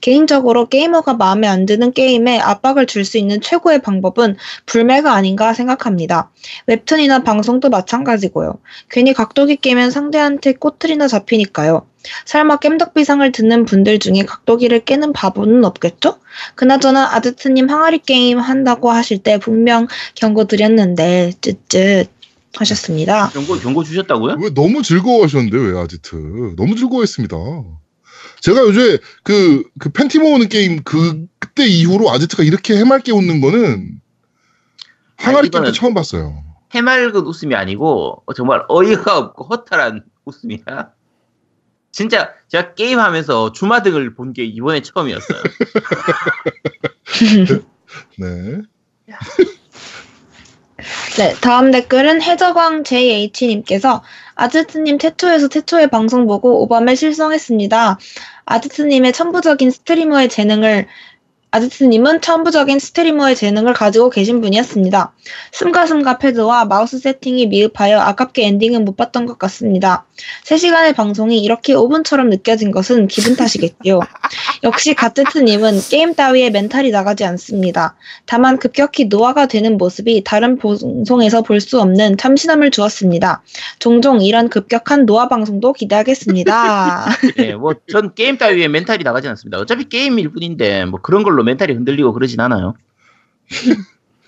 개인적으로 0.01 0.67
게이머가 0.69 1.15
마음에 1.15 1.47
안 1.47 1.67
드는 1.67 1.93
게임에 1.93 2.41
압박을 2.41 2.87
줄 2.87 3.07
수 3.07 3.19
있는 3.19 3.41
최고의 3.41 3.83
방법은 3.83 4.37
불매가 4.67 5.13
아닌가 5.13 5.53
생각합니다. 5.53 6.31
웹툰이나 6.67 7.23
방송도 7.23 7.69
마찬가지고요. 7.71 8.55
괜히 8.91 9.13
각도기 9.13 9.57
깨면 9.57 9.93
상대한테 9.93 10.55
꼬투리나 10.55 11.07
잡히니까요. 11.07 11.87
설마 12.25 12.59
깸덕비상을 12.59 13.31
듣는 13.33 13.65
분들 13.65 13.99
중에 13.99 14.25
각도기를 14.27 14.85
깨는 14.85 15.13
바보는 15.13 15.65
없겠죠? 15.65 16.19
그나저나 16.55 17.15
아드트님 17.15 17.69
항아리 17.69 17.99
게임 17.99 18.39
한다고 18.39 18.91
하실 18.91 19.19
때 19.19 19.39
분명 19.39 19.87
경고 20.15 20.45
드렸는데 20.45 21.33
쯧쯧 21.41 22.09
하셨습니다. 22.57 23.29
경고 23.31 23.59
경고 23.59 23.85
주셨다고요? 23.85 24.37
왜 24.41 24.55
너무 24.55 24.83
즐거워하셨는데 24.83 25.59
왜 25.59 25.79
아지트? 25.79 26.55
너무 26.57 26.75
즐거워했습니다. 26.75 27.37
제가 28.41 28.61
요새 28.61 28.99
그, 29.23 29.65
그 29.79 29.91
팬티 29.91 30.19
모으는 30.19 30.49
게임 30.49 30.83
그, 30.83 31.27
그때 31.39 31.67
이후로 31.67 32.11
아지트가 32.11 32.43
이렇게 32.43 32.77
해맑게 32.77 33.13
웃는 33.13 33.41
거는 33.41 34.01
항아리 35.17 35.51
게임 35.51 35.65
때 35.65 35.73
처음 35.73 35.95
봤어요. 35.95 36.43
해맑은 36.75 37.27
웃음이 37.27 37.55
아니고 37.55 38.25
정말 38.37 38.65
어이가 38.69 39.19
없고 39.19 39.45
허탈한 39.45 40.05
웃음이야. 40.25 40.96
진짜 41.97 42.33
제가 42.49 42.75
게임하면서 42.75 43.53
주마등을 43.53 44.15
본 44.15 44.33
게 44.33 44.45
이번에 44.45 44.83
처음이었어요. 44.83 45.43
네. 48.19 48.61
네, 51.17 51.35
다음 51.41 51.71
댓글은 51.71 52.21
해저광 52.21 52.85
JH님께서 52.85 54.03
아지트님 54.35 54.99
태초에서 54.99 55.49
태초의 55.49 55.89
방송 55.89 56.27
보고 56.27 56.63
오밤에 56.63 56.95
실성했습니다. 56.95 57.99
아지트님의 58.45 59.13
천부적인 59.15 59.71
스트리머의 59.71 60.29
재능을 60.29 60.87
아지트님은 61.51 62.21
천부적인 62.21 62.79
스트리머의 62.79 63.37
재능을 63.37 63.73
가지고 63.73 64.11
계신 64.11 64.43
분이었습니다. 64.43 65.15
숨가숨가 65.53 66.19
패드와 66.19 66.67
마우스 66.67 66.99
세팅이 66.99 67.47
미흡하여 67.47 67.99
아깝게 68.01 68.45
엔딩은 68.45 68.85
못 68.85 68.97
봤던 68.97 69.25
것 69.25 69.39
같습니다. 69.39 70.06
3시간의 70.45 70.95
방송이 70.95 71.43
이렇게 71.43 71.75
5분처럼 71.75 72.29
느껴진 72.29 72.71
것은 72.71 73.07
기분 73.09 73.37
탓이겠지요. 73.37 74.01
역시 74.65 74.95
가트트님은 74.95 75.81
게임 75.91 76.15
따위에 76.15 76.51
멘탈이 76.51 76.91
나가지 76.91 77.25
않습니다. 77.25 77.97
다만 78.27 78.59
급격히 78.59 79.07
노화가 79.07 79.47
되는 79.47 79.77
모습이 79.77 80.23
다른 80.25 80.59
방송에서 80.59 81.43
볼 81.43 81.61
수 81.61 81.81
없는 81.81 82.17
참신함을 82.17 82.71
주었습니다. 82.71 83.43
종종 83.79 84.21
이런 84.21 84.49
급격한 84.49 85.07
노화 85.07 85.29
방송도 85.29 85.73
기대하겠습니다. 85.73 87.07
네, 87.37 87.55
뭐 87.57 87.75
전 87.91 88.15
게임 88.15 88.37
따위에 88.39 88.69
멘탈이 88.69 89.03
나가진 89.05 89.31
않습니다. 89.31 89.59
어차피 89.59 89.89
게임일 89.89 90.31
뿐인데 90.33 90.85
뭐 90.85 91.01
그런 91.01 91.23
걸로 91.23 91.43
멘탈이 91.43 91.73
흔들리고 91.73 92.13
그러진 92.13 92.41
않아요. 92.41 92.75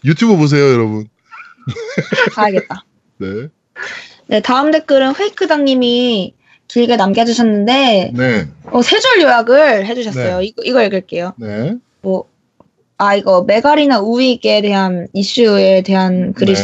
유튜브 0.05 0.36
보세요, 0.36 0.72
여러분. 0.72 1.09
가야겠다. 2.32 2.84
네. 3.18 3.49
네, 4.29 4.41
다음 4.41 4.70
댓글은 4.70 5.14
페이크당님이 5.14 6.35
길게 6.68 6.97
남겨주셨는데 6.97 8.12
네. 8.14 8.47
어, 8.70 8.83
세 8.83 8.99
줄 9.01 9.22
요약을 9.22 9.87
해주셨어요. 9.87 10.39
네. 10.41 10.45
이거, 10.47 10.62
이거 10.64 10.83
읽을게요. 10.83 11.33
네. 11.39 11.74
뭐, 12.03 12.24
아, 12.99 13.14
이거 13.14 13.43
메갈이나 13.43 14.01
우익에 14.01 14.61
대한 14.61 15.09
이슈에 15.14 15.83
대한 15.83 16.35
글을 16.35 16.55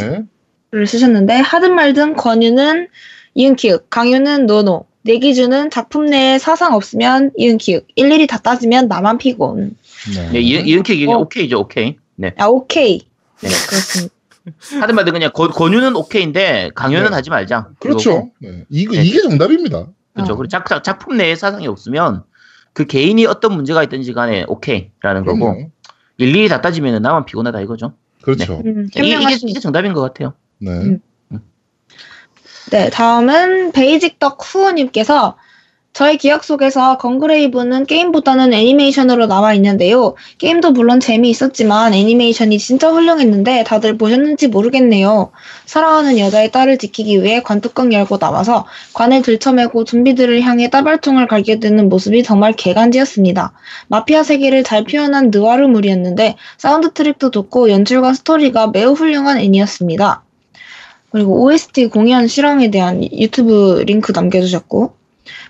네. 0.71 0.85
쓰셨는데, 0.85 1.33
하든 1.33 1.73
말든 1.73 2.15
권유는 2.15 2.87
이응키읔, 3.33 3.89
강유는 3.89 4.45
노노, 4.45 4.85
내 5.01 5.17
기준은 5.17 5.69
작품 5.71 6.05
내에 6.05 6.37
사상 6.37 6.73
없으면 6.75 7.31
이응키읔, 7.37 7.85
일일이 7.95 8.27
다 8.27 8.37
따지면 8.37 8.87
나만 8.87 9.17
피곤. 9.17 9.75
네. 10.15 10.29
네, 10.33 10.39
이- 10.39 10.61
이은키 10.69 10.93
얘기 10.93 11.07
어. 11.07 11.17
오케이죠, 11.17 11.59
오케이. 11.61 11.95
네. 12.15 12.31
아, 12.37 12.45
오케이. 12.47 12.99
네, 13.41 13.49
그렇습니다. 13.67 14.13
하든 14.81 14.95
말든 14.95 15.13
그냥 15.13 15.31
권- 15.33 15.49
권유는 15.51 15.95
오케이인데 15.95 16.71
강요는 16.75 17.09
네. 17.09 17.15
하지 17.15 17.29
말자. 17.29 17.69
그렇죠. 17.79 18.31
네. 18.39 18.65
이거, 18.69 18.93
네. 18.95 19.03
이게 19.03 19.21
정답입니다. 19.21 19.87
그렇죠. 20.13 20.33
어. 20.33 20.35
그리고 20.35 20.47
작, 20.47 20.65
작- 20.67 20.83
작품 20.83 21.17
내에 21.17 21.35
사상이 21.35 21.67
없으면 21.67 22.23
그 22.73 22.85
개인이 22.85 23.25
어떤 23.25 23.53
문제가 23.53 23.83
있든지 23.83 24.13
간에 24.13 24.45
오케이라는 24.47 25.25
거고 25.25 25.39
그럼요. 25.39 25.69
일일이 26.17 26.47
다 26.47 26.61
따지면 26.61 27.01
나만 27.01 27.25
피곤하다 27.25 27.61
이거죠. 27.61 27.93
그렇죠. 28.21 28.61
음, 28.65 28.87
이 28.87 28.89
게, 28.89 29.01
이게, 29.05 29.13
현명하십니다. 29.13 29.51
이게 29.51 29.59
정답인 29.59 29.93
것 29.93 30.01
같아요. 30.01 30.33
네. 30.59 30.71
음. 30.71 30.99
네, 32.71 32.89
다음은 32.89 33.71
베이직덕 33.73 34.39
후우님께서 34.41 35.37
저의 35.95 36.17
기억 36.17 36.43
속에서 36.43 36.97
건그레이브는 36.97 37.85
게임보다는 37.85 38.51
애니메이션으로 38.51 39.27
남아 39.27 39.53
있는데요. 39.53 40.15
게임도 40.39 40.71
물론 40.71 40.99
재미있었지만 40.99 41.93
애니메이션이 41.93 42.59
진짜 42.59 42.91
훌륭했는데 42.91 43.63
다들 43.63 43.97
보셨는지 43.97 44.49
모르겠네요. 44.49 45.31
사랑하는 45.65 46.19
여자의 46.19 46.51
딸을 46.51 46.79
지키기 46.79 47.23
위해 47.23 47.41
관뚜껑 47.41 47.93
열고 47.93 48.17
나와서 48.17 48.65
관을 48.91 49.21
들쳐매고 49.21 49.85
좀비들을 49.85 50.41
향해 50.41 50.69
따발총을 50.69 51.29
갈게 51.29 51.61
되는 51.61 51.87
모습이 51.87 52.23
정말 52.23 52.51
개간지였습니다. 52.51 53.53
마피아 53.87 54.23
세계를 54.23 54.65
잘 54.65 54.83
표현한 54.83 55.31
느와르물이었는데 55.31 56.35
사운드 56.57 56.91
트랙도 56.91 57.31
좋고 57.31 57.69
연출과 57.69 58.15
스토리가 58.15 58.67
매우 58.67 58.91
훌륭한 58.91 59.37
애니였습니다. 59.37 60.25
그리고 61.11 61.41
OST 61.45 61.87
공연 61.87 62.27
실황에 62.27 62.69
대한 62.69 63.01
유튜브 63.01 63.81
링크 63.87 64.11
남겨주셨고 64.11 65.04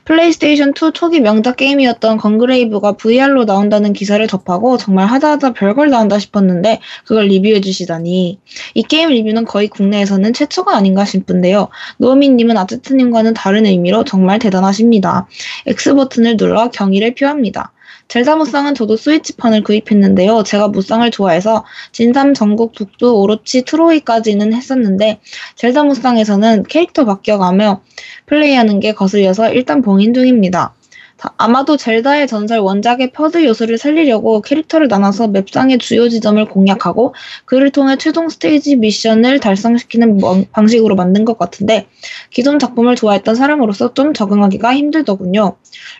플레이스테이션 0.05 0.69
2 0.69 0.91
초기 0.93 1.19
명작 1.19 1.57
게임이었던 1.57 2.17
Gungrave가 2.17 2.93
VR로 2.93 3.45
나온다는 3.45 3.93
기사를 3.93 4.25
접하고 4.27 4.77
정말 4.77 5.07
하다하다 5.07 5.53
별걸 5.53 5.91
다 5.91 5.99
한다 5.99 6.19
싶었는데 6.19 6.79
그걸 7.05 7.25
리뷰해 7.27 7.61
주시다니. 7.61 8.39
이 8.73 8.83
게임 8.83 9.09
리뷰는 9.09 9.45
거의 9.45 9.67
국내에서는 9.67 10.33
최초가 10.33 10.75
아닌가 10.75 11.05
싶은데요. 11.05 11.69
노미님은 11.97 12.57
아트트님과는 12.57 13.33
다른 13.33 13.65
의미로 13.65 14.03
정말 14.03 14.39
대단하십니다. 14.39 15.27
X버튼을 15.67 16.37
눌러 16.37 16.69
경의를 16.69 17.15
표합니다 17.15 17.73
젤다 18.07 18.35
무쌍은 18.35 18.75
저도 18.75 18.97
스위치판을 18.97 19.63
구입했는데요. 19.63 20.43
제가 20.43 20.67
무쌍을 20.67 21.11
좋아해서 21.11 21.65
진삼, 21.91 22.33
전국, 22.33 22.73
북두, 22.73 23.15
오로치, 23.15 23.63
트로이까지는 23.63 24.53
했었는데 24.53 25.19
젤다 25.55 25.83
무쌍에서는 25.83 26.63
캐릭터 26.63 27.05
바뀌어가며 27.05 27.81
플레이하는 28.27 28.79
게 28.79 28.93
거슬려서 28.93 29.51
일단 29.51 29.81
봉인 29.81 30.13
중입니다. 30.13 30.73
다- 31.17 31.33
아마도 31.37 31.77
젤다의 31.77 32.27
전설 32.27 32.59
원작의 32.59 33.11
퍼드 33.13 33.45
요소를 33.45 33.77
살리려고 33.77 34.41
캐릭터를 34.41 34.87
나눠서 34.89 35.29
맵상의 35.29 35.77
주요 35.77 36.09
지점을 36.09 36.43
공략하고 36.45 37.15
그를 37.45 37.71
통해 37.71 37.95
최종 37.97 38.27
스테이지 38.27 38.75
미션을 38.77 39.39
달성시키는 39.39 40.17
뭐- 40.17 40.43
방식으로 40.51 40.95
만든 40.95 41.23
것 41.23 41.37
같은데 41.37 41.87
기존 42.31 42.59
작품을 42.59 42.95
좋아했던 42.95 43.35
사람으로서 43.35 43.93
좀 43.93 44.13
적응하기가 44.13 44.75
힘들더군요. 44.75 45.55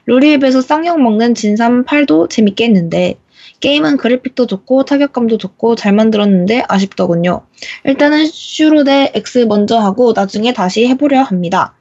루리앱에서 0.05 0.61
쌍욕 0.61 1.01
먹는 1.01 1.34
진삼 1.34 1.86
8도 1.86 2.30
재밌게 2.30 2.66
했는데 2.66 3.16
게임은 3.61 3.95
그래픽도 3.97 4.47
좋고 4.47 4.84
타격감도 4.84 5.38
좋고 5.38 5.76
잘 5.76 5.93
만들었는데 5.93 6.66
아쉽더군요. 6.68 7.45
일단은 7.86 8.26
슈로 8.28 8.84
대 8.84 9.11
X 9.16 9.39
먼저 9.47 9.80
하고 9.80 10.11
나중에 10.13 10.51
다시 10.53 10.86
해보려 10.88 11.22
합니다. 11.22 11.74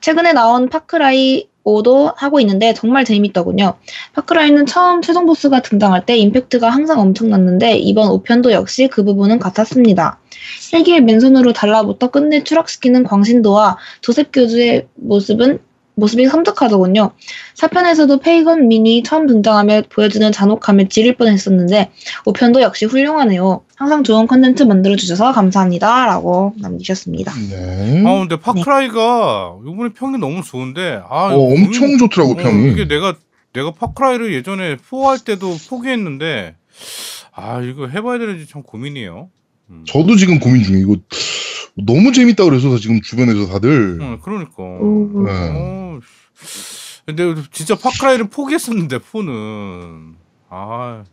최근에 0.00 0.32
나온 0.32 0.68
파크라이 0.68 1.48
5도 1.66 2.14
하고 2.16 2.40
있는데 2.40 2.72
정말 2.72 3.04
재밌더군요. 3.04 3.74
파크라이는 4.14 4.66
처음 4.66 5.02
최종 5.02 5.26
보스가 5.26 5.60
등장할 5.60 6.06
때 6.06 6.16
임팩트가 6.16 6.70
항상 6.70 7.00
엄청났는데 7.00 7.76
이번 7.76 8.08
5편도 8.08 8.52
역시 8.52 8.88
그 8.88 9.04
부분은 9.04 9.38
같았습니다. 9.38 10.20
헬기의 10.72 11.02
맨손으로 11.02 11.52
달라붙어 11.52 12.10
끝내 12.10 12.44
추락시키는 12.44 13.04
광신도와 13.04 13.76
조셉 14.00 14.30
교주의 14.32 14.86
모습은 14.94 15.58
모습이 15.96 16.26
섬뜩하더군요. 16.28 17.12
4편에서도 17.54 18.20
페이건 18.22 18.68
민이 18.68 19.02
처음 19.02 19.26
등장하며 19.26 19.82
보여주는 19.90 20.30
잔혹함에 20.30 20.88
지릴 20.88 21.16
뻔했었는데 21.16 21.90
5편도 22.26 22.60
역시 22.60 22.84
훌륭하네요. 22.84 23.62
항상 23.76 24.04
좋은 24.04 24.26
컨텐츠 24.26 24.62
만들어주셔서 24.64 25.32
감사합니다. 25.32 26.06
라고 26.06 26.52
남기셨습니다. 26.60 27.32
네. 27.50 28.04
아 28.06 28.18
근데 28.20 28.38
파크라이가 28.38 29.56
이번에 29.66 29.90
평이 29.94 30.18
너무 30.18 30.42
좋은데 30.42 31.00
아 31.08 31.30
어, 31.32 31.38
엄청 31.38 31.96
좋더라고, 31.98 32.32
어, 32.32 32.36
평이. 32.36 32.72
이게 32.72 32.86
내가 32.86 33.14
내가 33.54 33.70
파크라이를 33.70 34.34
예전에 34.34 34.76
4할 34.76 35.24
때도 35.24 35.56
포기했는데 35.70 36.56
아 37.32 37.62
이거 37.62 37.88
해봐야 37.88 38.18
되는지 38.18 38.46
참 38.46 38.62
고민이에요. 38.62 39.30
음. 39.70 39.84
저도 39.86 40.16
지금 40.16 40.38
고민 40.38 40.62
중이에요. 40.62 40.86
이거 40.86 40.96
너무 41.76 42.12
재밌다 42.12 42.44
그래서 42.44 42.76
지금 42.78 43.00
주변에서 43.00 43.46
다들. 43.46 43.98
어, 44.00 44.18
그러니까. 44.22 44.62
음. 44.62 45.24
네. 45.24 45.30
어, 45.54 46.00
근데 47.06 47.34
진짜 47.52 47.76
Far 47.76 47.92
Cry를 47.92 48.28
포기했었는데 48.28 48.98
4는 48.98 50.14
아 50.48 51.04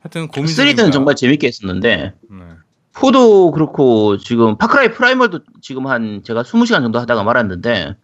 하여튼 0.00 0.28
고민 0.28 0.50
3는 0.50 0.54
중입니다. 0.56 0.90
정말 0.90 1.14
재밌게 1.14 1.46
했었는데 1.46 2.14
네. 2.30 2.44
4도 2.94 3.52
그렇고 3.52 4.16
지금 4.16 4.56
Far 4.56 4.74
Cry 4.74 4.92
Primal도 4.92 5.40
지금 5.60 5.86
한 5.86 6.22
제가 6.24 6.42
20시간 6.42 6.80
정도 6.80 6.98
하다가 6.98 7.22
말았는데 7.22 7.96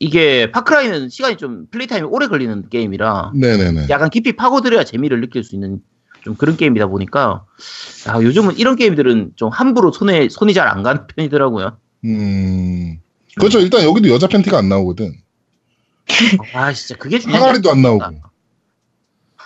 이게 0.00 0.50
Far 0.50 0.67
Cry는 0.67 1.08
시간이 1.10 1.36
좀 1.36 1.66
플레이 1.70 1.86
타임이 1.86 2.06
오래 2.10 2.26
걸리는 2.26 2.68
게임이라 2.68 3.32
네네네. 3.34 3.86
약간 3.90 4.08
깊이 4.10 4.32
파고들어야 4.32 4.84
재미를 4.84 5.20
느낄 5.20 5.44
수 5.44 5.54
있는 5.54 5.80
좀 6.28 6.36
그런 6.36 6.58
게임이다 6.58 6.88
보니까 6.88 7.46
아, 8.06 8.20
요즘은 8.20 8.58
이런 8.58 8.76
게임들은 8.76 9.32
좀 9.36 9.48
함부로 9.48 9.90
손에 9.90 10.28
손이 10.28 10.52
잘 10.52 10.68
안 10.68 10.82
가는 10.82 11.06
편이더라고요. 11.06 11.78
음. 12.04 12.98
그렇죠. 13.34 13.60
일단 13.60 13.82
여기도 13.82 14.10
여자 14.10 14.26
팬티가 14.26 14.58
안 14.58 14.68
나오거든. 14.68 15.14
아 16.52 16.70
진짜 16.74 16.96
그게 16.96 17.18
중요한 17.18 17.44
항아리도 17.44 17.70
안 17.70 17.80
나오고. 17.80 18.04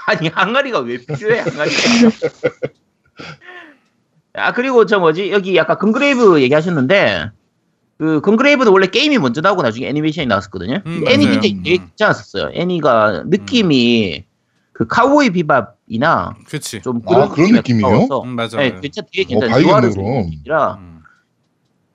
아니 0.06 0.26
항아리가 0.26 0.80
왜 0.80 0.98
필요해 0.98 1.38
항아리가 1.42 2.10
아 4.34 4.52
그리고 4.52 4.84
저 4.84 4.98
뭐지 4.98 5.30
여기 5.30 5.60
아까 5.60 5.78
건그레이브 5.78 6.42
얘기하셨는데 6.42 7.30
그 7.98 8.20
건그레이브는 8.22 8.72
원래 8.72 8.88
게임이 8.88 9.18
먼저 9.18 9.40
나오고 9.40 9.62
나중에 9.62 9.86
애니메이션이 9.86 10.26
나왔었거든요 10.26 10.82
음, 10.84 11.04
애니 11.06 11.26
음. 11.26 11.40
되게 11.40 11.60
괜찮았었어요 11.62 12.50
애니가 12.54 13.24
느낌이 13.26 14.24
그 14.82 14.86
카우보이 14.88 15.30
비밥이나 15.30 16.34
그렇지. 16.46 16.82
좀 16.82 17.00
아, 17.06 17.28
그런 17.28 17.52
느낌이에요? 17.52 17.86
가까워서 17.86 18.22
음, 18.22 18.30
맞아. 18.30 18.56
네, 18.58 18.68
요 18.70 18.80
괜찮 18.80 19.04
되게 19.12 19.34
어, 19.36 19.40
괜찮아요 19.40 19.66
노아르 19.66 19.90
그럼. 19.90 20.06
느낌이라 20.24 20.74
음. 20.74 21.02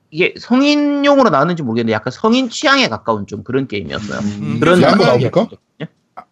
이게 0.10 0.34
성인용으로 0.40 1.30
나왔는지 1.30 1.64
모르겠는데 1.64 1.94
약간 1.94 2.12
성인 2.12 2.50
취향에 2.50 2.88
가까운 2.88 3.28
좀 3.28 3.44
그런 3.44 3.68
게임이었어요. 3.68 4.20
음, 4.20 4.60
그런 4.60 4.82
야한 4.82 4.98
거 4.98 5.06
나옵니까? 5.06 5.48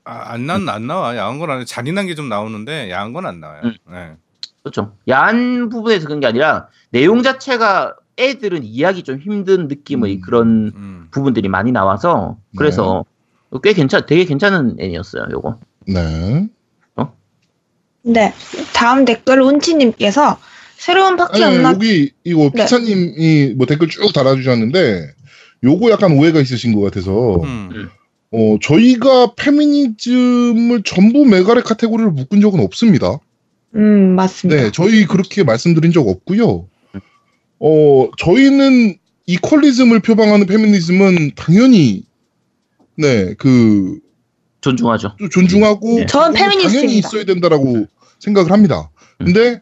아, 0.06 0.34
안, 0.34 0.46
난, 0.48 0.68
안 0.70 0.88
나와. 0.88 1.16
야한 1.18 1.40
건 1.40 1.50
아니고 1.50 1.66
잔인한 1.66 2.08
게 2.08 2.16
좀 2.16 2.30
나오는데 2.30 2.90
야한 2.92 3.12
건 3.14 3.26
안 3.26 3.40
나와요. 3.40 3.62
음. 3.66 3.74
네. 3.92 4.14
그렇죠. 4.64 4.94
야한 5.10 5.70
부분에서 5.70 6.08
그런 6.08 6.20
게 6.22 6.28
아니라 6.28 6.68
내용 6.92 7.22
자체가 7.22 7.96
애들은 8.18 8.64
이해하기 8.64 9.04
좀 9.04 9.20
힘든 9.20 9.68
느낌의 9.68 10.16
음. 10.16 10.22
그런 10.22 10.48
음. 10.76 11.08
부분들이 11.12 11.50
많이 11.50 11.72
나와서 11.72 12.38
그래서 12.58 13.04
꽤 13.62 13.74
괜찮, 13.74 14.06
되게 14.06 14.24
괜찮은 14.26 14.78
애니였어요. 14.80 15.28
요거. 15.32 15.60
네. 15.88 16.48
네. 18.04 18.34
다음 18.74 19.04
댓글 19.06 19.42
운치님께서 19.42 20.38
새로운 20.78 21.16
파티 21.18 21.44
아니, 21.44 21.56
없나? 21.56 21.72
여기 21.72 22.12
이거 22.24 22.52
네. 22.54 22.64
피차님이 22.64 23.54
뭐 23.56 23.66
댓글 23.66 23.88
쭉 23.90 24.14
달아주셨는데 24.14 25.08
요거 25.64 25.90
약간 25.90 26.12
오해가 26.12 26.40
있으신 26.40 26.76
것 26.76 26.82
같아서 26.82 27.42
음. 27.42 27.90
어 28.32 28.58
저희가 28.62 29.34
페미니즘을 29.36 30.84
전부 30.84 31.26
메가의 31.26 31.64
카테고리로 31.64 32.12
묶은 32.12 32.42
적은 32.42 32.60
없습니다. 32.60 33.18
음, 33.76 34.16
맞습니다. 34.16 34.62
네, 34.62 34.72
저희 34.72 35.06
그렇게 35.08 35.44
말씀드린 35.44 35.92
적 35.92 36.08
없고요. 36.08 36.68
어 37.60 38.10
저희는 38.18 38.98
이퀄리즘을 39.26 40.02
표방하는 40.02 40.46
페미니즘은 40.46 41.32
당연히 41.36 42.04
네 42.98 43.34
그 43.38 44.00
존중하죠. 44.66 45.16
존중하고 45.32 46.00
네. 46.00 46.06
저는 46.08 46.34
그거는 46.34 46.34
당연히 46.34 46.64
페미니스트입니다. 46.64 47.08
있어야 47.08 47.24
된다라고 47.26 47.86
생각을 48.20 48.52
합니다. 48.52 48.90
음. 49.22 49.26
근데 49.26 49.62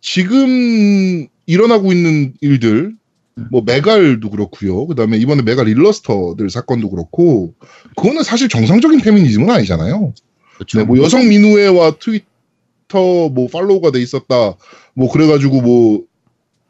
지금 0.00 1.26
일어나고 1.46 1.92
있는 1.92 2.34
일들 2.40 2.94
음. 3.38 3.46
뭐 3.50 3.62
메갈도 3.64 4.28
그렇고요. 4.28 4.86
그다음에 4.86 5.16
이번에 5.16 5.42
메갈 5.42 5.68
일러스터들 5.68 6.50
사건도 6.50 6.90
그렇고 6.90 7.54
그거는 7.96 8.22
사실 8.22 8.48
정상적인 8.48 9.00
페미니즘은 9.00 9.50
아니잖아요. 9.50 10.12
그렇죠. 10.56 10.78
네, 10.78 10.84
뭐 10.84 10.98
여성 10.98 11.26
민우회와 11.26 11.92
트위터 11.98 13.30
뭐 13.30 13.48
팔로우가 13.48 13.90
돼 13.90 14.02
있었다. 14.02 14.56
뭐 14.94 15.10
그래가지고 15.10 15.62
뭐 15.62 16.02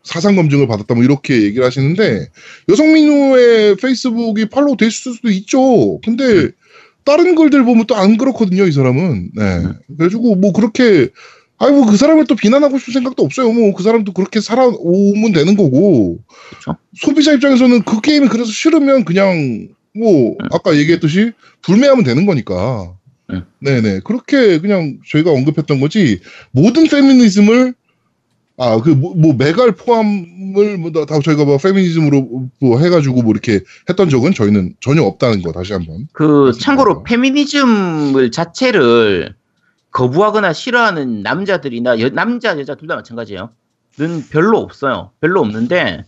사상 0.04 0.36
검증을 0.36 0.68
받았다. 0.68 0.94
뭐 0.94 1.02
이렇게 1.02 1.42
얘기를 1.42 1.64
하시는데 1.64 2.28
여성 2.68 2.92
민우회 2.92 3.74
페이스북이 3.76 4.46
팔로우 4.46 4.76
돼 4.76 4.86
있을 4.86 5.14
수도 5.14 5.30
있죠. 5.30 6.00
근데 6.04 6.52
다른 7.04 7.34
글들 7.34 7.64
보면 7.64 7.86
또 7.86 7.94
안 7.96 8.16
그렇거든요. 8.16 8.64
이 8.66 8.72
사람은. 8.72 9.30
네. 9.34 9.62
그래가지고 9.96 10.36
뭐 10.36 10.52
그렇게 10.52 11.08
아이고 11.58 11.86
그 11.86 11.96
사람을 11.96 12.26
또 12.26 12.34
비난하고 12.34 12.78
싶은 12.78 12.92
생각도 12.94 13.22
없어요. 13.24 13.52
뭐 13.52 13.72
그 13.74 13.82
사람도 13.82 14.12
그렇게 14.12 14.40
살아오면 14.40 15.32
되는 15.32 15.56
거고. 15.56 16.18
그렇죠. 16.50 16.78
소비자 16.96 17.32
입장에서는 17.32 17.82
그 17.82 18.00
게임이 18.00 18.28
그래서 18.28 18.50
싫으면 18.50 19.04
그냥 19.04 19.68
뭐 19.94 20.36
아까 20.50 20.76
얘기했듯이 20.76 21.32
불매하면 21.62 22.04
되는 22.04 22.26
거니까. 22.26 22.94
음. 23.30 23.44
네네 23.60 24.00
그렇게 24.04 24.58
그냥 24.58 24.98
저희가 25.08 25.30
언급했던 25.30 25.80
거지 25.80 26.20
모든 26.50 26.84
페미니즘을 26.88 27.74
아그뭐 28.70 29.34
메갈 29.38 29.72
포함을 29.72 30.78
뭐 30.78 30.92
다 31.06 31.18
저희가 31.20 31.44
뭐 31.44 31.58
페미니즘으로 31.58 32.48
뭐 32.60 32.78
해가지고 32.78 33.22
뭐 33.22 33.32
이렇게 33.32 33.60
했던 33.88 34.08
적은 34.08 34.32
저희는 34.34 34.74
전혀 34.80 35.02
없다는 35.02 35.42
거 35.42 35.52
다시 35.52 35.72
한 35.72 35.84
번. 35.84 36.06
그 36.12 36.26
그렇습니다. 36.26 36.64
참고로 36.64 37.02
페미니즘을 37.02 38.30
자체를 38.30 39.34
거부하거나 39.90 40.52
싫어하는 40.52 41.22
남자들이나 41.22 42.00
여- 42.00 42.08
남자 42.10 42.58
여자 42.58 42.74
둘 42.76 42.86
다 42.88 42.94
마찬가지예요. 42.96 43.50
는 43.98 44.22
별로 44.30 44.58
없어요. 44.58 45.10
별로 45.20 45.40
없는데 45.40 46.04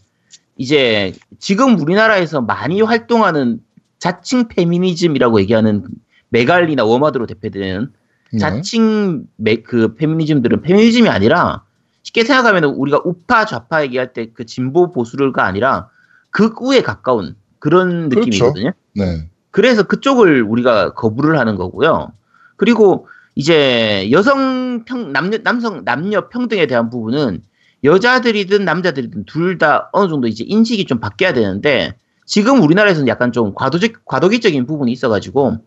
이제 0.56 1.12
지금 1.38 1.78
우리나라에서 1.78 2.40
많이 2.40 2.80
활동하는 2.80 3.60
자칭 3.98 4.48
페미니즘이라고 4.48 5.40
얘기하는 5.42 5.84
메갈리나 6.30 6.84
워마드로 6.84 7.26
대표되는 7.26 7.90
네. 8.32 8.38
자칭 8.38 9.24
메, 9.36 9.56
그 9.56 9.94
페미니즘들은 9.94 10.62
페미니즘이 10.62 11.08
아니라 11.10 11.64
쉽게 12.04 12.24
생각하면 12.24 12.64
우리가 12.64 13.00
우파 13.04 13.44
좌파 13.44 13.82
얘기할 13.82 14.12
때 14.12 14.32
그 14.32 14.46
진보 14.46 14.92
보수를가 14.92 15.44
아니라 15.44 15.88
극우에 16.30 16.82
가까운 16.82 17.34
그런 17.58 18.08
그렇죠. 18.08 18.26
느낌이거든요. 18.28 18.72
네. 18.94 19.28
그래서 19.50 19.82
그쪽을 19.84 20.42
우리가 20.42 20.94
거부를 20.94 21.38
하는 21.38 21.56
거고요. 21.56 22.12
그리고 22.56 23.08
이제 23.34 24.08
여성 24.12 24.84
평 24.84 25.12
남녀 25.12 25.38
남성 25.42 25.84
남녀 25.84 26.28
평등에 26.28 26.66
대한 26.66 26.90
부분은 26.90 27.42
여자들이든 27.82 28.64
남자들이든 28.64 29.24
둘 29.26 29.58
다 29.58 29.88
어느 29.92 30.08
정도 30.08 30.26
이제 30.28 30.44
인식이 30.46 30.84
좀 30.86 31.00
바뀌어야 31.00 31.32
되는데 31.32 31.96
지금 32.26 32.62
우리나라에서는 32.62 33.08
약간 33.08 33.32
좀 33.32 33.54
과도적 33.54 34.04
과도기적인 34.04 34.66
부분이 34.66 34.90
있어가지고 34.92 35.58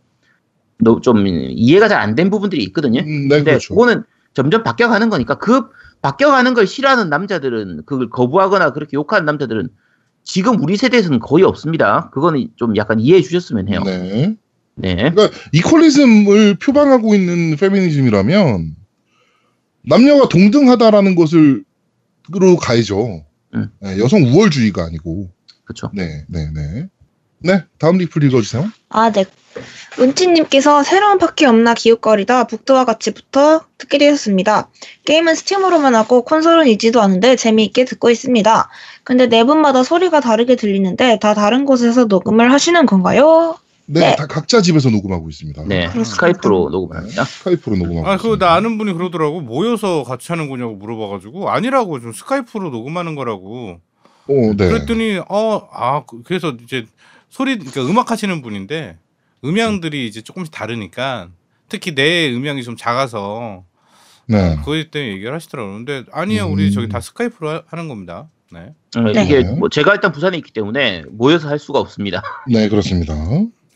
너- 0.79 1.01
좀 1.01 1.25
이해가 1.27 1.87
잘 1.87 1.99
안 2.01 2.15
된 2.15 2.29
부분들이 2.29 2.63
있거든요. 2.65 3.01
음, 3.01 3.27
네 3.27 3.37
근데 3.37 3.51
그렇죠. 3.51 3.73
그거는 3.73 4.03
점점 4.33 4.63
바뀌어가는 4.63 5.09
거니까 5.09 5.35
그 5.35 5.69
바뀌어가는 6.01 6.53
걸 6.53 6.67
싫어하는 6.67 7.09
남자들은 7.09 7.83
그걸 7.85 8.09
거부하거나 8.09 8.71
그렇게 8.71 8.95
욕하는 8.95 9.25
남자들은 9.25 9.69
지금 10.23 10.61
우리 10.61 10.77
세대에서는 10.77 11.19
거의 11.19 11.43
없습니다. 11.43 12.09
그거는 12.11 12.49
좀 12.55 12.75
약간 12.75 12.99
이해해 12.99 13.21
주셨으면 13.21 13.69
해요. 13.69 13.81
네. 13.85 14.35
네. 14.75 15.11
이퀄리즘을 15.53 16.55
표방하고 16.55 17.15
있는 17.15 17.55
페미니즘이라면 17.57 18.75
남녀가 19.83 20.29
동등하다라는 20.29 21.15
것을 21.15 21.63
으로 22.35 22.57
가야죠. 22.57 23.25
음. 23.55 23.69
네, 23.79 23.99
여성 23.99 24.21
우월주의가 24.21 24.83
아니고. 24.83 25.29
그렇죠. 25.63 25.89
네, 25.93 26.25
네, 26.27 26.49
네. 26.53 26.89
네, 27.39 27.63
다음 27.77 27.97
리플 27.97 28.23
읽어주세요. 28.25 28.69
아, 28.89 29.11
네. 29.11 29.25
은치님께서 29.99 30.83
새로운 30.83 31.17
파티 31.17 31.45
없나 31.45 31.73
기웃거리다 31.73 32.45
북두와 32.47 32.85
같이 32.85 33.13
붙어 33.13 33.61
듣게 33.77 33.97
되었습니다. 33.97 34.69
게임은 35.05 35.35
스팀으로만 35.35 35.95
하고 35.95 36.23
콘솔은 36.23 36.67
있지도 36.67 37.01
않은데 37.01 37.35
재미있게 37.35 37.85
듣고 37.85 38.09
있습니다. 38.09 38.69
근데 39.03 39.27
네 39.27 39.43
분마다 39.43 39.83
소리가 39.83 40.19
다르게 40.19 40.55
들리는데 40.55 41.19
다 41.19 41.33
다른 41.33 41.65
곳에서 41.65 42.05
녹음을 42.05 42.51
하시는 42.51 42.85
건가요? 42.85 43.57
네, 43.89 44.01
네. 44.01 44.15
다 44.17 44.27
각자 44.27 44.61
집에서 44.61 44.89
녹음하고 44.89 45.29
있습니다. 45.29 45.63
네. 45.65 45.87
그렇습니다. 45.87 46.03
스카이프로 46.03 46.69
녹음합니다. 46.69 47.23
스카이프로 47.23 47.77
녹음하고 47.77 48.07
아, 48.07 48.17
그거 48.17 48.27
있습니다. 48.29 48.45
나 48.45 48.53
아는 48.55 48.77
분이 48.77 48.91
그러더라고. 48.93 49.39
모여서 49.39 50.03
같이 50.03 50.27
하는 50.33 50.49
거냐고 50.49 50.75
물어봐가지고 50.75 51.49
아니라고 51.49 52.01
좀 52.01 52.11
스카이프로 52.11 52.69
녹음하는 52.69 53.15
거라고. 53.15 53.79
어, 54.29 54.33
네. 54.57 54.67
그랬더니 54.67 55.19
어, 55.29 55.69
아, 55.71 56.03
그- 56.05 56.21
그래서 56.23 56.53
이제 56.61 56.85
소리, 57.29 57.57
그러니까 57.57 57.81
음악 57.83 58.11
하시는 58.11 58.41
분인데 58.41 58.97
음향들이 59.43 60.07
이제 60.07 60.21
조금씩 60.21 60.51
다르니까 60.53 61.29
특히 61.69 61.93
내 61.93 62.31
음향이 62.33 62.63
좀 62.63 62.75
작아서 62.75 63.63
네. 64.27 64.55
그것 64.57 64.91
때문에 64.91 65.11
얘기를 65.13 65.33
하시더라고요. 65.33 65.73
근데 65.75 66.03
아니요, 66.11 66.47
우리 66.47 66.65
음. 66.65 66.71
저기 66.71 66.89
다 66.89 66.99
스카이프로 66.99 67.49
하- 67.49 67.63
하는 67.67 67.87
겁니다. 67.87 68.29
네. 68.51 68.73
어, 68.97 69.01
네. 69.11 69.23
이게 69.23 69.43
뭐 69.43 69.69
제가 69.69 69.93
일단 69.93 70.11
부산에 70.11 70.37
있기 70.37 70.51
때문에 70.53 71.03
모여서 71.09 71.47
할 71.49 71.59
수가 71.59 71.79
없습니다. 71.79 72.21
네, 72.49 72.67
그렇습니다. 72.69 73.13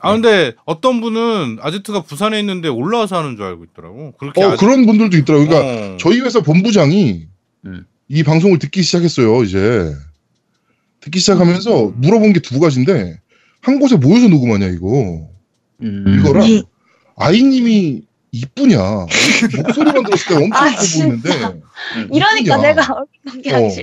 아 0.03 0.13
근데 0.13 0.53
어떤 0.65 0.99
분은 0.99 1.59
아제트가 1.61 2.01
부산에 2.03 2.39
있는데 2.39 2.67
올라와서 2.69 3.17
하는 3.17 3.35
줄 3.35 3.45
알고 3.45 3.65
있더라고. 3.65 4.13
그렇게 4.17 4.43
어, 4.43 4.51
아직- 4.51 4.59
그런 4.59 4.85
분들도 4.85 5.15
있더라고요. 5.17 5.47
그러니까 5.47 5.93
어. 5.93 5.97
저희 5.97 6.19
회사 6.21 6.41
본부장이 6.41 7.27
음. 7.65 7.85
이 8.07 8.23
방송을 8.23 8.57
듣기 8.59 8.81
시작했어요, 8.81 9.43
이제. 9.43 9.93
듣기 11.01 11.19
시작하면서 11.19 11.93
물어본 11.95 12.33
게 12.33 12.39
두 12.41 12.59
가지인데, 12.59 13.19
한 13.61 13.79
곳에 13.79 13.95
모여서 13.95 14.27
녹음하냐, 14.27 14.67
이거. 14.67 15.29
음. 15.81 16.19
이거랑 16.19 16.63
아이님이 17.17 18.03
이쁘냐. 18.31 18.77
목소리만 19.57 20.03
들었을 20.05 20.27
때 20.27 20.35
엄청 20.43 20.53
아. 20.53 20.71
보이는데. 20.75 21.29
이러니까 22.13 22.55
이쁘냐. 22.55 22.57
내가 22.57 22.93
어. 22.93 23.05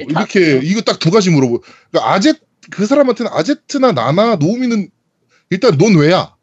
이렇게, 0.08 0.60
이거 0.62 0.80
딱 0.80 0.98
두 0.98 1.10
가지 1.10 1.30
물어보. 1.30 1.62
그러니까 1.90 2.12
아제, 2.12 2.34
그 2.70 2.86
사람한테는 2.86 3.30
아제트나 3.32 3.92
나나 3.92 4.36
노우미는 4.36 4.88
일단 5.50 5.76
넌 5.78 5.96
왜야? 5.96 6.34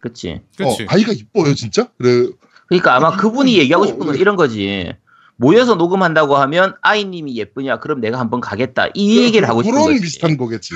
그치. 0.00 0.40
그치. 0.56 0.82
어, 0.82 0.86
아이가 0.88 1.12
이뻐요, 1.12 1.54
진짜? 1.54 1.88
그래. 1.98 2.28
그러니까 2.66 2.94
아마 2.96 3.16
그분이 3.16 3.58
얘기하고 3.58 3.86
싶은 3.86 4.00
건 4.00 4.12
네. 4.14 4.18
이런 4.20 4.36
거지. 4.36 4.92
모여서 5.36 5.74
녹음한다고 5.74 6.36
하면 6.36 6.74
아이님이 6.82 7.36
예쁘냐? 7.36 7.80
그럼 7.80 8.00
내가 8.00 8.18
한번 8.18 8.40
가겠다. 8.40 8.88
이 8.94 9.22
얘기를 9.22 9.48
하고 9.48 9.62
싶은 9.62 9.72
그런 9.72 9.92
거지. 9.92 10.00
비슷한 10.02 10.36
거겠지. 10.36 10.74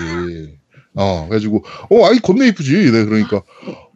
어, 0.95 1.27
그래가지고, 1.29 1.65
어, 1.91 2.07
아이 2.07 2.19
겁나 2.19 2.45
이쁘지. 2.47 2.91
네, 2.91 3.05
그러니까, 3.05 3.43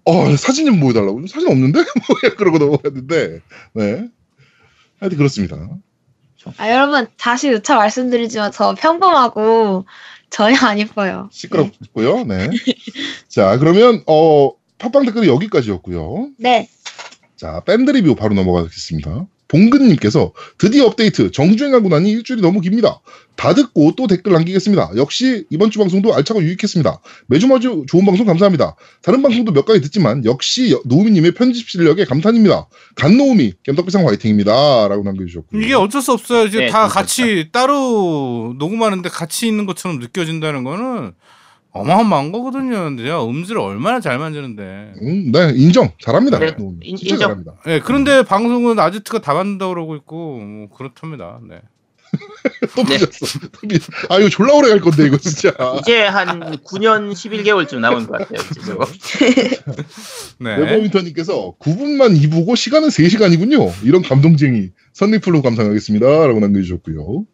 어, 0.05 0.37
사진 0.37 0.67
좀 0.67 0.81
보여달라고. 0.81 1.27
사진 1.27 1.49
없는데? 1.49 1.79
뭐, 2.09 2.17
그러고 2.37 2.59
넘어갔는데, 2.59 3.41
네. 3.75 4.09
하여튼 5.01 5.19
그렇습니다. 5.19 5.57
아, 6.57 6.71
여러분, 6.71 7.07
다시 7.17 7.51
누차 7.51 7.77
말씀드리지만 7.77 8.51
저 8.53 8.75
평범하고 8.75 9.85
전혀 10.31 10.57
안 10.67 10.79
이뻐요. 10.79 11.29
시끄럽고요. 11.31 12.25
네. 12.25 12.51
자, 13.29 13.59
그러면, 13.59 14.03
어, 14.07 14.53
팟빵 14.79 15.05
댓글이 15.05 15.29
여기까지였고요. 15.29 16.31
네. 16.39 16.69
자, 17.37 17.61
밴드 17.65 17.91
리뷰 17.91 18.15
바로 18.15 18.35
넘어가겠습니다. 18.35 19.27
봉근님께서 19.53 20.33
드디어 20.57 20.87
업데이트 20.87 21.31
정주행하고 21.31 21.91
나니 21.91 22.11
일주일이 22.11 22.41
너무 22.41 22.61
깁니다. 22.63 23.01
다 23.37 23.55
듣고 23.55 23.93
또 23.97 24.07
댓글 24.07 24.33
남기겠습니다. 24.33 24.93
역시 24.97 25.45
이번 25.51 25.71
주 25.71 25.79
방송도 25.79 26.15
알차고 26.15 26.43
유익했습니다. 26.43 27.01
매주 27.27 27.47
매주 27.49 27.85
좋은 27.87 28.07
방송 28.07 28.25
감사합니다. 28.27 28.77
다른 29.03 29.21
방송도 29.23 29.53
몇 29.53 29.67
가지 29.67 29.83
듣지만 29.83 30.25
역시 30.25 30.75
노우미님의 30.87 31.33
편집 31.33 31.69
실력에 31.69 32.05
감탄입니다. 32.07 32.67
간노우미 32.97 33.53
겜덕비상 33.63 34.09
화이팅입니다. 34.09 34.89
라고 34.89 35.03
남겨주셨고요. 35.05 35.61
이게 35.61 35.75
어쩔 35.75 36.01
수 36.01 36.13
없어요. 36.13 36.47
이제 36.47 36.59
네, 36.61 36.67
다 36.69 36.89
감사합니다. 36.89 37.01
같이 37.01 37.49
따로 37.53 38.55
녹음하는데 38.59 39.09
같이 39.11 39.47
있는 39.47 39.67
것처럼 39.67 39.99
느껴진다는 39.99 40.65
거는 40.65 41.13
어마어마한 41.73 42.33
거거든요. 42.33 42.85
근데 42.85 43.05
제가 43.05 43.25
음질을 43.27 43.59
얼마나 43.61 44.01
잘 44.01 44.19
만드는데. 44.19 44.93
음, 45.03 45.33
네, 45.33 45.53
인정. 45.55 45.91
잘합니다. 46.01 46.39
네, 46.39 46.51
노우미. 46.59 46.87
인- 46.87 46.97
진짜 46.97 47.15
인정. 47.15 47.29
잘합니다. 47.29 47.55
네, 47.65 47.81
그런데 47.81 48.23
방송은 48.25 48.79
아지트가 48.79 49.21
다 49.21 49.33
만든다고 49.35 49.73
그러고 49.75 49.97
있고 49.97 50.39
뭐 50.39 50.69
그렇답니다. 50.77 51.41
네. 51.49 51.61
또 52.77 52.83
네. 52.85 52.99
삐졌어. 52.99 53.39
또 53.41 53.67
삐졌어. 53.67 53.91
아, 54.11 54.19
이거 54.19 54.29
졸라 54.29 54.53
오래 54.53 54.69
갈 54.69 54.81
건데, 54.81 55.07
이거 55.07 55.17
진짜. 55.17 55.55
이제 55.81 56.03
한 56.03 56.41
9년 56.63 57.11
11개월쯤 57.13 57.79
남은 57.79 58.07
것 58.07 58.19
같아요. 58.19 58.39
저거. 58.67 58.85
네. 60.39 60.59
네버윈터님께서 60.59 61.55
구분만 61.59 62.15
2부고 62.21 62.55
시간은 62.55 62.89
3시간이군요. 62.89 63.73
이런 63.83 64.03
감동쟁이. 64.03 64.69
선리플로 64.93 65.41
감상하겠습니다. 65.41 66.07
라고 66.27 66.39
남겨주셨고요. 66.41 67.25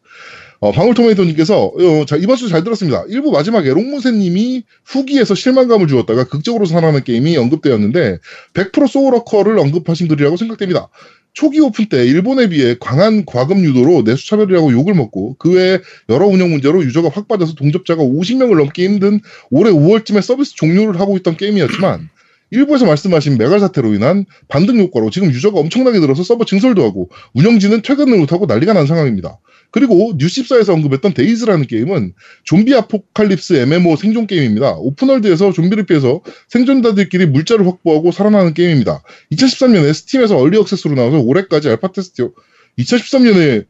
어, 0.60 0.72
방울토마토님께서 0.72 1.66
어, 1.66 2.04
자, 2.06 2.16
이번 2.16 2.36
주 2.36 2.48
잘 2.48 2.64
들었습니다. 2.64 3.04
1부 3.04 3.30
마지막에 3.30 3.70
롱무새님이 3.70 4.64
후기에서 4.84 5.34
실망감을 5.34 5.86
주었다가 5.86 6.24
극적으로 6.24 6.64
살아나는 6.66 7.04
게임이 7.04 7.36
언급되었는데 7.36 8.18
100% 8.54 8.88
소울워커를 8.88 9.58
언급하신 9.58 10.08
글이라고 10.08 10.36
생각됩니다. 10.36 10.88
초기 11.34 11.60
오픈 11.60 11.88
때 11.88 12.04
일본에 12.04 12.48
비해 12.48 12.74
강한 12.80 13.24
과금 13.24 13.62
유도로 13.62 14.02
내수 14.02 14.26
차별이라고 14.28 14.72
욕을 14.72 14.94
먹고 14.94 15.36
그 15.38 15.52
외에 15.52 15.78
여러 16.08 16.26
운영 16.26 16.50
문제로 16.50 16.82
유저가 16.82 17.10
확 17.10 17.28
빠져서 17.28 17.54
동접자가 17.54 18.02
50명을 18.02 18.56
넘기 18.56 18.84
힘든 18.84 19.20
올해 19.50 19.70
5월쯤에 19.70 20.22
서비스 20.22 20.56
종료를 20.56 20.98
하고 20.98 21.16
있던 21.18 21.36
게임이었지만 21.36 22.08
일부에서 22.50 22.86
말씀하신 22.86 23.38
메갈 23.38 23.60
사태로 23.60 23.94
인한 23.94 24.24
반등 24.48 24.78
효과로 24.78 25.10
지금 25.10 25.30
유저가 25.30 25.60
엄청나게 25.60 26.00
늘어서 26.00 26.22
서버 26.22 26.44
증설도 26.44 26.82
하고 26.82 27.10
운영진은 27.34 27.82
퇴근을 27.82 28.18
못하고 28.18 28.46
난리가 28.46 28.72
난 28.72 28.86
상황입니다. 28.86 29.38
그리고 29.70 30.14
뉴14에서 30.16 30.70
언급했던 30.70 31.12
DayZ라는 31.12 31.66
게임은 31.66 32.14
좀비 32.44 32.74
apocalypse 32.74 33.54
MMO 33.54 33.96
생존 33.96 34.26
게임입니다. 34.26 34.76
open 34.76 34.99
world에서 34.99 35.52
좀비를 35.52 35.84
피해서 35.84 36.22
생존자들끼리 36.48 37.26
물자를 37.26 37.66
확보하고 37.66 38.10
살아나는 38.10 38.54
게임입니다. 38.54 39.02
2013년에 39.32 39.92
스팀에서 39.92 40.38
early 40.38 40.58
access로 40.58 40.94
나와서 40.94 41.18
올해까지 41.18 41.68
알파 41.68 41.92
테스트 41.92 42.30
2013년에 42.78 43.66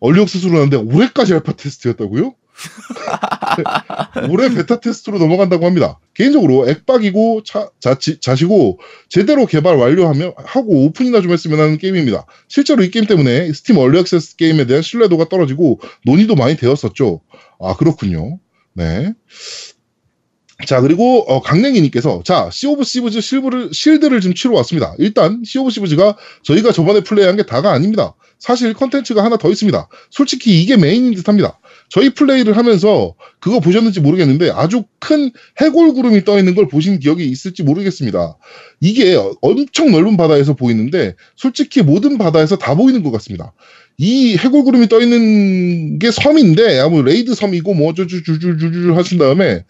early 0.00 0.20
access로 0.20 0.52
나왔는데 0.52 0.76
올해까지 0.78 1.34
알파 1.34 1.52
테스트였다고요? 1.52 2.34
올해 4.30 4.48
베타 4.54 4.80
테스트로 4.80 5.18
넘어간다고 5.18 5.66
합니다. 5.66 5.98
개인적으로 6.14 6.68
액박이고 6.68 7.42
차, 7.44 7.70
자치, 7.80 8.20
자시고 8.20 8.78
제대로 9.08 9.46
개발 9.46 9.76
완료하면 9.76 10.32
하고 10.36 10.84
오픈이나 10.84 11.20
좀 11.22 11.32
했으면 11.32 11.60
하는 11.60 11.78
게임입니다. 11.78 12.26
실제로 12.48 12.82
이 12.82 12.90
게임 12.90 13.06
때문에 13.06 13.52
스팀 13.52 13.78
early 13.78 13.98
access 13.98 14.36
게임에 14.36 14.66
대한 14.66 14.82
신뢰도가 14.82 15.28
떨어지고 15.28 15.80
논의도 16.04 16.34
많이 16.34 16.56
되었었죠. 16.56 17.20
아 17.60 17.76
그렇군요. 17.76 18.38
네. 18.74 19.12
자 20.66 20.80
그리고 20.82 21.20
어, 21.22 21.40
강냉이님께서 21.40 22.22
자 22.24 22.50
Sea 22.50 22.66
of 22.66 22.84
Thieves 22.84 23.20
실브를 23.22 23.70
실드를 23.72 24.20
좀 24.20 24.34
치러 24.34 24.54
왔습니다. 24.56 24.94
일단 24.98 25.42
Sea 25.44 25.58
of 25.58 25.70
Thieves가 25.70 26.16
저희가 26.42 26.72
저번에 26.72 27.00
플레이한 27.00 27.36
게 27.36 27.44
다가 27.44 27.72
아닙니다. 27.72 28.14
사실 28.38 28.74
컨텐츠가 28.74 29.22
하나 29.24 29.36
더 29.36 29.50
있습니다. 29.50 29.88
솔직히 30.10 30.62
이게 30.62 30.76
메인인 30.76 31.14
듯합니다. 31.14 31.59
저희 31.90 32.10
플레이를 32.10 32.56
하면서 32.56 33.14
그거 33.40 33.58
보셨는지 33.58 34.00
모르겠는데 34.00 34.50
아주 34.54 34.84
큰 35.00 35.30
해골 35.60 35.92
구름이 35.92 36.24
떠 36.24 36.38
있는 36.38 36.54
걸 36.54 36.68
보신 36.68 37.00
기억이 37.00 37.26
있을지 37.26 37.64
모르겠습니다. 37.64 38.36
이게 38.80 39.18
엄청 39.42 39.90
넓은 39.90 40.16
바다에서 40.16 40.54
보이는데 40.54 41.16
솔직히 41.34 41.82
모든 41.82 42.16
바다에서 42.16 42.56
다 42.56 42.76
보이는 42.76 43.02
것 43.02 43.10
같습니다. 43.10 43.52
이 43.98 44.36
해골 44.36 44.62
구름이 44.62 44.88
떠 44.88 45.00
있는 45.00 45.98
게 45.98 46.12
섬인데 46.12 46.78
아무 46.78 47.02
raid 47.02 47.34
섬이고 47.34 47.74
뭐 47.74 47.90
어쩌주주주주주 47.90 48.94
하신 48.96 49.18
다음에 49.18 49.64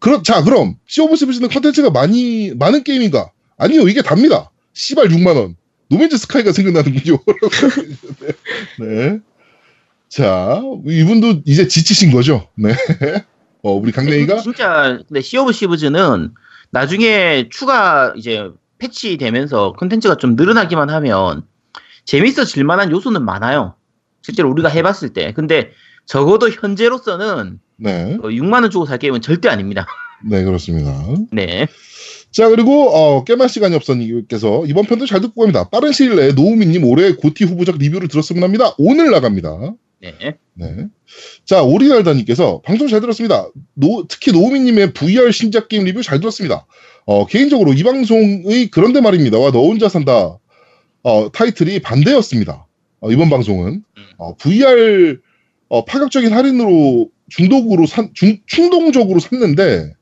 그럼 0.00 0.22
자 0.22 0.42
그럼 0.42 0.76
Sea 0.86 1.02
of 1.02 1.14
Thieves는 1.14 1.50
컨텐츠가 1.50 1.90
많이 1.90 2.52
많은 2.54 2.84
게임인가? 2.84 3.30
아니요 3.58 3.86
이게 3.86 4.00
답니다. 4.00 4.50
시발 4.72 5.08
6만 5.08 5.36
원. 5.36 5.56
No 5.88 5.96
Man's 5.96 6.16
Sky가 6.16 6.52
생각나는군요. 6.52 7.18
네. 8.80 9.20
자, 10.08 10.62
이분도 10.86 11.42
이제 11.44 11.68
지치신 11.68 12.12
거죠. 12.12 12.48
네. 12.54 12.70
어, 13.62 13.72
우리 13.72 13.92
강냉이가 13.92 14.38
진짜 14.38 14.98
근데 15.08 15.20
Sea 15.20 15.36
of 15.36 15.52
Thieves는 15.52 16.32
나중에 16.70 17.48
추가 17.50 18.12
이제 18.16 18.48
패치 18.78 19.16
되면서 19.16 19.72
컨텐츠가 19.72 20.16
좀 20.16 20.36
늘어나기만 20.36 20.90
하면 20.90 21.42
재밌어질 22.04 22.64
만한 22.64 22.90
요소는 22.90 23.24
많아요. 23.24 23.74
실제로 24.22 24.50
우리가 24.50 24.68
해봤을 24.68 25.12
때. 25.12 25.32
근데 25.32 25.70
적어도 26.04 26.48
현재로서는 26.48 27.58
네. 27.76 28.16
6만 28.18 28.62
원 28.62 28.70
주고 28.70 28.86
살 28.86 28.98
게임은 28.98 29.20
절대 29.20 29.48
아닙니다. 29.48 29.86
네, 30.24 30.44
그렇습니다. 30.44 30.92
네. 31.32 31.66
자, 32.30 32.48
그리고 32.48 32.90
어, 32.90 33.24
깨말 33.24 33.48
시간이 33.48 33.74
없어님께서 33.74 34.64
이번 34.66 34.84
편도 34.84 35.06
잘 35.06 35.20
듣고 35.20 35.40
갑니다. 35.40 35.68
빠른 35.68 35.92
시일 35.92 36.16
내에 36.16 36.32
노우미님 36.32 36.84
올해 36.84 37.14
고티 37.14 37.44
후보작 37.44 37.78
리뷰를 37.78 38.08
들었으면 38.08 38.42
합니다. 38.42 38.74
오늘 38.78 39.10
나갑니다. 39.10 39.74
네. 40.00 40.36
네. 40.54 40.86
자, 41.44 41.62
오리날다님께서 41.62 42.60
방송 42.64 42.88
잘 42.88 43.00
들었습니다. 43.00 43.48
노- 43.74 44.06
특히 44.08 44.32
노우미님의 44.32 44.92
VR 44.92 45.30
신작 45.32 45.68
게임 45.68 45.84
리뷰 45.84 46.02
잘 46.02 46.20
들었습니다. 46.20 46.66
어, 47.06 47.26
개인적으로 47.26 47.72
이 47.72 47.82
방송의 47.82 48.68
그런데 48.70 49.00
말입니다와 49.00 49.52
너 49.52 49.60
혼자 49.62 49.88
산다 49.88 50.38
어, 51.02 51.30
타이틀이 51.32 51.80
반대였습니다. 51.80 52.66
어, 53.00 53.10
이번 53.10 53.30
방송은 53.30 53.82
어, 54.18 54.36
VR 54.36 55.18
어, 55.68 55.84
파격적인 55.84 56.32
할인으로 56.32 57.08
중독으로 57.28 57.86
산, 57.86 58.10
중, 58.14 58.38
충동적으로 58.46 59.18
샀는데 59.20 59.92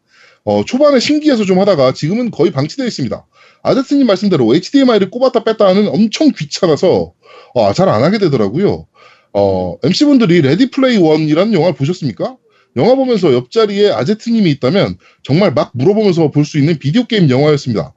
어, 0.44 0.64
초반에 0.64 0.98
신기해서 1.00 1.44
좀 1.44 1.58
하다가 1.58 1.92
지금은 1.94 2.30
거의 2.30 2.50
방치되어 2.50 2.86
있습니다. 2.86 3.26
아저씨님 3.62 4.06
말씀대로 4.06 4.54
HDMI를 4.54 5.10
꼽았다 5.10 5.44
뺐다 5.44 5.66
하는 5.66 5.88
엄청 5.88 6.30
귀찮아서 6.36 7.12
어, 7.54 7.72
잘 7.72 7.88
안 7.88 8.02
하게 8.02 8.18
되더라고요. 8.18 8.86
어, 9.34 9.76
MC분들이 9.82 10.42
Ready 10.42 10.70
Play 10.70 10.96
One이라는 10.96 11.52
영화를 11.52 11.74
보셨습니까? 11.74 12.36
영화 12.76 12.94
보면서 12.94 13.32
옆자리에 13.32 13.90
아제트님이 13.92 14.50
있다면 14.50 14.96
정말 15.22 15.52
막 15.52 15.70
물어보면서 15.74 16.30
볼 16.30 16.44
수 16.44 16.58
있는 16.58 16.78
비디오 16.78 17.04
게임 17.04 17.28
영화였습니다. 17.30 17.92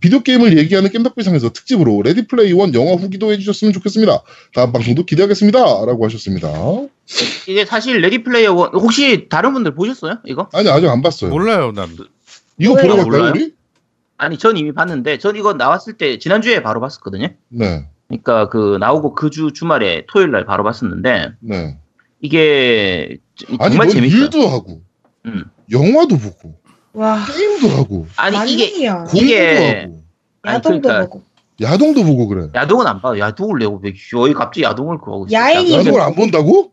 비디오 0.00 0.20
게임을 0.20 0.56
얘기하는 0.56 0.90
겜덕비상에서 0.90 1.52
특집으로 1.52 2.02
Ready 2.02 2.26
Play 2.28 2.52
One 2.52 2.72
영화 2.74 2.92
후기도 2.92 3.32
해주셨으면 3.32 3.72
좋겠습니다. 3.72 4.22
다음 4.54 4.72
방송도 4.72 5.04
기대하겠습니다.라고 5.04 6.04
하셨습니다. 6.06 6.48
이게 7.48 7.64
사실 7.64 8.00
Ready 8.00 8.22
Player 8.22 8.54
One 8.54 8.70
혹시 8.74 9.26
다른 9.28 9.52
분들 9.52 9.74
보셨어요? 9.74 10.18
이거? 10.26 10.48
아니 10.52 10.68
아직 10.68 10.86
안 10.88 11.02
봤어요. 11.02 11.30
몰라요, 11.30 11.72
난. 11.74 11.88
이거 12.58 12.74
보러 12.76 12.96
갈까요? 12.96 13.32
우리? 13.34 13.52
아니 14.16 14.38
전 14.38 14.56
이미 14.56 14.72
봤는데 14.72 15.18
전 15.18 15.34
이거 15.34 15.54
나왔을 15.54 15.94
때 15.94 16.18
지난주에 16.18 16.62
바로 16.62 16.80
봤었거든요. 16.80 17.28
네, 17.48 17.84
그러니까 18.10 18.48
그 18.48 18.76
나오고 18.80 19.14
그 19.14 19.30
주 19.30 19.52
주말에 19.52 20.04
토요일 20.08 20.32
날 20.32 20.44
바로 20.44 20.64
봤었는데 20.64 21.32
네. 21.40 21.78
이게 22.20 23.18
아니 23.60 23.70
정말 23.70 23.86
뭐 23.86 23.94
재밌어요. 23.94 24.20
일도 24.22 24.48
하고 24.48 24.82
음. 25.26 25.44
영화도 25.70 26.18
보고 26.18 26.58
와, 26.92 27.24
게임도 27.24 27.68
하고 27.76 28.06
아니 28.16 28.52
이게 28.52 28.64
이게- 28.64 28.88
하고 28.88 29.08
아니, 30.42 30.54
야동도 30.56 30.80
그러니까 30.88 31.04
보고. 31.06 31.22
야동도 31.60 32.04
보고 32.04 32.26
그래. 32.26 32.48
야동은 32.54 32.86
안 32.86 33.00
봐. 33.00 33.16
야동을 33.18 33.58
내고 33.60 33.80
왜 33.82 33.92
갑자기 34.32 34.62
야동을. 34.64 34.98
야행이 35.30 35.70
야동- 35.72 35.78
야동을 35.80 36.00
안 36.00 36.14
본다고? 36.14 36.72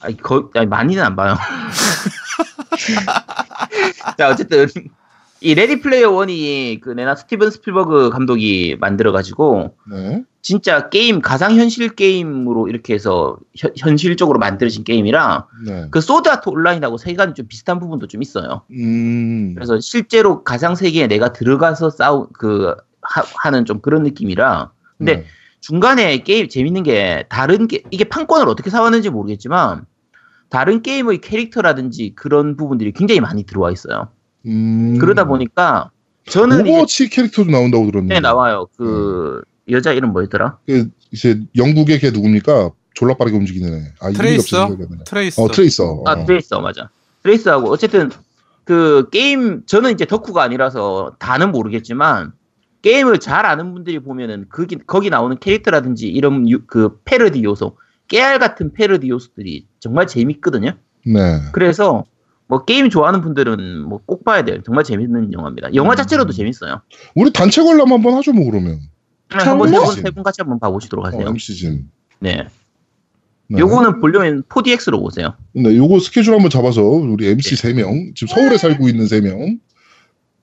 아니 0.00 0.16
거의 0.18 0.42
아니, 0.54 0.66
많이는 0.66 1.02
안 1.02 1.16
봐요. 1.16 1.36
자 4.18 4.28
어쨌든 4.28 4.66
이 5.40 5.54
Ready 5.54 5.80
Player 5.80 6.10
One이 6.10 6.80
그 6.82 6.90
내나 6.90 7.14
스티븐 7.16 7.50
스필버그 7.50 8.10
감독이 8.10 8.76
만들어 8.80 9.12
가지고 9.12 9.74
네. 9.90 10.22
진짜 10.44 10.90
게임 10.90 11.22
가상 11.22 11.56
현실 11.56 11.88
게임으로 11.96 12.68
이렇게 12.68 12.92
해서 12.92 13.38
현, 13.56 13.72
현실적으로 13.78 14.38
만들어진 14.38 14.84
게임이라 14.84 15.46
네. 15.66 15.88
그 15.90 16.02
Sword 16.02 16.28
Art 16.28 16.50
Online하고 16.50 16.98
세계관이 16.98 17.32
좀 17.32 17.46
비슷한 17.48 17.80
부분도 17.80 18.08
좀 18.08 18.20
있어요. 18.20 18.60
음. 18.70 19.54
그래서 19.54 19.80
실제로 19.80 20.44
가상 20.44 20.74
세계에 20.74 21.06
내가 21.06 21.32
들어가서 21.32 21.88
싸우 21.88 22.28
그 22.34 22.74
하, 23.00 23.50
는좀 23.50 23.80
그런 23.80 24.02
느낌이라 24.02 24.70
근데 24.98 25.16
네. 25.16 25.26
중간에 25.60 26.18
게임 26.18 26.46
재밌는 26.46 26.82
게 26.82 27.24
다른 27.30 27.66
게 27.66 27.82
이게 27.90 28.04
판권을 28.04 28.46
어떻게 28.46 28.68
사왔는지 28.68 29.08
모르겠지만 29.08 29.86
다른 30.50 30.82
게임의 30.82 31.22
캐릭터라든지 31.22 32.12
그런 32.14 32.58
부분들이 32.58 32.92
굉장히 32.92 33.20
많이 33.20 33.44
들어와 33.44 33.70
있어요. 33.70 34.08
음. 34.44 34.98
그러다 35.00 35.24
보니까 35.24 35.90
저는 36.26 36.60
Overwatch 36.68 37.08
캐릭터도 37.08 37.50
나온다고 37.50 37.86
들었는데. 37.86 38.16
네, 38.16 38.20
나와요. 38.20 38.66
그 38.76 39.42
여자 39.70 39.92
이름 39.92 40.12
뭐였더라? 40.12 40.58
그 40.66 40.88
이제 41.10 41.40
영국의 41.56 41.98
걔 42.00 42.10
누굽니까? 42.10 42.70
졸라 42.94 43.14
빠르게 43.14 43.36
움직이는 43.36 43.72
애. 43.74 43.92
아, 44.00 44.08
이름이 44.10 44.16
Tracer? 44.16 44.76
Tracer. 45.04 45.42
어, 45.42 45.48
Tracer. 45.48 46.02
아 46.06 46.12
어. 46.12 46.24
Tracer 46.24 46.60
맞아. 46.60 46.90
Tracer하고 47.22 47.70
어쨌든 47.70 48.10
그 48.64 49.08
게임 49.10 49.64
저는 49.66 49.92
이제 49.92 50.04
덕후가 50.04 50.42
아니라서 50.42 51.16
다는 51.18 51.50
모르겠지만 51.50 52.32
게임을 52.82 53.18
잘 53.18 53.46
아는 53.46 53.72
분들이 53.72 53.98
보면은 53.98 54.46
거기 54.50 54.76
거기 54.86 55.10
나오는 55.10 55.36
캐릭터라든지 55.38 56.06
이런 56.08 56.48
유- 56.50 56.66
그 56.66 56.98
패러디 57.04 57.42
요소, 57.42 57.76
깨알 58.08 58.38
같은 58.38 58.72
패러디 58.72 59.08
요소들이 59.08 59.66
정말 59.80 60.06
재밌거든요. 60.06 60.72
네. 61.06 61.40
그래서 61.52 62.04
뭐 62.46 62.64
게임 62.66 62.90
좋아하는 62.90 63.22
분들은 63.22 63.80
뭐 63.82 64.00
꼭 64.06 64.22
봐야 64.24 64.44
돼요. 64.44 64.58
정말 64.64 64.84
재밌는 64.84 65.32
영화입니다. 65.32 65.74
영화 65.74 65.94
자체로도 65.96 66.32
재밌어요. 66.32 66.82
우리 67.14 67.32
단체 67.32 67.62
관람 67.62 67.90
한번 67.90 68.14
하죠, 68.14 68.32
뭐, 68.34 68.44
그러면. 68.50 68.78
한번? 69.28 69.94
세분 69.94 70.22
같이 70.22 70.36
한번 70.40 70.58
봐보시도록 70.58 71.04
어, 71.04 71.08
하세요. 71.08 71.28
MC진. 71.28 71.88
네. 72.20 72.46
네. 73.48 73.60
요거는 73.60 74.00
보려면 74.00 74.42
4DX로 74.44 75.00
보세요. 75.00 75.34
네, 75.52 75.76
요거 75.76 76.00
스케줄 76.00 76.34
한번 76.34 76.50
잡아서 76.50 76.82
우리 76.82 77.28
MC 77.28 77.56
네. 77.56 77.72
3명, 77.72 78.14
지금 78.14 78.34
서울에 78.34 78.56
살고 78.56 78.88
있는 78.88 79.04
3명, 79.06 79.60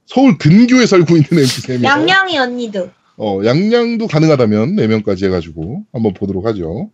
서울 0.06 0.38
근교에 0.38 0.86
살고 0.86 1.16
있는 1.16 1.28
MC 1.32 1.62
3명. 1.68 1.84
양양이 1.84 2.38
언니도. 2.38 2.90
어, 3.18 3.42
양양도 3.44 4.08
가능하다면 4.08 4.76
4명까지 4.76 5.26
해가지고 5.26 5.84
한번 5.92 6.14
보도록 6.14 6.46
하죠. 6.48 6.90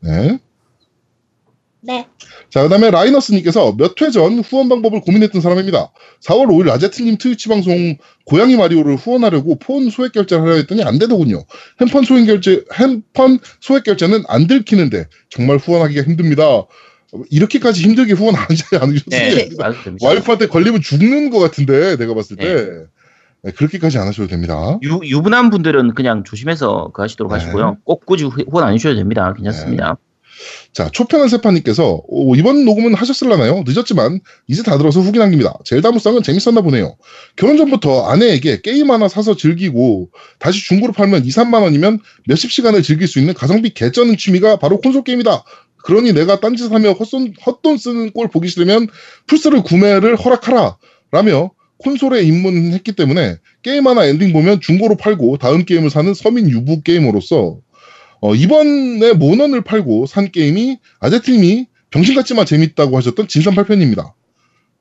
네. 0.00 0.38
네. 1.82 2.06
자, 2.50 2.62
그 2.62 2.68
다음에 2.68 2.90
라이너스님께서 2.90 3.74
몇 3.78 3.94
회 4.02 4.10
전 4.10 4.38
후원 4.40 4.68
방법을 4.68 5.00
고민했던 5.00 5.40
사람입니다. 5.40 5.92
4월 6.26 6.46
5일 6.48 6.64
라제트님 6.66 7.16
트위치 7.16 7.48
방송 7.48 7.96
고양이 8.26 8.56
마리오를 8.56 8.96
후원하려고 8.96 9.58
폰 9.58 9.88
소액 9.90 10.12
결제를 10.12 10.42
하려 10.44 10.54
했더니 10.56 10.82
안 10.84 10.98
되더군요. 10.98 11.44
핸폰 11.80 12.04
소액 12.04 12.26
결제, 12.26 12.64
핸폰 12.74 13.38
소액 13.60 13.84
결제는 13.84 14.24
안 14.28 14.46
들키는데 14.46 15.06
정말 15.30 15.56
후원하기가 15.56 16.02
힘듭니다. 16.02 16.42
이렇게까지 17.30 17.82
힘들게 17.82 18.12
후원 18.12 18.36
안 18.36 18.42
하지 18.42 18.62
않으셨어요? 18.72 19.34
네. 19.34 19.48
와이프한테 20.00 20.46
걸리면 20.46 20.80
죽는 20.80 21.30
것 21.30 21.38
같은데 21.40 21.96
내가 21.96 22.14
봤을 22.14 22.36
때 22.36 22.66
네, 23.42 23.52
그렇게까지 23.52 23.96
안 23.98 24.06
하셔도 24.06 24.28
됩니다. 24.28 24.78
유, 24.82 25.00
유분한 25.02 25.48
분들은 25.50 25.94
그냥 25.94 26.24
조심해서 26.24 26.90
그 26.92 27.02
하시도록 27.02 27.32
네. 27.32 27.38
하시고요. 27.38 27.78
꼭 27.84 28.04
굳이 28.06 28.24
후- 28.24 28.44
후원 28.50 28.66
안 28.66 28.74
해주셔도 28.74 28.96
됩니다. 28.96 29.32
괜찮습니다. 29.32 29.96
자, 30.72 30.88
초편한 30.90 31.28
세파님께서 31.28 32.02
오, 32.06 32.34
이번 32.36 32.64
녹음은 32.64 32.94
하셨을라나요? 32.94 33.64
늦었지만 33.66 34.20
이제 34.46 34.62
다 34.62 34.78
들어서 34.78 35.00
후기 35.00 35.18
남깁니다. 35.18 35.54
젤다 35.64 35.90
무쌍은 35.90 36.22
재밌었나 36.22 36.60
보네요. 36.60 36.96
결혼 37.36 37.56
전부터 37.56 38.06
아내에게 38.06 38.60
게임 38.62 38.90
하나 38.90 39.08
사서 39.08 39.36
즐기고 39.36 40.10
다시 40.38 40.64
중고로 40.66 40.92
팔면 40.92 41.24
2, 41.24 41.28
3만 41.28 41.62
원이면 41.62 41.98
몇십 42.26 42.52
시간을 42.52 42.82
즐길 42.82 43.08
수 43.08 43.18
있는 43.18 43.34
가성비 43.34 43.70
개쩌는 43.70 44.16
취미가 44.16 44.56
바로 44.56 44.80
콘솔 44.80 45.04
게임이다. 45.04 45.44
그러니 45.82 46.12
내가 46.12 46.40
딴짓 46.40 46.70
하며 46.72 46.92
헛돈, 46.92 47.34
헛돈 47.44 47.78
쓰는 47.78 48.12
꼴 48.12 48.28
보기 48.28 48.48
싫으면 48.48 48.88
플스를 49.26 49.62
구매를 49.62 50.16
허락하라. 50.16 50.76
라며 51.10 51.50
콘솔에 51.78 52.22
입문했기 52.22 52.92
때문에 52.92 53.36
게임 53.62 53.86
하나 53.86 54.04
엔딩 54.04 54.32
보면 54.32 54.60
중고로 54.60 54.96
팔고 54.96 55.38
다음 55.38 55.64
게임을 55.64 55.90
사는 55.90 56.12
서민 56.14 56.48
유부 56.48 56.82
게이머로서 56.82 57.58
어, 58.20 58.34
이번에 58.34 59.12
모넌을 59.14 59.62
팔고 59.62 60.06
산 60.06 60.30
게임이 60.30 60.78
아제트님이 61.00 61.66
병신같지만 61.90 62.46
재밌다고 62.46 62.96
하셨던 62.96 63.28
진삼팔편입니다. 63.28 64.14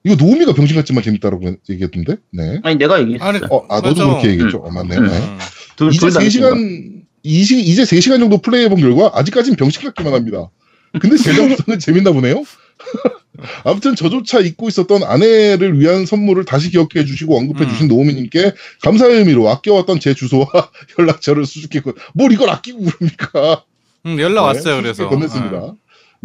이거 0.03 0.15
노우미가 0.15 0.53
병신같지만 0.53 1.03
재밌다라고 1.03 1.55
얘기했던데? 1.69 2.17
네. 2.31 2.59
아니 2.63 2.75
내가 2.77 2.99
얘기했어. 3.01 3.25
아니, 3.25 3.39
어, 3.49 3.65
아, 3.69 3.81
너도 3.81 3.89
맞아. 3.89 4.05
그렇게 4.05 4.29
얘기했죠? 4.29 4.59
어, 4.59 4.71
맞네요. 4.71 4.99
음. 4.99 5.07
네. 5.07 5.17
음. 5.17 5.37
둘, 5.75 5.89
이제 5.93 6.07
둘다 6.07 6.19
3시간, 6.19 7.01
이시, 7.23 7.61
이제 7.61 7.83
3시간 7.83 8.19
정도 8.19 8.37
플레이해본 8.37 8.79
결과 8.79 9.11
아직까지는 9.13 9.57
병신같기만 9.57 10.13
합니다. 10.13 10.49
근데 10.99 11.17
제작부터는 11.17 11.79
재밌나 11.79 12.11
보네요? 12.11 12.43
아무튼 13.63 13.95
저조차 13.95 14.39
잊고 14.39 14.67
있었던 14.67 15.03
아내를 15.03 15.79
위한 15.79 16.05
선물을 16.05 16.45
다시 16.45 16.71
기억해 16.71 17.05
주시고 17.05 17.37
언급해 17.37 17.63
음. 17.65 17.69
주신 17.69 17.87
노우미님께 17.87 18.53
감사의 18.81 19.19
의미로 19.19 19.49
아껴왔던 19.49 19.99
제 19.99 20.13
주소와 20.13 20.45
연락처를 20.99 21.45
수수께건 21.45 21.93
뭘 22.13 22.31
이걸 22.33 22.49
아끼고 22.49 22.83
그럽니까? 22.83 23.63
음, 24.05 24.19
연락 24.19 24.43
왔어요. 24.43 24.77
네, 24.77 24.81
그래서 24.81 25.09
건넸습니다. 25.09 25.69
아. 25.69 25.73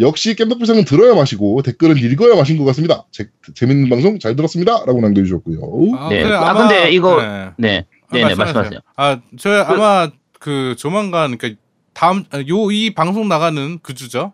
역시 0.00 0.34
깸덕비상은 0.34 0.86
들어야 0.86 1.14
마시고 1.14 1.62
댓글은 1.62 1.98
읽어야 1.98 2.34
마신 2.34 2.56
것 2.56 2.64
같습니다. 2.64 3.04
재, 3.12 3.28
재밌는 3.54 3.88
방송 3.90 4.18
잘 4.18 4.34
들었습니다. 4.34 4.84
라고 4.84 5.00
남겨주셨고요. 5.00 5.58
아, 5.96 6.08
네. 6.08 6.22
그래, 6.24 6.34
아, 6.34 6.50
아마- 6.50 6.66
근데 6.66 6.90
이거- 6.90 7.22
네. 7.22 7.50
네. 7.58 7.86
아, 8.08 8.12
네네, 8.12 8.34
말씀하세요. 8.34 8.54
말씀하세요. 8.54 8.80
아, 8.96 9.20
저 9.38 9.50
아마 9.62 10.10
그 10.40 10.74
조만간 10.76 11.38
그러니까 11.38 11.60
다음 11.92 12.24
요 12.48 12.72
이 12.72 12.92
방송 12.92 13.28
나가는 13.28 13.78
그 13.82 13.94
주죠. 13.94 14.32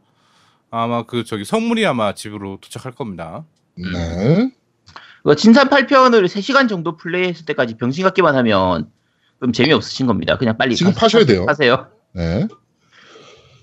아마 0.71 1.05
그 1.05 1.25
저기 1.25 1.45
성물이 1.45 1.85
아마 1.87 2.15
집으로 2.15 2.59
도착할 2.61 2.93
겁니다. 2.93 3.45
네. 3.77 4.51
그 5.25 5.37
진산 5.37 5.69
8편을 5.69 6.27
3시간 6.27 6.69
정도 6.69 6.97
플레이했을 6.97 7.45
때까지 7.45 7.77
병신 7.77 8.05
같기만 8.05 8.35
하면 8.37 8.89
좀 9.41 9.53
재미없으신 9.53 10.07
겁니다. 10.07 10.39
그냥 10.39 10.57
빨리 10.57 10.77
지금 10.77 10.93
가- 10.93 11.01
파셔야 11.01 11.25
돼요. 11.25 11.45
하세요. 11.49 11.87
네. 12.15 12.47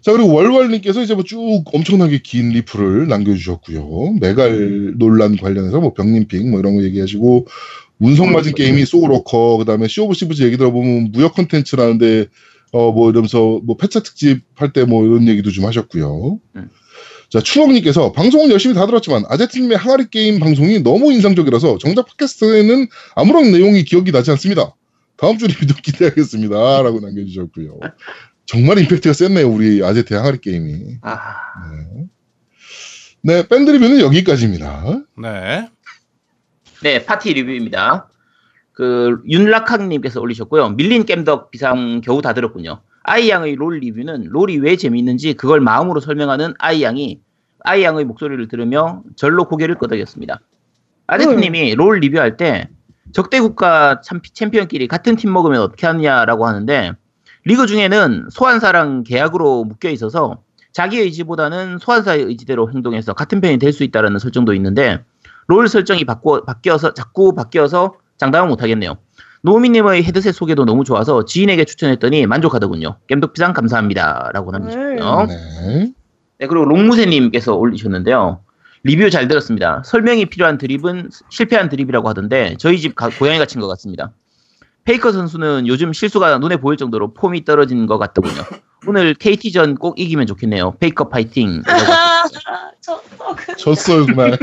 자, 0.01 0.11
그리고 0.13 0.33
월월님께서 0.33 1.01
이제 1.01 1.13
뭐 1.15 1.23
쭉 1.23 1.63
엄청나게 1.73 2.19
긴 2.23 2.49
리플을 2.49 3.07
남겨주셨고요. 3.07 4.13
메갈 4.21 4.93
논란 4.97 5.35
관련해서 5.35 5.79
뭐 5.81 5.93
병림핑 5.93 6.49
뭐 6.51 6.59
이런 6.59 6.75
거 6.77 6.83
얘기하시고, 6.83 7.47
운석 7.99 8.29
맞은 8.31 8.53
게임이 8.53 8.85
소울워커, 8.85 9.57
그 9.57 9.65
다음에 9.65 9.87
Sea 9.87 9.99
of 9.99 10.13
Thieves 10.13 10.43
얘기 10.43 10.55
들어보면 10.57 11.11
무역 11.11 11.33
콘텐츠라는데, 11.33 12.27
어, 12.71 12.91
뭐 12.91 13.09
이러면서 13.09 13.59
뭐 13.65 13.75
폐차 13.75 14.01
특집 14.01 14.43
할 14.55 14.71
때 14.71 14.85
뭐 14.85 15.03
이런 15.05 15.27
얘기도 15.27 15.51
좀 15.51 15.65
하셨고요. 15.65 16.39
음. 16.55 16.69
자, 17.29 17.41
추억님께서 17.41 18.13
방송은 18.13 18.51
열심히 18.51 18.73
다 18.73 18.85
들었지만 18.85 19.23
아제트님의 19.27 19.77
항아리 19.77 20.09
게임 20.09 20.39
방송이 20.39 20.79
너무 20.81 21.11
인상적이라서 21.11 21.77
정작 21.77 22.07
팟캐스트에는 22.07 22.87
아무런 23.15 23.51
내용이 23.51 23.83
기억이 23.83 24.11
나지 24.11 24.31
않습니다. 24.31 24.73
다음 25.17 25.37
주 25.37 25.47
리뷰도 25.47 25.75
기대하겠습니다. 25.83 26.81
라고 26.83 26.99
남겨주셨고요. 26.99 27.79
정말 28.45 28.79
임팩트가 28.79 29.11
셌네요, 29.11 29.49
우리 29.49 29.83
아제트 29.83 30.13
항아리 30.13 30.39
게임이. 30.39 30.99
아, 31.01 31.15
네, 33.21 33.45
밴드 33.45 33.71
리뷰는 33.71 33.99
여기까지입니다. 33.99 35.01
네. 35.21 35.69
네, 36.81 37.05
팟티 37.05 37.33
리뷰입니다. 37.33 38.09
그 38.71 39.17
윤락학님께서 39.27 40.21
올리셨고요. 40.21 40.69
밀린 40.69 41.05
겜덕 41.05 41.51
비상 41.51 41.99
겨우 42.01 42.21
다 42.21 42.33
들었군요. 42.33 42.81
아이양의 43.11 43.55
롤 43.55 43.79
리뷰는 43.79 44.25
롤이 44.29 44.57
왜 44.57 44.75
재미있는지 44.75 45.33
그걸 45.33 45.61
마음으로 45.61 46.01
설명하는 46.01 46.53
아이양이 46.59 47.21
아이양의 47.63 48.03
목소리를 48.05 48.47
들으며 48.49 49.01
절로 49.15 49.45
고개를 49.45 49.75
끄덕였습니다. 49.75 50.41
아제트님이 51.07 51.75
롤 51.75 51.99
리뷰할 51.99 52.35
때 52.35 52.69
적대국가 53.13 54.01
참- 54.01 54.19
챔피언끼리 54.21 54.89
같은 54.89 55.15
팀 55.15 55.31
먹으면 55.31 55.61
어떻게 55.61 55.87
하느냐라고 55.87 56.45
하는데 56.45 56.91
리그 57.45 57.65
중에는 57.65 58.27
소환사랑 58.29 59.03
계약으로 59.05 59.63
묶여 59.63 59.89
있어서 59.89 60.41
자기 60.73 60.99
의지보다는 60.99 61.77
소환사의 61.79 62.23
의지대로 62.23 62.69
행동해서 62.69 63.13
같은 63.13 63.39
편이 63.39 63.57
될 63.57 63.71
수 63.71 63.85
있다는 63.85 64.19
설정도 64.19 64.53
있는데 64.55 65.01
롤 65.47 65.69
설정이 65.69 66.03
바꿔, 66.03 66.43
바뀌어서 66.43 66.93
자꾸 66.93 67.33
바뀌어서 67.33 67.95
장담을 68.17 68.49
못하겠네요. 68.49 68.97
노미님의 69.43 70.03
헤드셋 70.03 70.33
소개도 70.33 70.65
너무 70.65 70.83
좋아서 70.83 71.25
지인에게 71.25 71.65
추천했더니 71.65 72.25
만족하더군요. 72.25 72.97
겜덕비상 73.07 73.53
감사합니다라고 73.53 74.51
남기셨고요. 74.51 75.25
네. 75.27 75.93
네, 76.39 76.47
그리고 76.47 76.65
롱무새님께서 76.65 77.55
올리셨는데요. 77.55 78.41
리뷰 78.83 79.09
잘 79.09 79.27
들었습니다. 79.27 79.81
설명이 79.85 80.27
필요한 80.27 80.57
드립은 80.57 81.09
실패한 81.29 81.69
드립이라고 81.69 82.07
하던데 82.09 82.55
저희 82.59 82.79
집 82.79 82.95
가- 82.95 83.09
고양이 83.09 83.37
갇힌 83.39 83.59
것 83.59 83.67
같습니다. 83.67 84.11
페이커 84.85 85.11
선수는 85.11 85.67
요즘 85.67 85.91
실수가 85.91 86.37
눈에 86.37 86.55
보일 86.57 86.77
정도로 86.77 87.13
폼이 87.13 87.43
떨어진 87.43 87.87
것 87.87 87.97
같더군요. 87.97 88.41
오늘 88.87 89.13
KT전 89.15 89.75
꼭 89.75 89.99
이기면 89.99 90.27
좋겠네요. 90.27 90.75
페이커 90.79 91.09
파이팅. 91.09 91.61
저, 92.81 93.01
졌어요, 93.57 94.05
그날. 94.05 94.37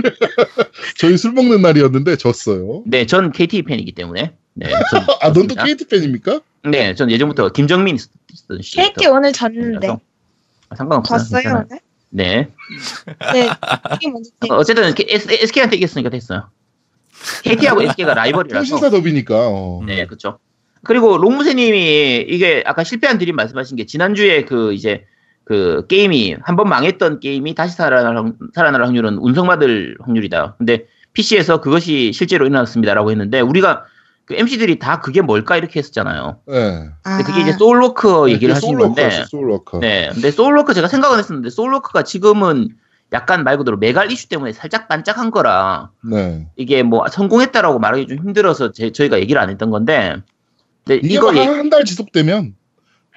저희 0.99 1.17
술 1.17 1.33
먹는 1.33 1.63
날이었는데 1.63 2.17
졌어요. 2.17 2.83
네, 2.87 3.07
전 3.07 3.33
KT 3.33 3.63
팬이기 3.63 3.93
때문에. 3.93 4.35
네, 4.55 4.67
전 4.91 5.03
아, 5.21 5.33
넌 5.33 5.47
또. 5.49 5.55
KT 5.55 5.87
팬입니까? 5.89 6.41
네, 6.65 6.95
전 6.95 7.11
예전부터 7.11 7.51
김정민 7.51 7.97
쓰던 7.99 8.63
시. 8.63 8.77
케이크 8.77 9.07
오늘 9.09 9.33
졌는데. 9.33 9.89
아, 10.71 10.77
상관없어요. 10.77 11.19
졌어요. 11.19 11.65
오늘? 11.69 11.81
네. 12.11 12.49
네. 13.33 13.49
어, 14.51 14.55
어쨌든 14.57 14.95
SK한테 14.97 15.77
이겼으니까 15.77 16.11
됐어요. 16.11 16.49
KT하고 17.43 17.83
SK가 17.83 18.15
라이벌이라서. 18.15 18.59
통신사 18.61 18.91
더비니까. 18.91 19.35
어. 19.49 19.83
네, 19.87 20.07
그렇죠. 20.07 20.39
그리고 20.85 21.17
롱무새님이 21.19 22.27
이게 22.29 22.63
아까 22.67 22.85
실패한 22.85 23.19
드립 23.19 23.35
말씀하신 23.37 23.77
게 23.77 23.87
지난주에 23.87 24.45
그 24.45 24.73
이제 24.75 25.05
그 25.45 25.87
게임이 25.89 26.37
한 26.43 26.57
번 26.57 26.69
망했던 26.69 27.21
게임이 27.21 27.55
다시 27.55 27.75
살아날, 27.77 28.17
확- 28.17 28.35
살아날 28.55 28.83
확률은 28.85 29.19
운석 29.19 29.58
맞을 29.58 29.97
확률이다. 30.01 30.55
근데 30.59 30.87
PC에서 31.15 31.61
그것이 31.61 32.13
실제로 32.13 32.47
일어났습니다라고 32.47 33.11
했는데 33.11 33.41
우리가 33.41 33.85
그 34.27 34.35
MC들이 34.35 34.79
다 34.79 35.01
그게 35.01 35.21
뭘까 35.21 35.57
이렇게 35.57 35.79
했었잖아요. 35.81 36.39
네. 36.47 36.89
근데 37.03 37.25
그게 37.25 37.43
이제 37.43 37.53
소울워커 37.53 38.31
얘기를 38.31 38.55
하신 38.55 38.79
건데, 38.79 39.09
네, 39.09 39.25
소울워커. 39.29 39.81
네. 39.81 40.11
근데 40.13 40.31
소울워커 40.31 40.73
제가 40.73 40.89
생각은 40.89 41.19
했었는데 41.19 41.51
소울워커가 41.51 42.05
지금은 42.05 42.69
약간 43.13 43.45
말 43.45 43.59
그대로 43.59 43.77
메갈 43.77 44.11
이슈 44.11 44.29
때문에 44.29 44.53
살짝 44.53 44.89
반짝한 44.89 45.31
거라 45.31 45.91
네. 46.03 46.49
이게 46.57 46.83
뭐 46.83 47.07
성공했다라고 47.07 47.79
말하기 47.79 48.07
좀 48.07 48.19
힘들어서 48.19 48.73
제, 48.73 48.93
저희가 48.93 49.21
얘기를 49.21 49.41
안 49.41 49.51
했던 49.51 49.71
건데, 49.71 50.17
근데 50.87 51.01
이게 51.05 51.15
이거 51.15 51.37
얘- 51.37 51.45
한달 51.45 51.85
지속되면 51.85 52.55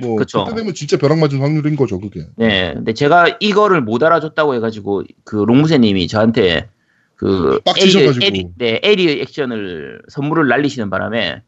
뭐 0.01 0.17
그쵸. 0.17 0.43
그때 0.43 0.57
되면 0.57 0.73
진짜 0.73 0.97
벼락 0.97 1.19
맞은 1.19 1.39
확률인 1.39 1.75
거죠, 1.77 1.99
그게. 2.01 2.27
네, 2.35 2.73
근데 2.73 2.93
제가 2.93 3.37
이거를 3.39 3.81
못 3.81 4.03
알아줬다고 4.03 4.55
해가지고 4.55 5.03
그 5.23 5.37
롱무새님이 5.37 6.07
저한테 6.09 6.69
그 7.17 7.59
빡치셔가지고. 7.65 8.25
에리, 8.25 8.39
에리, 8.39 8.47
네, 8.57 8.79
에리 8.83 9.21
액션을 9.21 10.01
선물을 10.07 10.47
날리시는 10.47 10.89
바람에 10.89 11.41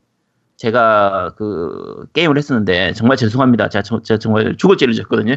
제가 0.58 1.36
그 1.38 2.06
게임을 2.14 2.38
했었는데 2.38 2.94
정말 2.94 3.16
죄송합니다. 3.16 3.70
제가, 3.70 3.82
저- 3.84 4.02
제가 4.02 4.18
정말 4.18 4.56
죽을 4.58 4.76
죄를 4.78 4.94
졌거든요. 4.96 5.36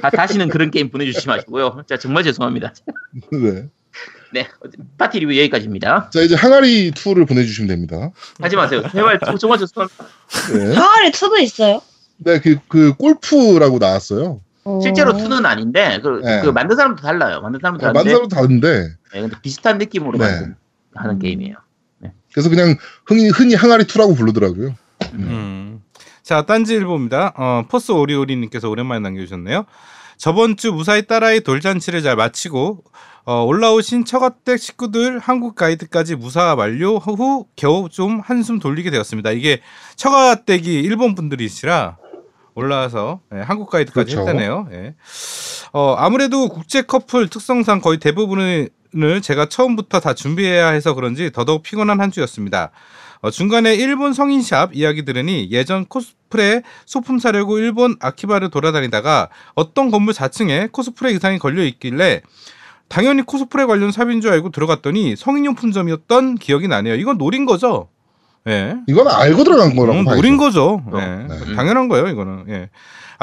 다, 0.00 0.10
다시는 0.10 0.48
그런 0.48 0.70
게임 0.70 0.88
보내주시지 0.90 1.26
마시고요. 1.26 1.82
제가 1.88 1.98
정말 1.98 2.22
죄송합니다. 2.22 2.72
네. 3.32 3.68
네, 4.34 4.48
파티 4.96 5.18
리뷰 5.20 5.36
여기까지입니다. 5.36 6.08
자 6.10 6.20
이제 6.22 6.34
항아리 6.34 6.92
2를 6.92 7.28
보내주시면 7.28 7.68
됩니다. 7.68 8.10
하지 8.40 8.56
마세요. 8.56 8.82
제발 8.92 9.18
정말 9.38 9.58
죄송합니다. 9.58 10.04
네. 10.54 10.74
항아리 10.74 11.10
2도 11.10 11.38
있어요? 11.40 11.82
네, 12.18 12.40
그, 12.40 12.56
그 12.68 12.94
골프라고 12.94 13.78
나왔어요. 13.78 14.40
실제로 14.80 15.10
어. 15.10 15.16
투는 15.16 15.44
아닌데 15.44 15.98
그, 16.02 16.20
네. 16.24 16.40
그 16.42 16.48
만든 16.48 16.76
사람도 16.76 17.02
달라요. 17.02 17.40
만든 17.42 17.58
사람도 17.60 17.84
아, 17.84 17.92
다른데 17.92 18.10
만사로 18.12 18.28
다른데 18.28 18.88
네, 19.12 19.20
근데 19.20 19.36
비슷한 19.42 19.78
느낌으로 19.78 20.18
네. 20.18 20.54
하는 20.94 21.18
게임이에요. 21.18 21.56
그래서 22.32 22.48
그냥 22.48 22.76
흔히 23.06 23.28
흔히 23.28 23.54
항아리 23.54 23.84
2라고 23.84 24.16
부르더라고요. 24.16 24.74
음. 25.14 25.82
자, 26.22 26.42
딴지일보입니다. 26.46 27.34
어, 27.36 27.64
포스 27.68 27.92
오리오리님께서 27.92 28.68
오랜만에 28.70 29.00
남겨주셨네요. 29.00 29.66
저번 30.16 30.56
주 30.56 30.72
무사히 30.72 31.06
딸아이 31.06 31.40
돌잔치를 31.40 32.02
잘 32.02 32.16
마치고 32.16 32.84
어, 33.24 33.44
올라오신 33.44 34.04
처가댁 34.04 34.58
식구들 34.58 35.18
한국 35.18 35.54
가이드까지 35.54 36.16
무사 36.16 36.54
완료 36.54 36.98
후 36.98 37.46
겨우 37.56 37.88
좀 37.88 38.20
한숨 38.20 38.58
돌리게 38.58 38.90
되었습니다. 38.90 39.30
이게 39.32 39.60
처가댁이 39.96 40.80
일본 40.80 41.14
분들이시라 41.14 41.98
올라와서 42.54 43.20
예, 43.34 43.38
한국 43.40 43.70
가이드까지 43.70 44.14
그렇죠. 44.14 44.28
했다네요. 44.28 44.68
예. 44.72 44.94
어, 45.72 45.94
아무래도 45.98 46.48
국제 46.48 46.82
커플 46.82 47.28
특성상 47.28 47.80
거의 47.80 47.98
대부분 47.98 48.68
을 48.96 49.22
제가 49.22 49.46
처음부터 49.46 50.00
다 50.00 50.14
준비해야 50.14 50.68
해서 50.68 50.94
그런지 50.94 51.30
더더욱 51.32 51.62
피곤한 51.62 52.00
한 52.00 52.10
주였습니다. 52.10 52.70
어, 53.22 53.30
중간에 53.30 53.74
일본 53.74 54.12
성인샵 54.12 54.74
이야기 54.74 55.04
들으니 55.04 55.48
예전 55.50 55.86
코스프레 55.86 56.62
소품 56.84 57.18
사려고 57.18 57.58
일본 57.58 57.96
아키바를 58.00 58.50
돌아다니다가 58.50 59.28
어떤 59.54 59.90
건물 59.90 60.12
4층에 60.12 60.72
코스프레 60.72 61.12
의상이 61.12 61.38
걸려 61.38 61.62
있길래 61.64 62.20
당연히 62.88 63.22
코스프레 63.22 63.64
관련 63.64 63.92
샵인 63.92 64.20
줄 64.20 64.32
알고 64.32 64.50
들어갔더니 64.50 65.16
성인용품점이었던 65.16 66.34
기억이 66.34 66.68
나네요. 66.68 66.96
이건 66.96 67.16
노린 67.16 67.46
거죠? 67.46 67.88
예. 68.48 68.76
이건 68.88 69.08
알고 69.08 69.44
들어간 69.44 69.74
거라고 69.76 70.00
음. 70.00 70.04
노린 70.04 70.36
거죠. 70.36 70.82
어, 70.86 70.98
예. 70.98 71.26
네. 71.28 71.54
당연한 71.54 71.88
거예요, 71.88 72.08
이거는. 72.08 72.44
예. 72.48 72.70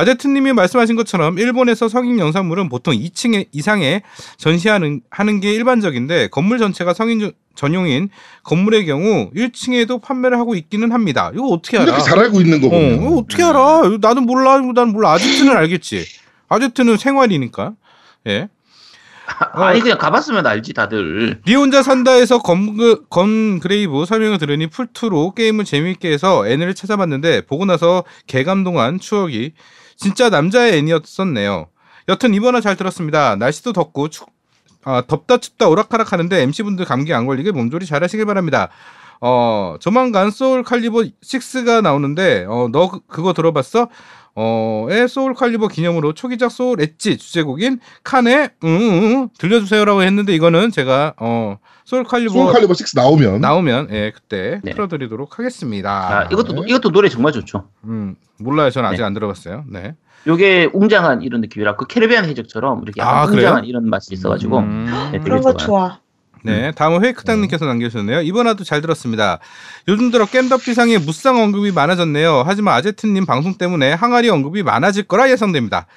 아제트님이 0.04 0.54
말씀하신 0.54 0.96
것처럼 0.96 1.38
일본에서 1.38 1.90
성인 1.90 2.20
영상물은 2.20 2.70
보통 2.70 2.94
2층 2.94 3.46
이상에 3.52 4.02
전시하는 4.38 5.02
하는 5.10 5.42
게 5.42 5.52
일반적인데 5.54 6.30
건물 6.30 6.58
전체가 6.58 6.94
성인 6.94 7.20
저- 7.20 7.32
전용인 7.56 8.08
건물의 8.44 8.86
경우 8.86 9.30
1층에도 9.36 10.02
판매를 10.02 10.40
하고 10.40 10.56
있기는 10.56 10.94
합니다. 10.94 11.32
이거 11.34 11.48
어떻게 11.48 11.78
알아? 11.78 11.86
이렇게 11.92 12.02
잘 12.04 12.18
알고 12.18 12.40
있는 12.40 12.62
거 12.62 12.68
어, 12.68 13.18
어떻게 13.20 13.44
알아? 13.44 13.82
이거 13.88 13.98
나는 14.00 14.24
몰라. 14.24 14.58
나는 14.60 14.94
몰라. 14.94 15.12
아제트는 15.12 15.56
알겠지. 15.58 16.06
아제트는 16.48 16.96
생활이니까. 16.96 17.74
예. 18.28 18.48
어. 19.54 19.62
아니 19.62 19.82
그냥 19.82 19.98
가봤으면 19.98 20.48
알지 20.48 20.74
다들. 20.74 21.42
니 21.46 21.56
혼자 21.56 21.84
산다에서 21.84 22.40
검그, 22.40 23.08
검그레이브 23.10 24.06
설명을 24.06 24.38
들으니 24.38 24.68
풀투로 24.68 25.34
게임을 25.34 25.66
재미있게 25.66 26.10
해서 26.12 26.48
N을 26.48 26.74
찾아봤는데 26.74 27.42
보고 27.42 27.66
나서 27.66 28.06
개감동한 28.28 29.00
추억이 29.00 29.52
진짜 30.00 30.30
남자의 30.30 30.78
N이었었네요. 30.78 31.68
여튼 32.08 32.34
이번화 32.34 32.62
잘 32.62 32.76
들었습니다. 32.78 33.36
날씨도 33.36 33.74
덥고 33.74 34.08
축, 34.08 34.30
아, 34.86 35.04
덥다 35.06 35.38
춥다 35.38 35.68
오락가락 35.68 36.14
하는데 36.14 36.42
MC분들 36.42 36.86
감기 36.86 37.14
안 37.14 37.26
걸리게 37.26 37.52
몸조리 37.52 37.86
잘 37.86 38.02
하시길 38.04 38.26
바랍니다. 38.26 38.70
어, 39.22 39.76
조만간 39.82 40.32
소울 40.32 40.64
칼리버 40.64 41.04
6가 41.22 41.82
나오는데, 41.82 42.46
어, 42.48 42.70
너 42.72 42.90
그- 42.90 43.02
그거 43.08 43.34
들어봤어? 43.34 43.90
어, 44.36 44.86
의 44.90 45.10
소울 45.10 45.34
칼리버 45.34 45.68
기념으로 45.68 46.14
초기작 46.14 46.50
소울 46.50 46.80
엣지 46.80 47.18
주제곡인 47.18 47.80
칸의 48.06 48.52
응, 48.64 48.70
응, 48.70 49.04
응 49.04 49.30
들려주세요라고 49.38 50.02
했는데 50.04 50.34
이거는 50.34 50.72
제가 50.72 51.16
어 51.18 51.58
소울 51.90 52.04
칼리버 52.04 52.32
소울 52.32 52.54
칼리버 52.54 52.74
6 52.80 52.88
나오면 52.94 53.42
나오면 53.42 53.88
예 53.90 54.12
그때 54.14 54.62
네. 54.64 54.74
틀어드리도록 54.74 55.34
아, 55.34 55.36
하겠습니다. 55.38 56.30
이것도 56.32 56.54
네. 56.54 56.62
이것도 56.68 56.92
노래 56.92 57.10
정말 57.10 57.32
좋죠. 57.32 57.68
음 57.86 58.16
몰라요, 58.38 58.70
저는 58.70 58.90
아직 58.90 59.02
네. 59.02 59.06
안 59.06 59.16
들어봤어요. 59.16 59.66
네. 59.68 59.96
요게 60.28 60.70
웅장한 60.72 61.24
이런 61.24 61.42
느낌이라 61.42 61.78
그 61.78 61.88
캐리비안 61.88 62.26
해적처럼 62.26 62.84
이렇게 62.84 63.02
아, 63.02 63.26
그래요? 63.26 63.48
웅장한 63.48 63.66
이런 63.66 63.90
맛이 63.90 64.14
있어가지고 64.14 64.60
음. 64.60 65.10
네, 65.14 65.20
그런 65.20 65.42
거. 65.42 65.58
좋아. 65.58 66.00
네, 66.44 66.72
다음은 66.74 67.04
회크당님께서 67.04 67.66
남겨주셨네요. 67.66 68.22
이번 68.22 68.46
화도 68.46 68.64
잘 68.64 68.82
들었습니다. 68.82 69.40
요즘 69.88 70.12
들어 70.12 70.28
겜덕 70.28 70.62
비상에 70.62 71.00
무쌍 71.00 71.42
언급이 71.42 71.72
많아졌네요. 71.72 72.44
하지만 72.46 72.76
아제트님 72.76 73.26
방송 73.26 73.56
때문에 73.56 73.94
항아리 73.94 74.30
언급이 74.30 74.62
많아질 74.62 75.04
거라 75.04 75.32
예상됩니다. 75.32 75.88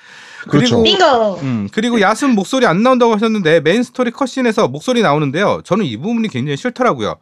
그렇죠. 0.49 0.76
그리고 0.76 0.82
빙고. 0.82 1.38
음, 1.43 1.68
그리고 1.72 2.01
야숨 2.01 2.34
목소리 2.34 2.66
안 2.66 2.82
나온다고 2.82 3.14
하셨는데 3.14 3.61
메인 3.61 3.82
스토리 3.82 4.11
cutscene에서 4.11 4.68
목소리 4.68 5.03
나오는데요. 5.03 5.62
저는 5.64 5.84
이 5.84 5.97
부분이 5.97 6.28
굉장히 6.28 6.57
싫더라고요. 6.57 7.16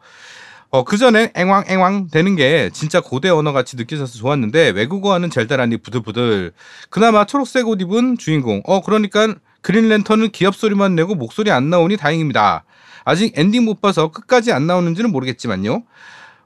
어, 0.72 0.84
그 0.84 0.96
전에 0.96 1.32
앵왕 1.34 1.64
앵왕 1.68 2.08
되는 2.08 2.36
게 2.36 2.70
진짜 2.72 3.00
고대 3.00 3.28
언어 3.28 3.52
같이 3.52 3.76
느껴져서 3.76 4.18
좋았는데 4.18 4.70
외국어 4.70 5.03
하는 5.03 5.30
젤다라니 5.30 5.78
부들부들. 5.78 6.52
그나마 6.90 7.24
초록색 7.24 7.66
옷 7.66 7.80
입은 7.82 8.18
주인공. 8.18 8.62
어, 8.64 8.80
그러니까 8.80 9.34
그린랜턴은 9.62 10.30
기합 10.30 10.54
소리만 10.54 10.94
내고 10.94 11.14
목소리 11.14 11.50
안 11.50 11.70
나오니 11.70 11.96
다행입니다. 11.96 12.64
아직 13.04 13.32
엔딩 13.36 13.64
못 13.64 13.80
봐서 13.80 14.10
끝까지 14.12 14.52
안 14.52 14.66
나오는지는 14.66 15.10
모르겠지만요. 15.10 15.82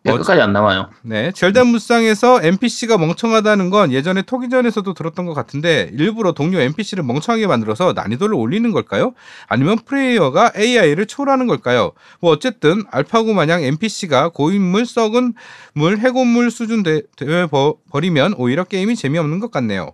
네, 0.06 0.12
어, 0.12 0.18
끝까지 0.18 0.42
안 0.42 0.52
나와요. 0.52 0.90
네, 1.00 1.32
젤다 1.32 1.64
무쌍에서 1.64 2.42
NPC가 2.42 2.98
멍청하다는 2.98 3.70
건 3.70 3.90
예전에 3.90 4.20
토기전에서도 4.20 4.92
들었던 4.92 5.24
것 5.24 5.32
같은데 5.32 5.90
일부러 5.94 6.32
동료 6.32 6.60
NPC를 6.60 7.02
멍청하게 7.04 7.46
만들어서 7.46 7.94
난이도를 7.94 8.34
올리는 8.34 8.70
걸까요? 8.70 9.14
아니면 9.48 9.78
플레이어가 9.78 10.52
AI를 10.58 11.06
초월하는 11.06 11.46
걸까요? 11.46 11.92
뭐 12.20 12.32
어쨌든 12.32 12.84
알파고 12.90 13.32
마냥 13.32 13.62
NPC가 13.62 14.28
고인물, 14.28 14.84
썩은 14.84 15.32
물, 15.72 15.96
해골물 15.96 16.50
수준 16.50 16.82
되, 16.82 17.00
되 17.16 17.46
버, 17.46 17.76
버리면 17.90 18.34
오히려 18.36 18.64
게임이 18.64 18.96
재미없는 18.96 19.40
것 19.40 19.50
같네요. 19.50 19.92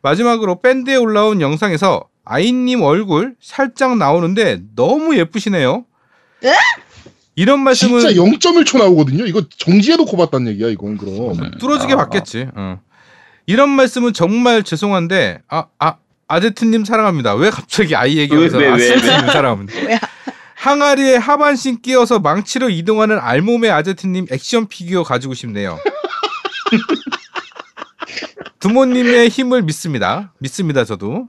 마지막으로 0.00 0.62
밴드에 0.62 0.96
올라온 0.96 1.42
영상에서 1.42 2.04
아이님 2.24 2.80
얼굴 2.80 3.34
살짝 3.42 3.98
나오는데 3.98 4.62
너무 4.74 5.18
예쁘시네요. 5.18 5.84
네? 6.40 6.54
이런 7.40 7.60
말씀은 7.60 8.00
진짜 8.00 8.14
0.1초 8.14 8.76
나오거든요. 8.78 9.24
이거 9.24 9.40
정지해놓고 9.56 10.14
봤단 10.14 10.46
얘기야, 10.48 10.68
이건 10.68 10.98
그럼. 10.98 11.50
뚫어지게 11.58 11.94
아, 11.94 11.96
받겠지. 11.96 12.48
어. 12.54 12.78
이런 13.46 13.70
말씀은 13.70 14.12
정말 14.12 14.62
죄송한데 14.62 15.38
아, 15.48 15.64
아 15.78 15.96
아제트님 16.28 16.84
사랑합니다. 16.84 17.34
왜 17.36 17.48
갑자기 17.48 17.96
아이 17.96 18.18
얘기하면서 18.18 18.58
아제트님 18.58 19.26
사랑합니다. 19.28 19.72
왜? 19.88 19.98
항아리에 20.54 21.16
하반신 21.16 21.80
끼어서 21.80 22.18
망치로 22.18 22.68
이동하는 22.68 23.18
알몸의 23.18 23.70
아제트님 23.70 24.26
액션 24.30 24.68
피규어 24.68 25.02
가지고 25.02 25.32
싶네요. 25.32 25.78
부모님의 28.60 29.30
힘을 29.30 29.62
믿습니다. 29.62 30.34
믿습니다, 30.40 30.84
저도. 30.84 31.28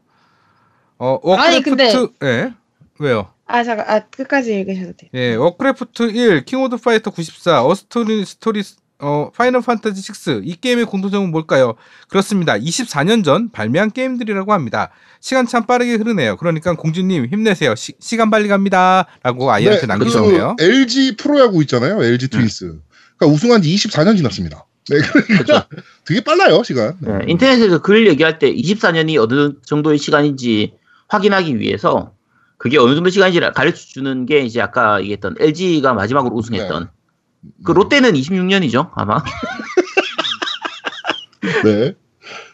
어, 0.97 1.36
아니, 1.38 1.62
근데- 1.62 1.86
워크래프트, 1.86 2.26
예. 2.26 2.53
왜요? 2.99 3.30
아 3.51 3.63
잠깐, 3.63 3.85
아 3.89 3.99
끝까지 3.99 4.53
읽으셔도 4.59 4.93
돼요. 4.97 5.09
예, 5.13 5.35
워크래프트 5.35 6.03
1, 6.11 6.45
킹 6.45 6.63
오브 6.63 6.77
파이터 6.77 7.11
94, 7.11 7.65
어스토리 7.65 8.25
스토리 8.25 8.63
어, 9.01 9.31
파이널 9.35 9.61
판타지 9.61 10.01
6. 10.29 10.41
이 10.45 10.55
게임의 10.55 10.85
공통점은 10.85 11.31
뭘까요? 11.31 11.73
그렇습니다. 12.07 12.53
24년 12.57 13.23
전 13.23 13.49
발매한 13.49 13.89
게임들이라고 13.91 14.53
합니다. 14.53 14.91
시간 15.19 15.47
참 15.47 15.65
빠르게 15.65 15.95
흐르네요. 15.95 16.37
그러니까 16.37 16.75
공주님 16.75 17.25
힘내세요. 17.25 17.73
시, 17.75 18.17
간 18.17 18.29
빨리 18.29 18.47
갑니다. 18.47 19.07
라고 19.23 19.51
아이한테 19.51 19.87
남겨주네요. 19.87 20.55
그 20.57 20.63
LG 20.63 21.15
프로야구 21.17 21.61
있잖아요. 21.63 22.01
LG 22.03 22.27
트윈스. 22.27 22.79
그러니까 23.17 23.35
우승한 23.35 23.63
지 23.63 23.73
24년 23.73 24.15
지났습니다. 24.17 24.65
네, 24.89 24.97
그러니까 25.25 25.67
되게 26.05 26.21
빨라요, 26.21 26.61
시간. 26.63 26.95
네. 26.99 27.11
네, 27.11 27.25
인터넷에서 27.27 27.81
글 27.81 28.07
얘기할 28.07 28.37
때 28.37 28.53
24년이 28.53 29.19
어느 29.19 29.53
정도의 29.65 29.97
시간인지 29.97 30.73
확인하기 31.07 31.59
위해서 31.59 32.13
그게 32.62 32.78
어느 32.78 32.93
정도 32.93 33.09
시간인지 33.09 33.39
가르쳐 33.55 33.76
주는 33.76 34.28
게 34.28 34.41
이제 34.41 34.62
아까 34.62 34.99
얘기했던 35.01 35.36
LG가 35.39 35.93
마지막으로 35.93 36.36
우승했던 36.36 36.89
그 37.66 37.72
롯데는 37.72 38.14
26년이죠 38.14 38.91
아마. 38.93 39.24
네. 41.64 41.95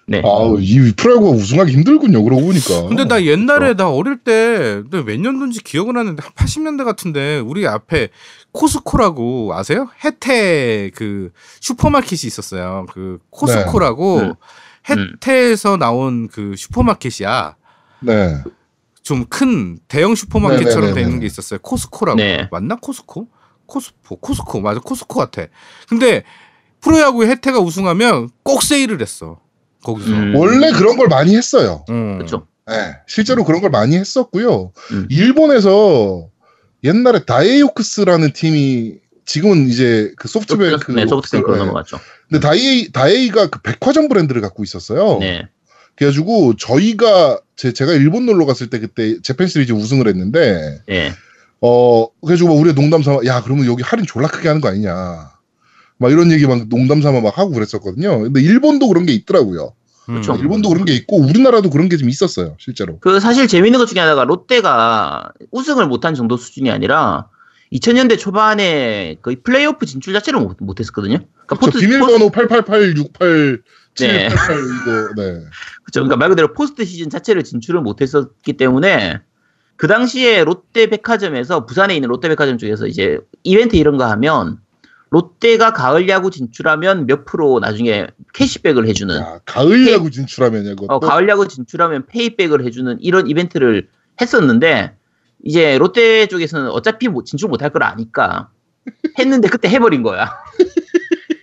네. 0.09 0.21
아우 0.23 0.57
이 0.61 0.93
프로야구가 0.93 1.31
우승하기 1.31 1.73
힘들군요. 1.73 2.23
그러고 2.23 2.43
보니까. 2.43 2.87
근데 2.87 3.03
나 3.03 3.21
옛날에 3.21 3.73
나 3.73 3.89
어릴 3.89 4.17
때 4.17 4.81
몇 4.89 5.19
년도인지 5.19 5.61
기억은 5.61 5.97
안 5.97 6.05
나는데 6.05 6.23
한 6.23 6.31
80년대 6.31 6.85
같은데 6.85 7.39
우리 7.39 7.67
앞에 7.67 8.07
코스코라고 8.53 9.53
아세요? 9.53 9.89
혜태 10.05 10.91
그 10.95 11.31
슈퍼마켓이 11.59 12.21
있었어요. 12.23 12.85
그 12.93 13.19
코스코라고 13.29 14.21
네. 14.21 14.27
음. 14.27 14.35
혜태에서 14.89 15.75
나온 15.75 16.29
그 16.29 16.53
슈퍼마켓이야. 16.55 17.57
네. 17.99 18.41
좀 19.07 19.25
큰 19.29 19.79
대형 19.87 20.15
슈퍼마켓처럼 20.15 20.93
돼. 20.93 21.01
있는 21.01 21.19
게 21.19 21.25
있었어요. 21.25 21.59
코스코라고 21.61 22.17
네. 22.17 22.47
맞나? 22.51 22.75
코스코? 22.75 23.27
코스포, 23.65 24.17
코스코 24.17 24.61
맞아, 24.61 24.79
코스코 24.79 25.19
같아. 25.19 25.43
근데 25.89 26.23
프로야구의 26.81 27.29
혜태가 27.29 27.59
우승하면 27.59 28.29
꼭 28.43 28.63
세일을 28.63 29.01
했어. 29.01 29.39
거기서. 29.83 30.09
음. 30.11 30.35
원래 30.35 30.71
그런 30.71 30.97
걸 30.97 31.07
많이 31.07 31.35
했어요. 31.35 31.85
음. 31.89 32.17
그렇죠. 32.17 32.47
네, 32.67 32.95
실제로 33.07 33.43
그런 33.45 33.61
걸 33.61 33.69
많이 33.69 33.95
했었고요. 33.97 34.71
음. 34.91 35.07
일본에서 35.09 36.27
옛날에 36.83 37.23
다이오크스라는 37.25 38.33
팀이 38.33 38.95
지금은 39.25 39.67
이제 39.67 40.13
그 40.17 40.27
소프트뱅크 40.27 40.91
네, 40.91 41.05
소프트뱅크로 41.07 41.53
네. 41.53 41.59
넘어갔죠. 41.59 41.99
근데 42.29 42.45
다이 42.45 42.89
다이가 42.91 43.49
그 43.49 43.61
백화점 43.61 44.07
브랜드를 44.09 44.41
갖고 44.41 44.63
있었어요. 44.63 45.17
네. 45.19 45.47
그래가지고 45.97 46.55
저희가 46.57 47.39
제, 47.55 47.73
제가 47.73 47.93
일본 47.93 48.25
놀러 48.25 48.45
갔을 48.45 48.69
때 48.69 48.79
그때 48.79 49.19
재팬 49.21 49.47
시리즈 49.47 49.73
우승을 49.73 50.07
했는데 50.07 50.81
네. 50.87 51.11
어 51.59 52.07
그래가지고 52.21 52.49
막 52.49 52.61
우리가 52.61 52.75
농담 52.79 53.01
삼아 53.01 53.19
야 53.25 53.41
그러면 53.41 53.65
여기 53.65 53.81
할인 53.83 54.05
졸라 54.05 54.27
크게 54.27 54.47
하는 54.47 54.61
거 54.61 54.69
아니냐 54.69 55.31
막 55.97 56.11
이런 56.11 56.31
얘기 56.31 56.45
막 56.45 56.67
농담 56.69 57.01
삼아 57.01 57.21
막 57.21 57.37
하고 57.37 57.51
그랬었거든요. 57.51 58.19
근데 58.21 58.41
일본도 58.41 58.87
그런 58.87 59.05
게 59.05 59.13
있더라고요. 59.13 59.73
음. 60.09 60.21
그렇죠. 60.21 60.35
일본도 60.35 60.69
그런 60.69 60.85
게 60.85 60.93
있고 60.93 61.17
우리나라도 61.17 61.69
그런 61.71 61.89
게 61.89 61.97
좀 61.97 62.09
있었어요 62.09 62.55
실제로. 62.59 62.99
그 62.99 63.19
사실 63.19 63.47
재밌는 63.47 63.79
것 63.79 63.87
중에 63.87 63.99
하나가 63.99 64.23
롯데가 64.23 65.31
우승을 65.51 65.87
못한 65.87 66.13
정도 66.13 66.37
수준이 66.37 66.69
아니라 66.69 67.27
2000년대 67.73 68.17
초반에 68.19 69.17
거의 69.23 69.37
플레이오프 69.37 69.85
진출 69.87 70.13
자체를 70.13 70.39
못, 70.39 70.57
못했었거든요. 70.59 71.17
그러니까 71.47 71.55
그렇죠. 71.57 71.79
비밀번호 71.79 72.29
88868 72.29 73.61
네. 73.99 74.29
788 74.29 74.57
이거 74.57 75.13
네. 75.15 75.33
그렇죠. 75.83 76.01
그러니까 76.01 76.17
말 76.17 76.29
그대로 76.29 76.53
포스트 76.53 76.85
시즌 76.85 77.09
자체를 77.09 77.43
진출을 77.43 77.81
못했었기 77.81 78.53
때문에 78.53 79.19
그 79.75 79.87
당시에 79.87 80.43
롯데 80.43 80.87
백화점에서 80.87 81.65
부산에 81.65 81.95
있는 81.95 82.09
롯데 82.09 82.27
백화점 82.29 82.57
쪽에서 82.57 82.87
이제 82.87 83.19
이벤트 83.43 83.75
이런 83.75 83.97
거 83.97 84.05
하면 84.05 84.59
롯데가 85.09 85.71
가을 85.71 86.09
야구 86.09 86.31
진출하면 86.31 87.05
몇 87.05 87.25
프로 87.25 87.59
나중에 87.59 88.07
캐시백을 88.33 88.87
해주는 88.87 89.15
야, 89.15 89.39
가을 89.45 89.89
야구 89.91 90.11
진출하면 90.11 90.65
이거 90.65 90.85
어, 90.89 90.99
가을 90.99 91.29
야구 91.29 91.47
진출하면 91.47 92.07
페이백을 92.07 92.65
해주는 92.65 92.97
이런 92.99 93.27
이벤트를 93.27 93.87
했었는데 94.19 94.95
이제 95.43 95.77
롯데 95.77 96.25
쪽에서는 96.27 96.69
어차피 96.71 97.07
뭐 97.07 97.23
진출 97.23 97.47
못할 97.49 97.69
걸 97.69 97.83
아니까 97.83 98.49
했는데 99.19 99.47
그때 99.47 99.69
해버린 99.69 100.03
거야. 100.03 100.37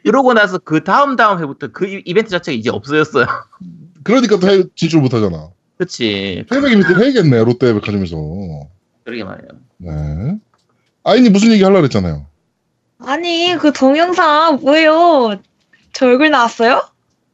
이러고 0.04 0.34
나서 0.34 0.58
그 0.58 0.84
다음 0.84 1.16
다음 1.16 1.40
해부터 1.40 1.68
그 1.72 1.86
이- 1.86 2.02
이벤트 2.04 2.30
자체가 2.30 2.54
이제 2.56 2.70
없어졌어요. 2.70 3.26
그러니까 4.04 4.38
또 4.38 4.48
해- 4.48 4.64
진출 4.76 5.00
못 5.00 5.12
하잖아. 5.14 5.50
그렇지. 5.78 6.44
페이백 6.48 6.72
이벤트 6.72 6.92
해야겠네 6.92 7.42
롯데 7.44 7.72
백화점에서. 7.74 8.16
그러게 9.04 9.24
말이에요. 9.24 9.48
네. 9.78 10.38
아이니 11.04 11.30
무슨 11.30 11.50
얘기 11.52 11.62
하려고 11.62 11.80
그랬잖아요. 11.82 12.26
아니 13.00 13.56
그 13.58 13.72
동영상 13.72 14.60
뭐예요? 14.62 15.40
저 15.92 16.06
얼굴 16.06 16.30
나왔어요? 16.30 16.82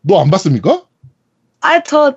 너 0.03 0.21
안 0.21 0.31
봤습니까? 0.31 0.83
아 1.61 1.83
저 1.83 2.15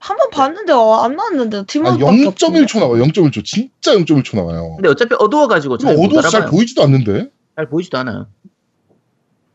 한 0.00 0.16
번 0.18 0.30
봤는데 0.30 0.72
어, 0.72 0.94
안 0.96 1.14
나왔는데 1.14 1.58
아, 1.58 1.62
팀원밖에 1.62 2.04
0.1초 2.04 2.80
나와. 2.80 2.96
0.1초. 2.98 3.44
진짜 3.44 3.94
0.1초 3.94 4.34
나와요. 4.36 4.74
근데 4.76 4.88
어차피 4.88 5.14
어두워가지고 5.16 5.78
잘 5.78 5.94
어두워서 5.96 6.28
잘. 6.28 6.46
보이지도 6.46 6.82
않는데. 6.82 7.30
잘 7.56 7.68
보이지도 7.68 7.98
않아요. 7.98 8.26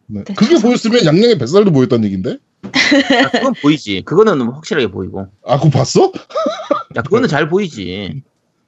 네. 0.08 0.24
네, 0.24 0.34
그게 0.34 0.60
보였으면 0.60 1.05
양양의 1.05 1.38
뱃살도 1.38 1.72
보였다는 1.72 2.05
얘긴데? 2.05 2.38
아, 2.64 3.32
그건 3.32 3.53
보이지. 3.62 4.03
그거는 4.05 4.41
확실하게 4.41 4.88
보이고. 4.88 5.28
아, 5.45 5.58
그거 5.58 5.70
봤어? 5.70 6.12
야, 6.95 7.01
그거는 7.01 7.28
잘 7.28 7.49
보이지. 7.49 8.24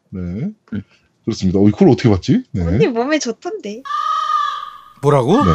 네. 0.10 0.20
음. 0.20 0.56
그렇습니다. 1.24 1.60
어, 1.60 1.64
그걸 1.66 1.90
어떻게 1.90 2.10
봤지? 2.10 2.44
네. 2.52 2.64
언니 2.64 2.88
몸에 2.88 3.20
좋던데. 3.20 3.84
뭐라고? 5.02 5.44
네. 5.44 5.52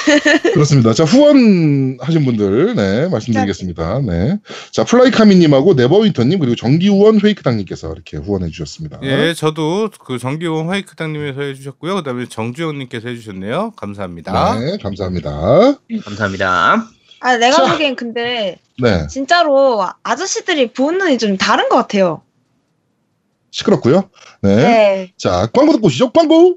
그렇습니다. 0.54 0.92
자, 0.94 1.04
후원하신 1.04 2.24
분들, 2.24 2.74
네, 2.74 3.08
말씀드리겠습니다. 3.08 4.00
네. 4.00 4.38
자, 4.70 4.84
플라이카미님하고 4.84 5.74
네버윈터님, 5.74 6.38
그리고 6.38 6.56
정기후원 6.56 7.20
회이크당님께서 7.20 7.92
이렇게 7.92 8.16
후원해 8.16 8.50
주셨습니다. 8.50 9.00
예, 9.02 9.34
저도 9.34 9.90
그 10.04 10.18
정기원 10.18 10.68
화이크당님에서 10.68 11.42
해주셨고요. 11.42 11.96
그 11.96 12.02
다음에 12.02 12.26
정주영님께서 12.26 13.08
해주셨네요. 13.08 13.72
감사합니다. 13.76 14.58
네, 14.58 14.78
감사합니다. 14.78 15.30
감사합니다. 16.04 16.86
아 17.22 17.36
내가 17.36 17.56
자. 17.56 17.72
보기엔 17.72 17.96
근데 17.96 18.58
네, 18.78 19.06
진짜로 19.08 19.86
아저씨들이 20.02 20.72
보는 20.72 20.98
눈이 20.98 21.18
좀 21.18 21.36
다른 21.36 21.68
것 21.68 21.76
같아요. 21.76 22.22
시끄럽고요. 23.50 24.08
네. 24.40 24.56
네. 24.56 25.12
자, 25.18 25.46
광고 25.52 25.72
듣고 25.72 25.88
오시죠. 25.88 26.12
광고! 26.12 26.56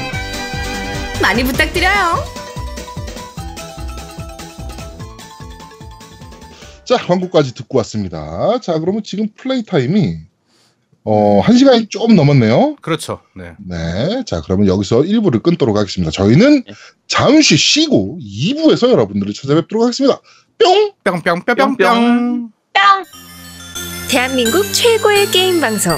많이 1.21 1.43
부탁드려요. 1.43 2.41
자, 6.83 6.97
광고까지 6.97 7.53
듣고 7.53 7.77
왔습니다. 7.77 8.59
자, 8.61 8.77
그러면 8.79 9.01
지금 9.03 9.29
플레이 9.35 9.63
타임이, 9.63 10.17
어, 11.05 11.39
한 11.39 11.57
시간이 11.57 11.87
좀 11.87 12.15
넘었네요. 12.15 12.75
그렇죠. 12.81 13.21
네. 13.35 13.53
네. 13.65 14.23
자, 14.25 14.41
그러면 14.41 14.67
여기서 14.67 15.01
1부를 15.01 15.41
끊도록 15.41 15.77
하겠습니다. 15.77 16.11
저희는 16.11 16.63
네. 16.65 16.73
잠시 17.07 17.55
쉬고 17.55 18.19
2부에서 18.21 18.91
여러분들을 18.91 19.33
찾아뵙도록 19.33 19.83
하겠습니다. 19.83 20.19
뿅! 20.59 20.91
뿅뿅뿅뿅뿅. 21.03 21.77
뿅. 21.77 22.51
대한민국 24.09 24.63
최고의 24.73 25.27
게임 25.27 25.61
방송 25.61 25.97